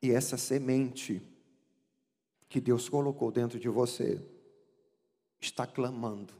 E 0.00 0.10
essa 0.10 0.36
semente 0.36 1.22
que 2.48 2.60
Deus 2.60 2.88
colocou 2.88 3.30
dentro 3.30 3.58
de 3.58 3.68
você 3.68 4.24
está 5.40 5.66
clamando 5.66 6.34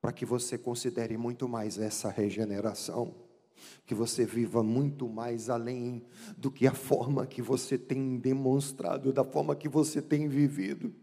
para 0.00 0.12
que 0.12 0.24
você 0.24 0.56
considere 0.56 1.16
muito 1.16 1.48
mais 1.48 1.78
essa 1.78 2.08
regeneração, 2.10 3.14
que 3.84 3.94
você 3.94 4.24
viva 4.24 4.62
muito 4.62 5.08
mais 5.08 5.50
além 5.50 6.04
do 6.36 6.50
que 6.50 6.66
a 6.66 6.74
forma 6.74 7.26
que 7.26 7.42
você 7.42 7.76
tem 7.76 8.16
demonstrado, 8.16 9.12
da 9.12 9.24
forma 9.24 9.56
que 9.56 9.68
você 9.68 10.00
tem 10.00 10.28
vivido. 10.28 10.94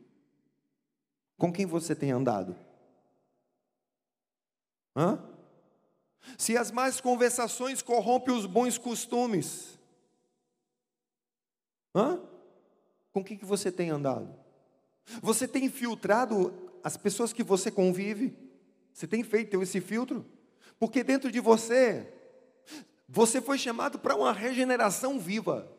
Com 1.37 1.51
quem 1.51 1.65
você 1.65 1.93
tem 1.93 2.11
andado? 2.11 2.55
Hã? 4.95 5.21
Se 6.37 6.57
as 6.57 6.71
más 6.71 7.01
conversações 7.01 7.81
corrompem 7.81 8.33
os 8.33 8.45
bons 8.45 8.77
costumes, 8.77 9.74
Hã? 11.95 12.19
Com 13.13 13.23
quem 13.23 13.37
que 13.37 13.45
você 13.45 13.71
tem 13.71 13.89
andado? 13.89 14.35
Você 15.21 15.47
tem 15.47 15.69
filtrado 15.69 16.53
as 16.83 16.97
pessoas 16.97 17.31
que 17.31 17.41
você 17.41 17.71
convive? 17.71 18.37
Você 18.91 19.07
tem 19.07 19.23
feito 19.23 19.61
esse 19.61 19.79
filtro? 19.79 20.25
Porque 20.77 21.03
dentro 21.03 21.31
de 21.31 21.39
você, 21.39 22.11
você 23.07 23.39
foi 23.39 23.57
chamado 23.57 23.97
para 23.97 24.15
uma 24.15 24.33
regeneração 24.33 25.17
viva. 25.17 25.71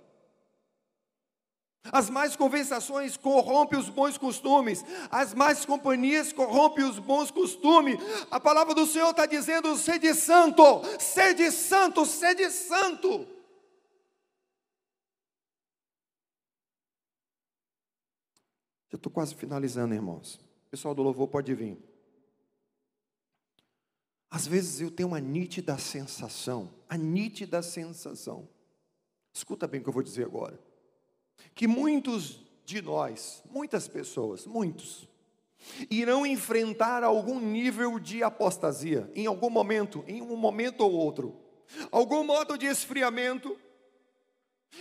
As 1.92 2.10
más 2.10 2.34
conversações 2.34 3.16
corrompem 3.16 3.78
os 3.78 3.88
bons 3.88 4.18
costumes. 4.18 4.84
As 5.10 5.34
más 5.34 5.64
companhias 5.64 6.32
corrompem 6.32 6.84
os 6.84 6.98
bons 6.98 7.30
costumes. 7.30 7.98
A 8.30 8.40
palavra 8.40 8.74
do 8.74 8.86
Senhor 8.86 9.10
está 9.10 9.26
dizendo: 9.26 9.76
sede 9.76 10.12
santo, 10.14 10.82
sede 10.98 11.50
santo, 11.52 12.04
sede 12.04 12.50
santo. 12.50 13.36
Já 18.89 18.97
estou 18.97 19.11
quase 19.11 19.34
finalizando, 19.34 19.95
irmãos. 19.95 20.37
O 20.66 20.70
pessoal 20.70 20.95
do 20.95 21.03
louvor 21.03 21.28
pode 21.28 21.55
vir. 21.55 21.78
Às 24.30 24.47
vezes 24.47 24.80
eu 24.80 24.91
tenho 24.91 25.09
uma 25.09 25.20
nítida 25.20 25.78
sensação, 25.78 26.72
a 26.89 26.97
nítida 26.97 27.62
sensação. 27.62 28.49
Escuta 29.32 29.66
bem 29.66 29.80
o 29.80 29.82
que 29.82 29.89
eu 29.89 29.95
vou 29.95 30.03
dizer 30.03 30.24
agora 30.24 30.59
que 31.55 31.66
muitos 31.66 32.41
de 32.64 32.82
nós, 32.82 33.43
muitas 33.51 33.89
pessoas, 33.89 34.47
muitos, 34.47 35.09
irão 35.91 36.26
enfrentar 36.26 37.03
algum 37.03 37.41
nível 37.41 37.99
de 37.99 38.22
apostasia 38.22 39.11
em 39.14 39.26
algum 39.26 39.51
momento, 39.51 40.05
em 40.07 40.20
um 40.20 40.37
momento 40.37 40.82
ou 40.82 40.93
outro, 40.93 41.37
algum 41.91 42.24
modo 42.24 42.59
de 42.59 42.66
esfriamento, 42.66 43.57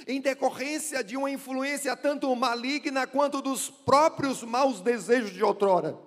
em 0.08 0.20
decorrência 0.20 1.04
de 1.04 1.16
uma 1.16 1.32
influência 1.32 1.96
tanto 1.96 2.34
maligna 2.36 3.08
quanto 3.08 3.42
dos 3.42 3.70
próprios 3.70 4.44
maus 4.44 4.82
desejos 4.82 5.32
de 5.32 5.44
outrora. 5.44 5.98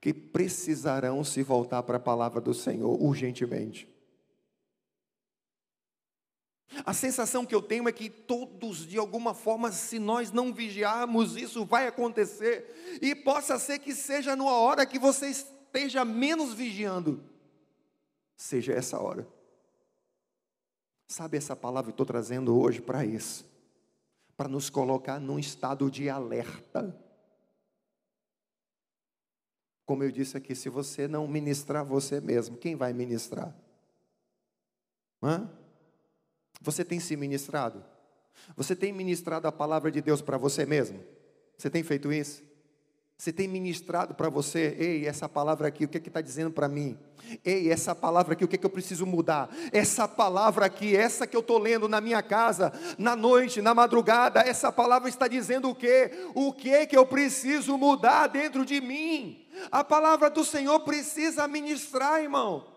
Que 0.00 0.14
precisarão 0.14 1.24
se 1.24 1.42
voltar 1.42 1.82
para 1.82 1.96
a 1.96 2.00
palavra 2.00 2.40
do 2.40 2.54
Senhor 2.54 3.02
urgentemente. 3.02 3.88
A 6.84 6.92
sensação 6.92 7.44
que 7.44 7.54
eu 7.54 7.62
tenho 7.62 7.88
é 7.88 7.92
que 7.92 8.08
todos, 8.08 8.86
de 8.86 8.98
alguma 8.98 9.34
forma, 9.34 9.72
se 9.72 9.98
nós 9.98 10.30
não 10.30 10.52
vigiarmos, 10.52 11.36
isso 11.36 11.64
vai 11.64 11.86
acontecer. 11.86 12.98
E 13.02 13.14
possa 13.14 13.58
ser 13.58 13.78
que 13.78 13.94
seja 13.94 14.36
numa 14.36 14.52
hora 14.52 14.86
que 14.86 14.98
você 14.98 15.28
esteja 15.28 16.04
menos 16.04 16.52
vigiando, 16.52 17.24
seja 18.36 18.72
essa 18.72 19.00
hora. 19.00 19.26
Sabe 21.08 21.38
essa 21.38 21.56
palavra 21.56 21.88
eu 21.88 21.92
estou 21.92 22.04
trazendo 22.04 22.56
hoje 22.60 22.82
para 22.82 23.02
isso? 23.02 23.46
Para 24.36 24.46
nos 24.46 24.68
colocar 24.68 25.18
num 25.18 25.38
estado 25.38 25.90
de 25.90 26.10
alerta. 26.10 26.94
Como 29.86 30.04
eu 30.04 30.12
disse 30.12 30.36
aqui, 30.36 30.54
se 30.54 30.68
você 30.68 31.08
não 31.08 31.26
ministrar 31.26 31.82
você 31.82 32.20
mesmo, 32.20 32.58
quem 32.58 32.76
vai 32.76 32.92
ministrar? 32.92 33.56
Hã? 35.22 35.50
Você 36.60 36.84
tem 36.84 37.00
se 37.00 37.16
ministrado? 37.16 37.82
Você 38.54 38.76
tem 38.76 38.92
ministrado 38.92 39.48
a 39.48 39.52
palavra 39.52 39.90
de 39.90 40.02
Deus 40.02 40.20
para 40.20 40.36
você 40.36 40.66
mesmo? 40.66 41.02
Você 41.56 41.70
tem 41.70 41.82
feito 41.82 42.12
isso? 42.12 42.47
Você 43.18 43.32
tem 43.32 43.48
ministrado 43.48 44.14
para 44.14 44.28
você, 44.28 44.76
ei, 44.78 45.04
essa 45.04 45.28
palavra 45.28 45.66
aqui, 45.66 45.84
o 45.84 45.88
que 45.88 45.98
é 45.98 46.00
está 46.00 46.20
dizendo 46.20 46.52
para 46.52 46.68
mim? 46.68 46.96
Ei, 47.44 47.68
essa 47.68 47.92
palavra 47.92 48.34
aqui, 48.34 48.44
o 48.44 48.48
que, 48.48 48.54
é 48.54 48.58
que 48.58 48.64
eu 48.64 48.70
preciso 48.70 49.04
mudar? 49.04 49.50
Essa 49.72 50.06
palavra 50.06 50.66
aqui, 50.66 50.94
essa 50.94 51.26
que 51.26 51.34
eu 51.34 51.40
estou 51.40 51.58
lendo 51.58 51.88
na 51.88 52.00
minha 52.00 52.22
casa, 52.22 52.72
na 52.96 53.16
noite, 53.16 53.60
na 53.60 53.74
madrugada, 53.74 54.42
essa 54.42 54.70
palavra 54.70 55.08
está 55.08 55.26
dizendo 55.26 55.68
o 55.68 55.74
quê? 55.74 56.12
O 56.32 56.52
que 56.52 56.70
é 56.72 56.86
que 56.86 56.96
eu 56.96 57.04
preciso 57.04 57.76
mudar 57.76 58.28
dentro 58.28 58.64
de 58.64 58.80
mim? 58.80 59.44
A 59.72 59.82
palavra 59.82 60.30
do 60.30 60.44
Senhor 60.44 60.78
precisa 60.80 61.48
ministrar, 61.48 62.22
irmão. 62.22 62.72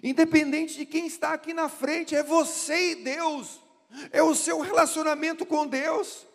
Independente 0.00 0.76
de 0.76 0.86
quem 0.86 1.08
está 1.08 1.32
aqui 1.32 1.52
na 1.52 1.68
frente, 1.68 2.14
é 2.14 2.22
você 2.22 2.92
e 2.92 2.94
Deus, 2.94 3.60
é 4.12 4.22
o 4.22 4.32
seu 4.32 4.60
relacionamento 4.60 5.44
com 5.44 5.66
Deus. 5.66 6.27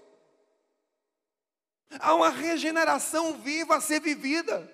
Há 1.99 2.13
uma 2.15 2.29
regeneração 2.29 3.33
viva 3.39 3.75
a 3.75 3.81
ser 3.81 3.99
vivida. 3.99 4.71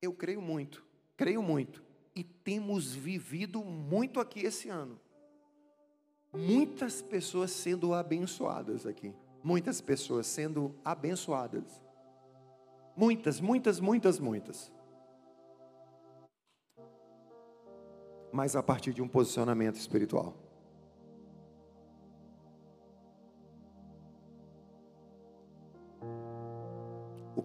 Eu 0.00 0.12
creio 0.12 0.40
muito, 0.40 0.84
creio 1.16 1.42
muito, 1.42 1.82
e 2.14 2.22
temos 2.22 2.94
vivido 2.94 3.64
muito 3.64 4.20
aqui 4.20 4.40
esse 4.40 4.68
ano. 4.68 5.00
Muitas 6.32 7.02
pessoas 7.02 7.50
sendo 7.50 7.92
abençoadas 7.92 8.86
aqui, 8.86 9.12
muitas 9.42 9.80
pessoas 9.80 10.26
sendo 10.26 10.74
abençoadas. 10.84 11.82
Muitas, 12.96 13.40
muitas, 13.40 13.78
muitas, 13.78 14.18
muitas. 14.18 14.72
Mas 18.32 18.56
a 18.56 18.62
partir 18.62 18.92
de 18.92 19.00
um 19.00 19.08
posicionamento 19.08 19.76
espiritual. 19.76 20.47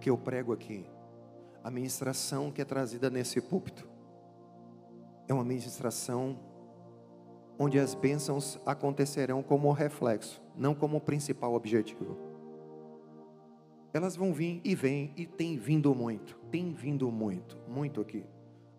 Que 0.03 0.09
eu 0.09 0.17
prego 0.17 0.51
aqui, 0.51 0.85
a 1.63 1.71
ministração 1.71 2.51
que 2.51 2.61
é 2.61 2.65
trazida 2.65 3.09
nesse 3.09 3.39
púlpito, 3.39 3.87
é 5.29 5.33
uma 5.33 5.45
ministração 5.45 6.37
onde 7.57 7.79
as 7.79 7.95
bênçãos 7.95 8.59
acontecerão 8.65 9.41
como 9.41 9.71
reflexo, 9.71 10.43
não 10.57 10.75
como 10.75 10.99
principal 10.99 11.53
objetivo. 11.53 12.17
Elas 13.93 14.17
vão 14.17 14.33
vir 14.33 14.59
e 14.61 14.75
vêm 14.75 15.13
e 15.15 15.25
tem 15.25 15.55
vindo 15.57 15.95
muito, 15.95 16.37
tem 16.51 16.73
vindo 16.73 17.09
muito, 17.09 17.57
muito 17.65 18.01
aqui. 18.01 18.25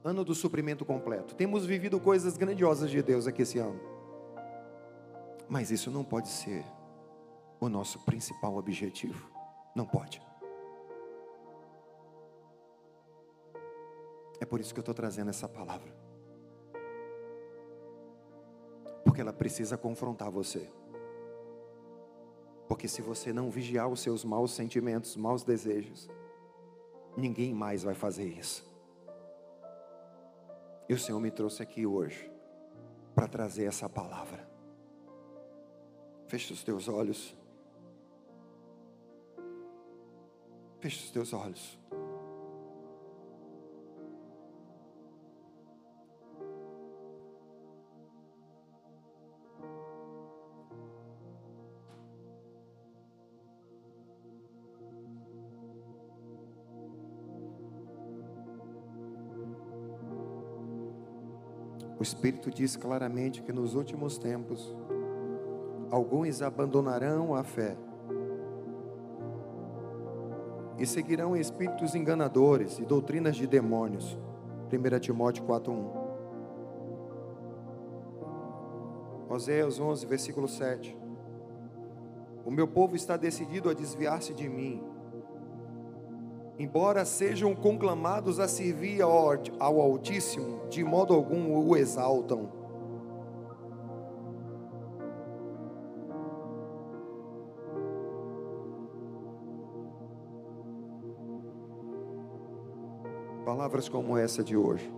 Ano 0.04 0.26
do 0.26 0.34
suprimento 0.34 0.84
completo. 0.84 1.34
Temos 1.34 1.64
vivido 1.64 1.98
coisas 1.98 2.36
grandiosas 2.36 2.90
de 2.90 3.02
Deus 3.02 3.26
aqui 3.26 3.40
esse 3.40 3.58
ano. 3.58 3.80
Mas 5.48 5.70
isso 5.70 5.90
não 5.90 6.04
pode 6.04 6.28
ser 6.28 6.62
o 7.58 7.70
nosso 7.70 7.98
principal 8.00 8.58
objetivo. 8.58 9.26
Não 9.74 9.86
pode. 9.86 10.20
É 14.44 14.46
por 14.46 14.60
isso 14.60 14.74
que 14.74 14.78
eu 14.78 14.82
estou 14.82 14.94
trazendo 14.94 15.30
essa 15.30 15.48
palavra. 15.48 15.90
Porque 19.02 19.22
ela 19.22 19.32
precisa 19.32 19.78
confrontar 19.78 20.30
você. 20.30 20.68
Porque 22.68 22.86
se 22.86 23.00
você 23.00 23.32
não 23.32 23.48
vigiar 23.48 23.88
os 23.88 24.00
seus 24.00 24.22
maus 24.22 24.52
sentimentos, 24.52 25.16
maus 25.16 25.42
desejos, 25.42 26.10
ninguém 27.16 27.54
mais 27.54 27.84
vai 27.84 27.94
fazer 27.94 28.26
isso. 28.26 28.70
E 30.90 30.92
o 30.92 30.98
Senhor 30.98 31.18
me 31.20 31.30
trouxe 31.30 31.62
aqui 31.62 31.86
hoje 31.86 32.30
para 33.14 33.26
trazer 33.26 33.64
essa 33.64 33.88
palavra. 33.88 34.46
Feche 36.26 36.52
os 36.52 36.62
teus 36.62 36.86
olhos. 36.86 37.34
Feche 40.80 41.02
os 41.02 41.10
teus 41.10 41.32
olhos. 41.32 41.78
Espírito 62.04 62.50
diz 62.50 62.76
claramente 62.76 63.42
que 63.42 63.50
nos 63.50 63.74
últimos 63.74 64.18
tempos, 64.18 64.76
alguns 65.90 66.42
abandonarão 66.42 67.34
a 67.34 67.42
fé 67.42 67.78
e 70.78 70.84
seguirão 70.84 71.34
espíritos 71.34 71.94
enganadores 71.94 72.78
e 72.78 72.84
doutrinas 72.84 73.36
de 73.36 73.46
demônios. 73.46 74.18
1 74.70 75.00
Timóteo 75.00 75.44
4:1. 75.46 76.04
Oséias 79.30 79.80
11, 79.80 80.04
versículo 80.04 80.46
7. 80.46 80.94
O 82.44 82.50
meu 82.50 82.68
povo 82.68 82.94
está 82.94 83.16
decidido 83.16 83.70
a 83.70 83.72
desviar-se 83.72 84.34
de 84.34 84.46
mim 84.46 84.84
embora 86.58 87.04
sejam 87.04 87.54
conclamados 87.54 88.38
a 88.38 88.46
servir 88.46 89.02
ao 89.02 89.80
Altíssimo, 89.80 90.66
de 90.68 90.84
modo 90.84 91.14
algum 91.14 91.56
o 91.56 91.76
exaltam. 91.76 92.48
Palavras 103.44 103.88
como 103.88 104.16
essa 104.16 104.42
de 104.42 104.56
hoje 104.56 104.90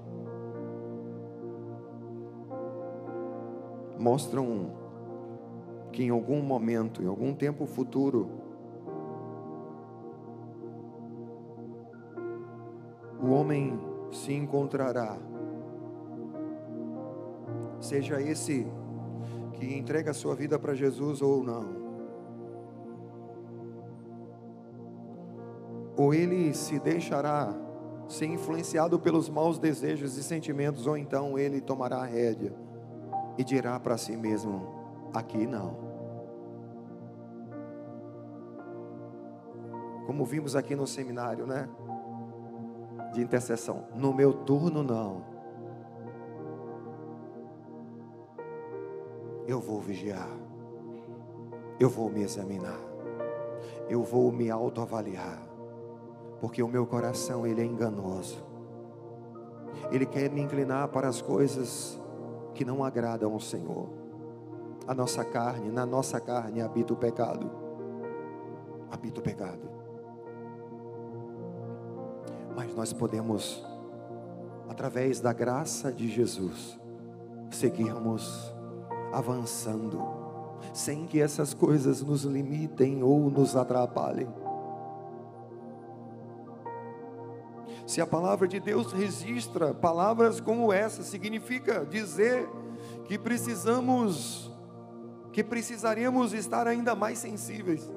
mostram 3.99 4.71
que 5.91 6.05
em 6.05 6.11
algum 6.11 6.41
momento, 6.41 7.03
em 7.03 7.07
algum 7.07 7.35
tempo 7.35 7.67
futuro, 7.67 8.36
homem 13.47 13.79
se 14.11 14.33
encontrará 14.33 15.17
seja 17.79 18.21
esse 18.21 18.67
que 19.53 19.79
entrega 19.79 20.11
a 20.11 20.15
sua 20.15 20.35
vida 20.35 20.59
para 20.59 20.75
Jesus 20.75 21.23
ou 21.23 21.45
não. 21.45 21.87
Ou 25.97 26.13
ele 26.13 26.53
se 26.55 26.81
deixará 26.81 27.55
ser 28.09 28.27
influenciado 28.27 28.99
pelos 28.99 29.29
maus 29.29 29.59
desejos 29.59 30.17
e 30.17 30.25
sentimentos, 30.25 30.87
ou 30.89 30.97
então 30.97 31.39
ele 31.39 31.61
tomará 31.61 31.99
a 31.99 32.05
rédea 32.05 32.53
e 33.39 33.45
dirá 33.45 33.79
para 33.79 33.97
si 33.97 34.17
mesmo: 34.17 34.67
aqui 35.15 35.47
não. 35.47 35.87
Como 40.07 40.25
vimos 40.25 40.57
aqui 40.57 40.75
no 40.75 40.87
seminário, 40.87 41.47
né? 41.47 41.69
De 43.17 43.23
intercessão. 43.23 43.85
No 43.95 44.13
meu 44.13 44.31
turno, 44.31 44.83
não. 44.83 45.25
Eu 49.47 49.59
vou 49.59 49.81
vigiar. 49.81 50.29
Eu 51.81 51.89
vou 51.89 52.11
me 52.11 52.23
examinar. 52.23 52.79
Eu 53.89 54.03
vou 54.03 54.31
me 54.31 54.51
autoavaliar. 54.51 55.41
Porque 56.43 56.63
o 56.63 56.69
meu 56.69 56.85
coração, 56.87 57.47
ele 57.47 57.63
é 57.63 57.65
enganoso. 57.65 58.45
Ele 59.91 60.05
quer 60.05 60.31
me 60.31 60.43
inclinar 60.43 60.89
para 60.89 61.09
as 61.09 61.23
coisas 61.23 61.99
que 62.53 62.67
não 62.67 62.85
agradam 62.85 63.33
ao 63.33 63.41
Senhor. 63.41 63.89
A 64.87 64.95
nossa 64.95 65.25
carne, 65.25 65.71
na 65.71 65.87
nossa 65.87 66.21
carne 66.21 66.61
habita 66.61 66.93
o 66.93 66.97
pecado. 66.99 67.51
Habita 68.91 69.21
o 69.21 69.23
pecado 69.23 69.76
mas 72.57 72.75
nós 72.75 72.91
podemos, 72.91 73.63
através 74.67 75.21
da 75.21 75.31
graça 75.31 75.93
de 75.93 76.09
Jesus, 76.09 76.81
seguirmos 77.51 78.51
avançando, 79.13 80.03
sem 80.73 81.07
que 81.07 81.21
essas 81.21 81.53
coisas 81.53 82.03
nos 82.03 82.25
limitem 82.25 83.03
ou 83.03 83.31
nos 83.31 83.55
atrapalhem. 83.55 84.29
Se 87.87 88.01
a 88.01 88.07
palavra 88.07 88.49
de 88.49 88.59
Deus 88.59 88.91
registra 88.91 89.75
palavras 89.75 90.41
como 90.41 90.73
essa, 90.73 91.03
significa 91.03 91.85
dizer 91.85 92.49
que 93.05 93.19
precisamos, 93.19 94.51
que 95.31 95.45
precisaremos 95.45 96.33
estar 96.33 96.67
ainda 96.67 96.95
mais 96.95 97.19
sensíveis 97.19 97.89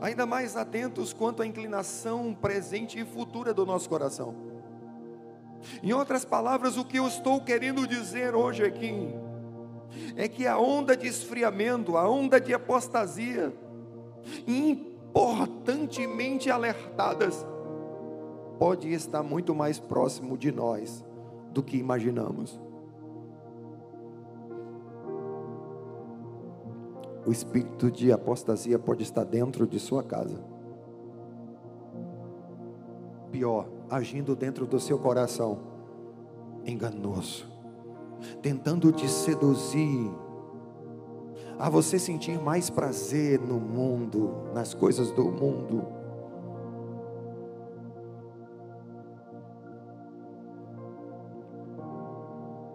ainda 0.00 0.26
mais 0.26 0.56
atentos 0.56 1.12
quanto 1.12 1.42
à 1.42 1.46
inclinação 1.46 2.34
presente 2.34 2.98
e 2.98 3.04
futura 3.04 3.52
do 3.52 3.66
nosso 3.66 3.88
coração. 3.88 4.34
Em 5.82 5.92
outras 5.92 6.24
palavras, 6.24 6.76
o 6.76 6.84
que 6.84 6.98
eu 6.98 7.06
estou 7.06 7.40
querendo 7.40 7.86
dizer 7.86 8.34
hoje 8.34 8.64
aqui 8.64 9.08
é 10.16 10.28
que 10.28 10.46
a 10.46 10.58
onda 10.58 10.96
de 10.96 11.06
esfriamento, 11.06 11.96
a 11.96 12.08
onda 12.08 12.40
de 12.40 12.54
apostasia, 12.54 13.52
importantemente 14.46 16.50
alertadas, 16.50 17.46
pode 18.58 18.92
estar 18.92 19.22
muito 19.22 19.54
mais 19.54 19.78
próximo 19.78 20.36
de 20.36 20.52
nós 20.52 21.04
do 21.50 21.62
que 21.62 21.76
imaginamos. 21.76 22.60
O 27.26 27.32
espírito 27.32 27.90
de 27.90 28.12
apostasia 28.12 28.78
pode 28.78 29.02
estar 29.02 29.24
dentro 29.24 29.66
de 29.66 29.78
sua 29.78 30.02
casa. 30.02 30.38
Pior, 33.30 33.68
agindo 33.90 34.34
dentro 34.34 34.66
do 34.66 34.80
seu 34.80 34.98
coração, 34.98 35.58
enganoso, 36.64 37.46
tentando 38.40 38.90
te 38.92 39.08
seduzir, 39.08 40.10
a 41.58 41.68
você 41.68 41.98
sentir 41.98 42.40
mais 42.40 42.70
prazer 42.70 43.40
no 43.40 43.58
mundo, 43.58 44.48
nas 44.54 44.74
coisas 44.74 45.10
do 45.10 45.24
mundo. 45.24 45.84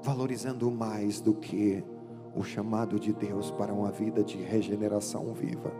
Valorizando 0.01 0.69
mais 0.69 1.21
do 1.21 1.33
que 1.33 1.83
o 2.36 2.43
chamado 2.43 2.99
de 2.99 3.13
Deus 3.13 3.51
para 3.51 3.73
uma 3.73 3.91
vida 3.91 4.23
de 4.23 4.38
regeneração 4.38 5.34
viva. 5.34 5.71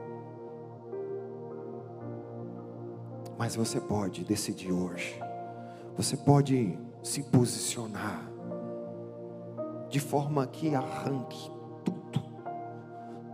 Mas 3.38 3.56
você 3.56 3.80
pode 3.82 4.24
decidir 4.24 4.72
hoje, 4.72 5.20
você 5.98 6.16
pode 6.16 6.78
se 7.02 7.24
posicionar 7.24 8.32
de 9.90 10.00
forma 10.00 10.48
que 10.48 10.74
arranque 10.74 11.52
tudo, 11.84 12.24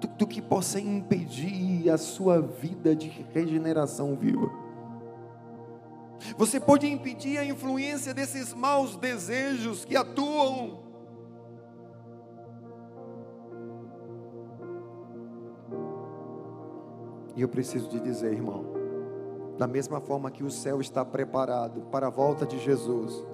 tudo 0.02 0.28
que 0.28 0.42
possa 0.42 0.80
impedir 0.80 1.90
a 1.90 1.98
sua 1.98 2.42
vida 2.42 2.96
de 2.96 3.08
regeneração 3.08 4.16
viva. 4.16 4.50
Você 6.38 6.60
pode 6.60 6.88
impedir 6.88 7.38
a 7.38 7.46
influência 7.46 8.14
desses 8.14 8.54
maus 8.54 8.96
desejos 8.96 9.86
que 9.86 9.96
atuam 9.96 10.89
E 17.40 17.42
eu 17.42 17.48
preciso 17.48 17.88
te 17.88 17.98
dizer, 18.02 18.34
irmão, 18.34 18.66
da 19.58 19.66
mesma 19.66 20.02
forma 20.02 20.30
que 20.30 20.44
o 20.44 20.52
céu 20.52 20.82
está 20.82 21.06
preparado 21.06 21.84
para 21.84 22.08
a 22.08 22.10
volta 22.10 22.46
de 22.46 22.60
Jesus, 22.60 23.26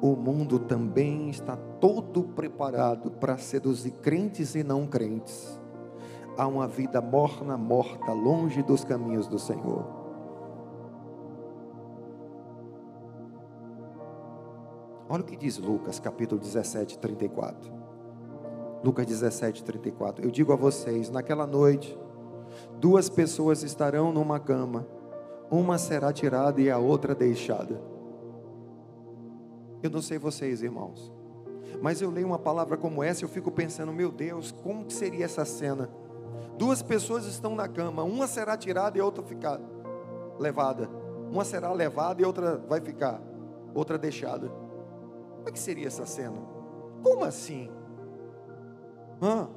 o 0.00 0.14
mundo 0.14 0.60
também 0.60 1.28
está 1.28 1.56
todo 1.56 2.22
preparado 2.22 3.10
para 3.10 3.36
seduzir 3.38 3.90
crentes 3.94 4.54
e 4.54 4.62
não 4.62 4.86
crentes 4.86 5.60
a 6.38 6.46
uma 6.46 6.68
vida 6.68 7.00
morna, 7.00 7.56
morta, 7.56 8.12
longe 8.12 8.62
dos 8.62 8.84
caminhos 8.84 9.26
do 9.26 9.40
Senhor. 9.40 9.84
Olha 15.08 15.22
o 15.22 15.26
que 15.26 15.36
diz 15.36 15.58
Lucas, 15.58 15.98
capítulo 15.98 16.40
17, 16.40 16.96
34. 16.96 17.72
Lucas 18.84 19.04
17, 19.04 19.64
34. 19.64 20.24
Eu 20.24 20.30
digo 20.30 20.52
a 20.52 20.56
vocês: 20.56 21.10
naquela 21.10 21.44
noite, 21.44 21.98
Duas 22.82 23.08
pessoas 23.08 23.62
estarão 23.62 24.12
numa 24.12 24.40
cama, 24.40 24.84
uma 25.48 25.78
será 25.78 26.12
tirada 26.12 26.60
e 26.60 26.68
a 26.68 26.78
outra 26.78 27.14
deixada. 27.14 27.80
Eu 29.80 29.88
não 29.88 30.02
sei 30.02 30.18
vocês, 30.18 30.64
irmãos, 30.64 31.12
mas 31.80 32.02
eu 32.02 32.10
leio 32.10 32.26
uma 32.26 32.40
palavra 32.40 32.76
como 32.76 33.00
essa 33.00 33.22
e 33.22 33.24
eu 33.24 33.28
fico 33.28 33.52
pensando, 33.52 33.92
meu 33.92 34.10
Deus, 34.10 34.50
como 34.50 34.84
que 34.84 34.92
seria 34.92 35.26
essa 35.26 35.44
cena? 35.44 35.88
Duas 36.58 36.82
pessoas 36.82 37.24
estão 37.24 37.54
na 37.54 37.68
cama, 37.68 38.02
uma 38.02 38.26
será 38.26 38.56
tirada 38.56 38.98
e 38.98 39.00
a 39.00 39.04
outra 39.04 39.22
ficar 39.22 39.60
levada. 40.36 40.90
Uma 41.30 41.44
será 41.44 41.72
levada 41.72 42.20
e 42.20 42.24
outra 42.24 42.56
vai 42.68 42.80
ficar, 42.80 43.22
outra 43.72 43.96
deixada. 43.96 44.48
Como 45.36 45.48
é 45.48 45.52
que 45.52 45.60
seria 45.60 45.86
essa 45.86 46.04
cena? 46.04 46.42
Como 47.00 47.24
assim? 47.24 47.70
Hã? 49.22 49.48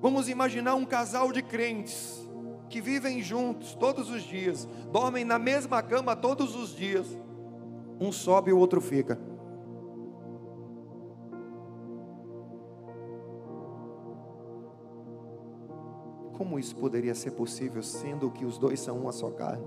Vamos 0.00 0.28
imaginar 0.28 0.76
um 0.76 0.84
casal 0.84 1.32
de 1.32 1.42
crentes 1.42 2.24
que 2.68 2.80
vivem 2.80 3.22
juntos 3.22 3.74
todos 3.74 4.10
os 4.10 4.22
dias, 4.22 4.68
dormem 4.90 5.24
na 5.24 5.38
mesma 5.38 5.82
cama 5.82 6.16
todos 6.16 6.54
os 6.56 6.70
dias, 6.70 7.06
um 8.00 8.12
sobe 8.12 8.50
e 8.50 8.52
o 8.52 8.58
outro 8.58 8.80
fica. 8.80 9.18
Como 16.36 16.58
isso 16.58 16.76
poderia 16.76 17.14
ser 17.14 17.30
possível, 17.30 17.82
sendo 17.82 18.30
que 18.30 18.44
os 18.44 18.58
dois 18.58 18.78
são 18.80 18.98
uma 18.98 19.12
só 19.12 19.30
carne? 19.30 19.66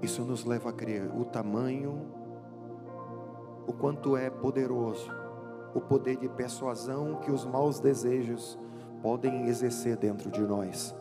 Isso 0.00 0.22
nos 0.22 0.44
leva 0.44 0.68
a 0.68 0.72
crer 0.72 1.10
o 1.18 1.24
tamanho, 1.24 2.06
o 3.66 3.72
quanto 3.72 4.16
é 4.16 4.28
poderoso, 4.28 5.10
o 5.74 5.80
poder 5.80 6.16
de 6.16 6.28
persuasão 6.28 7.16
que 7.16 7.32
os 7.32 7.44
maus 7.44 7.80
desejos 7.80 8.58
podem 9.04 9.48
exercer 9.48 9.98
dentro 9.98 10.30
de 10.30 10.40
nós. 10.40 10.96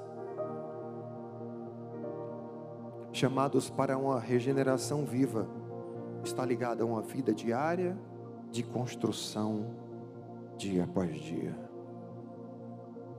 Chamados 3.13 3.69
para 3.69 3.97
uma 3.97 4.19
regeneração 4.19 5.05
viva, 5.05 5.47
está 6.21 6.45
ligada 6.45 6.83
a 6.83 6.85
uma 6.85 7.01
vida 7.01 7.33
diária 7.33 7.97
de 8.51 8.61
construção, 8.61 9.67
dia 10.57 10.83
após 10.83 11.15
dia, 11.15 11.57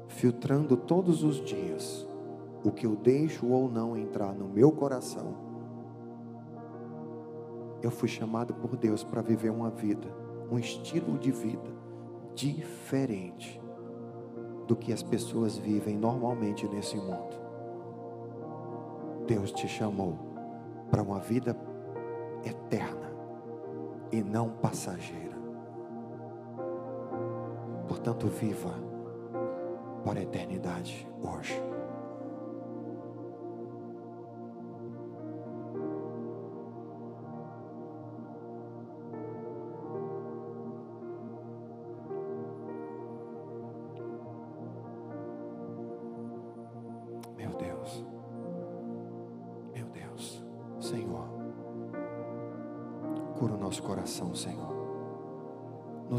filtrando 0.07 0.77
todos 0.77 1.25
os 1.25 1.37
dias 1.37 2.07
o 2.63 2.71
que 2.71 2.85
eu 2.85 2.95
deixo 2.95 3.47
ou 3.47 3.71
não 3.71 3.97
entrar 3.97 4.35
no 4.35 4.47
meu 4.47 4.71
coração. 4.71 5.35
Eu 7.81 7.91
fui 7.91 8.09
chamado 8.09 8.53
por 8.53 8.77
Deus 8.77 9.03
para 9.03 9.23
viver 9.23 9.51
uma 9.51 9.71
vida, 9.71 10.15
um 10.51 10.59
estilo 10.59 11.17
de 11.17 11.31
vida 11.31 11.73
diferente 12.35 13.64
do 14.67 14.75
que 14.77 14.93
as 14.93 15.03
pessoas 15.03 15.57
vivem 15.57 15.97
normalmente 15.97 16.67
nesse 16.69 16.97
mundo. 16.97 17.37
Deus 19.27 19.53
te 19.53 19.67
chamou 19.67 20.19
para 20.91 21.03
uma 21.03 21.19
vida 21.19 21.57
eterna, 22.45 23.05
e 24.13 24.23
não 24.23 24.49
passageira. 24.49 25.35
Portanto, 27.89 28.29
viva 28.29 28.75
para 30.05 30.21
a 30.21 30.23
eternidade 30.23 31.09
hoje. 31.21 31.74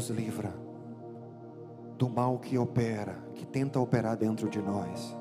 Nos 0.06 0.10
livra 0.10 0.52
do 1.98 2.08
mal 2.08 2.38
que 2.38 2.58
opera, 2.58 3.16
que 3.34 3.46
tenta 3.46 3.80
operar 3.80 4.16
dentro 4.16 4.48
de 4.48 4.60
nós. 4.60 5.16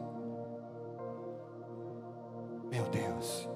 Meu 2.70 2.84
Deus, 2.86 3.50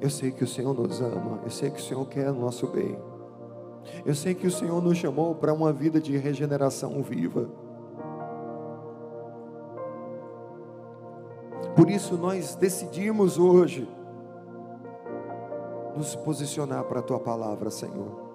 eu 0.00 0.10
sei 0.10 0.32
que 0.32 0.42
o 0.42 0.46
Senhor 0.46 0.74
nos 0.74 1.00
ama, 1.00 1.40
eu 1.44 1.50
sei 1.50 1.70
que 1.70 1.80
o 1.80 1.82
Senhor 1.82 2.04
quer 2.06 2.30
o 2.30 2.34
nosso 2.34 2.66
bem, 2.66 2.98
eu 4.04 4.14
sei 4.14 4.34
que 4.34 4.46
o 4.46 4.50
Senhor 4.50 4.82
nos 4.82 4.98
chamou 4.98 5.34
para 5.34 5.52
uma 5.52 5.72
vida 5.72 6.00
de 6.00 6.16
regeneração 6.16 7.00
viva. 7.02 7.48
Por 11.76 11.88
isso 11.88 12.16
nós 12.16 12.56
decidimos 12.56 13.38
hoje 13.38 13.88
nos 15.96 16.16
posicionar 16.16 16.84
para 16.84 16.98
a 16.98 17.02
tua 17.02 17.20
palavra, 17.20 17.70
Senhor. 17.70 18.27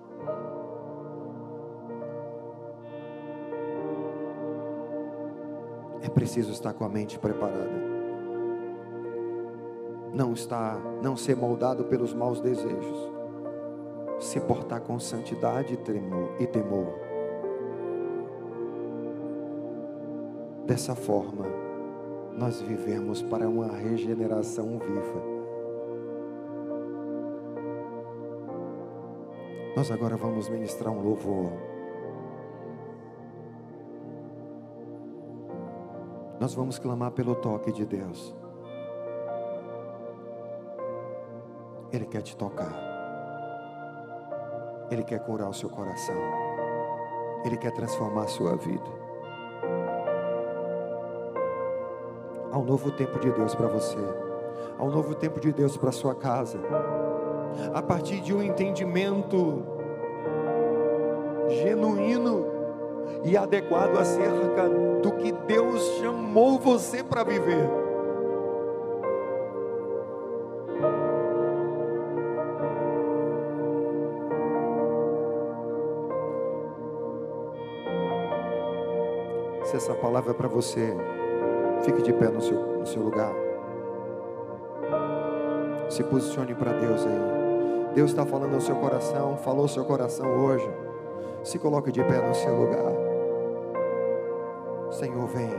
Preciso 6.13 6.51
estar 6.51 6.73
com 6.73 6.85
a 6.85 6.89
mente 6.89 7.19
preparada. 7.19 7.93
Não 10.13 10.33
estar, 10.33 10.79
não 11.01 11.17
ser 11.17 11.35
moldado 11.35 11.85
pelos 11.85 12.13
maus 12.13 12.39
desejos. 12.39 13.11
Se 14.19 14.39
portar 14.39 14.81
com 14.81 14.99
santidade 14.99 15.73
e 15.73 15.77
temor, 15.77 16.29
e 16.39 16.47
temor. 16.47 16.93
Dessa 20.65 20.95
forma, 20.95 21.45
nós 22.37 22.61
vivemos 22.61 23.21
para 23.21 23.49
uma 23.49 23.67
regeneração 23.67 24.79
viva. 24.79 25.33
Nós 29.75 29.91
agora 29.91 30.15
vamos 30.15 30.47
ministrar 30.47 30.93
um 30.93 31.01
louvor. 31.01 31.72
Nós 36.43 36.53
vamos 36.53 36.77
clamar 36.77 37.11
pelo 37.11 37.35
toque 37.35 37.71
de 37.71 37.85
Deus. 37.85 38.35
Ele 41.89 42.05
quer 42.05 42.21
te 42.21 42.35
tocar. 42.35 42.75
Ele 44.91 45.05
quer 45.05 45.19
curar 45.23 45.47
o 45.47 45.53
seu 45.53 45.69
coração. 45.69 46.17
Ele 47.45 47.55
quer 47.55 47.71
transformar 47.71 48.23
a 48.23 48.27
sua 48.27 48.57
vida. 48.57 48.91
Há 52.51 52.57
um 52.57 52.65
novo 52.65 52.91
tempo 52.91 53.17
de 53.19 53.31
Deus 53.31 53.55
para 53.55 53.69
você. 53.69 53.97
Há 54.77 54.83
um 54.83 54.91
novo 54.91 55.15
tempo 55.15 55.39
de 55.39 55.53
Deus 55.53 55.77
para 55.77 55.93
sua 55.93 56.13
casa. 56.13 56.59
A 57.73 57.81
partir 57.81 58.19
de 58.19 58.33
um 58.33 58.43
entendimento 58.43 59.63
genuíno 61.47 62.42
e 63.23 63.37
adequado 63.37 63.97
acerca 63.97 64.69
do 65.01 65.11
que 65.13 65.31
Deus 65.31 65.81
chamou 65.99 66.59
você 66.59 67.03
para 67.03 67.23
viver. 67.23 67.69
Se 79.65 79.77
essa 79.77 79.93
palavra 79.95 80.31
é 80.31 80.33
para 80.33 80.47
você, 80.47 80.95
fique 81.83 82.01
de 82.01 82.13
pé 82.13 82.27
no 82.27 82.41
seu, 82.41 82.59
no 82.77 82.85
seu 82.85 83.01
lugar. 83.01 83.33
Se 85.89 86.03
posicione 86.03 86.53
para 86.53 86.73
Deus 86.73 87.05
aí. 87.05 87.93
Deus 87.95 88.11
está 88.11 88.25
falando 88.25 88.55
ao 88.55 88.61
seu 88.61 88.75
coração, 88.75 89.37
falou 89.37 89.61
ao 89.61 89.67
seu 89.67 89.85
coração 89.85 90.27
hoje. 90.43 90.69
Se 91.43 91.59
coloque 91.59 91.91
de 91.91 92.03
pé 92.03 92.21
no 92.21 92.33
seu 92.33 92.55
lugar. 92.55 93.02
Senhor, 94.93 95.27
vem. 95.27 95.49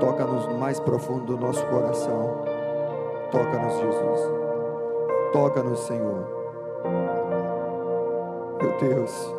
Toca-nos 0.00 0.46
no 0.46 0.58
mais 0.58 0.80
profundo 0.80 1.36
do 1.36 1.38
nosso 1.38 1.64
coração. 1.66 2.42
Toca-nos, 3.30 3.74
Jesus. 3.74 4.20
Toca-nos, 5.32 5.80
Senhor. 5.80 6.26
Meu 8.60 8.78
Deus. 8.78 9.34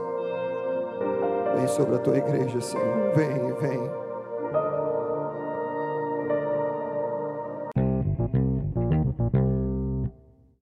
Vem 1.56 1.68
sobre 1.68 1.96
a 1.96 2.00
tua 2.00 2.18
igreja, 2.18 2.62
Senhor. 2.62 3.12
Vem, 3.16 3.54
vem. 3.54 4.09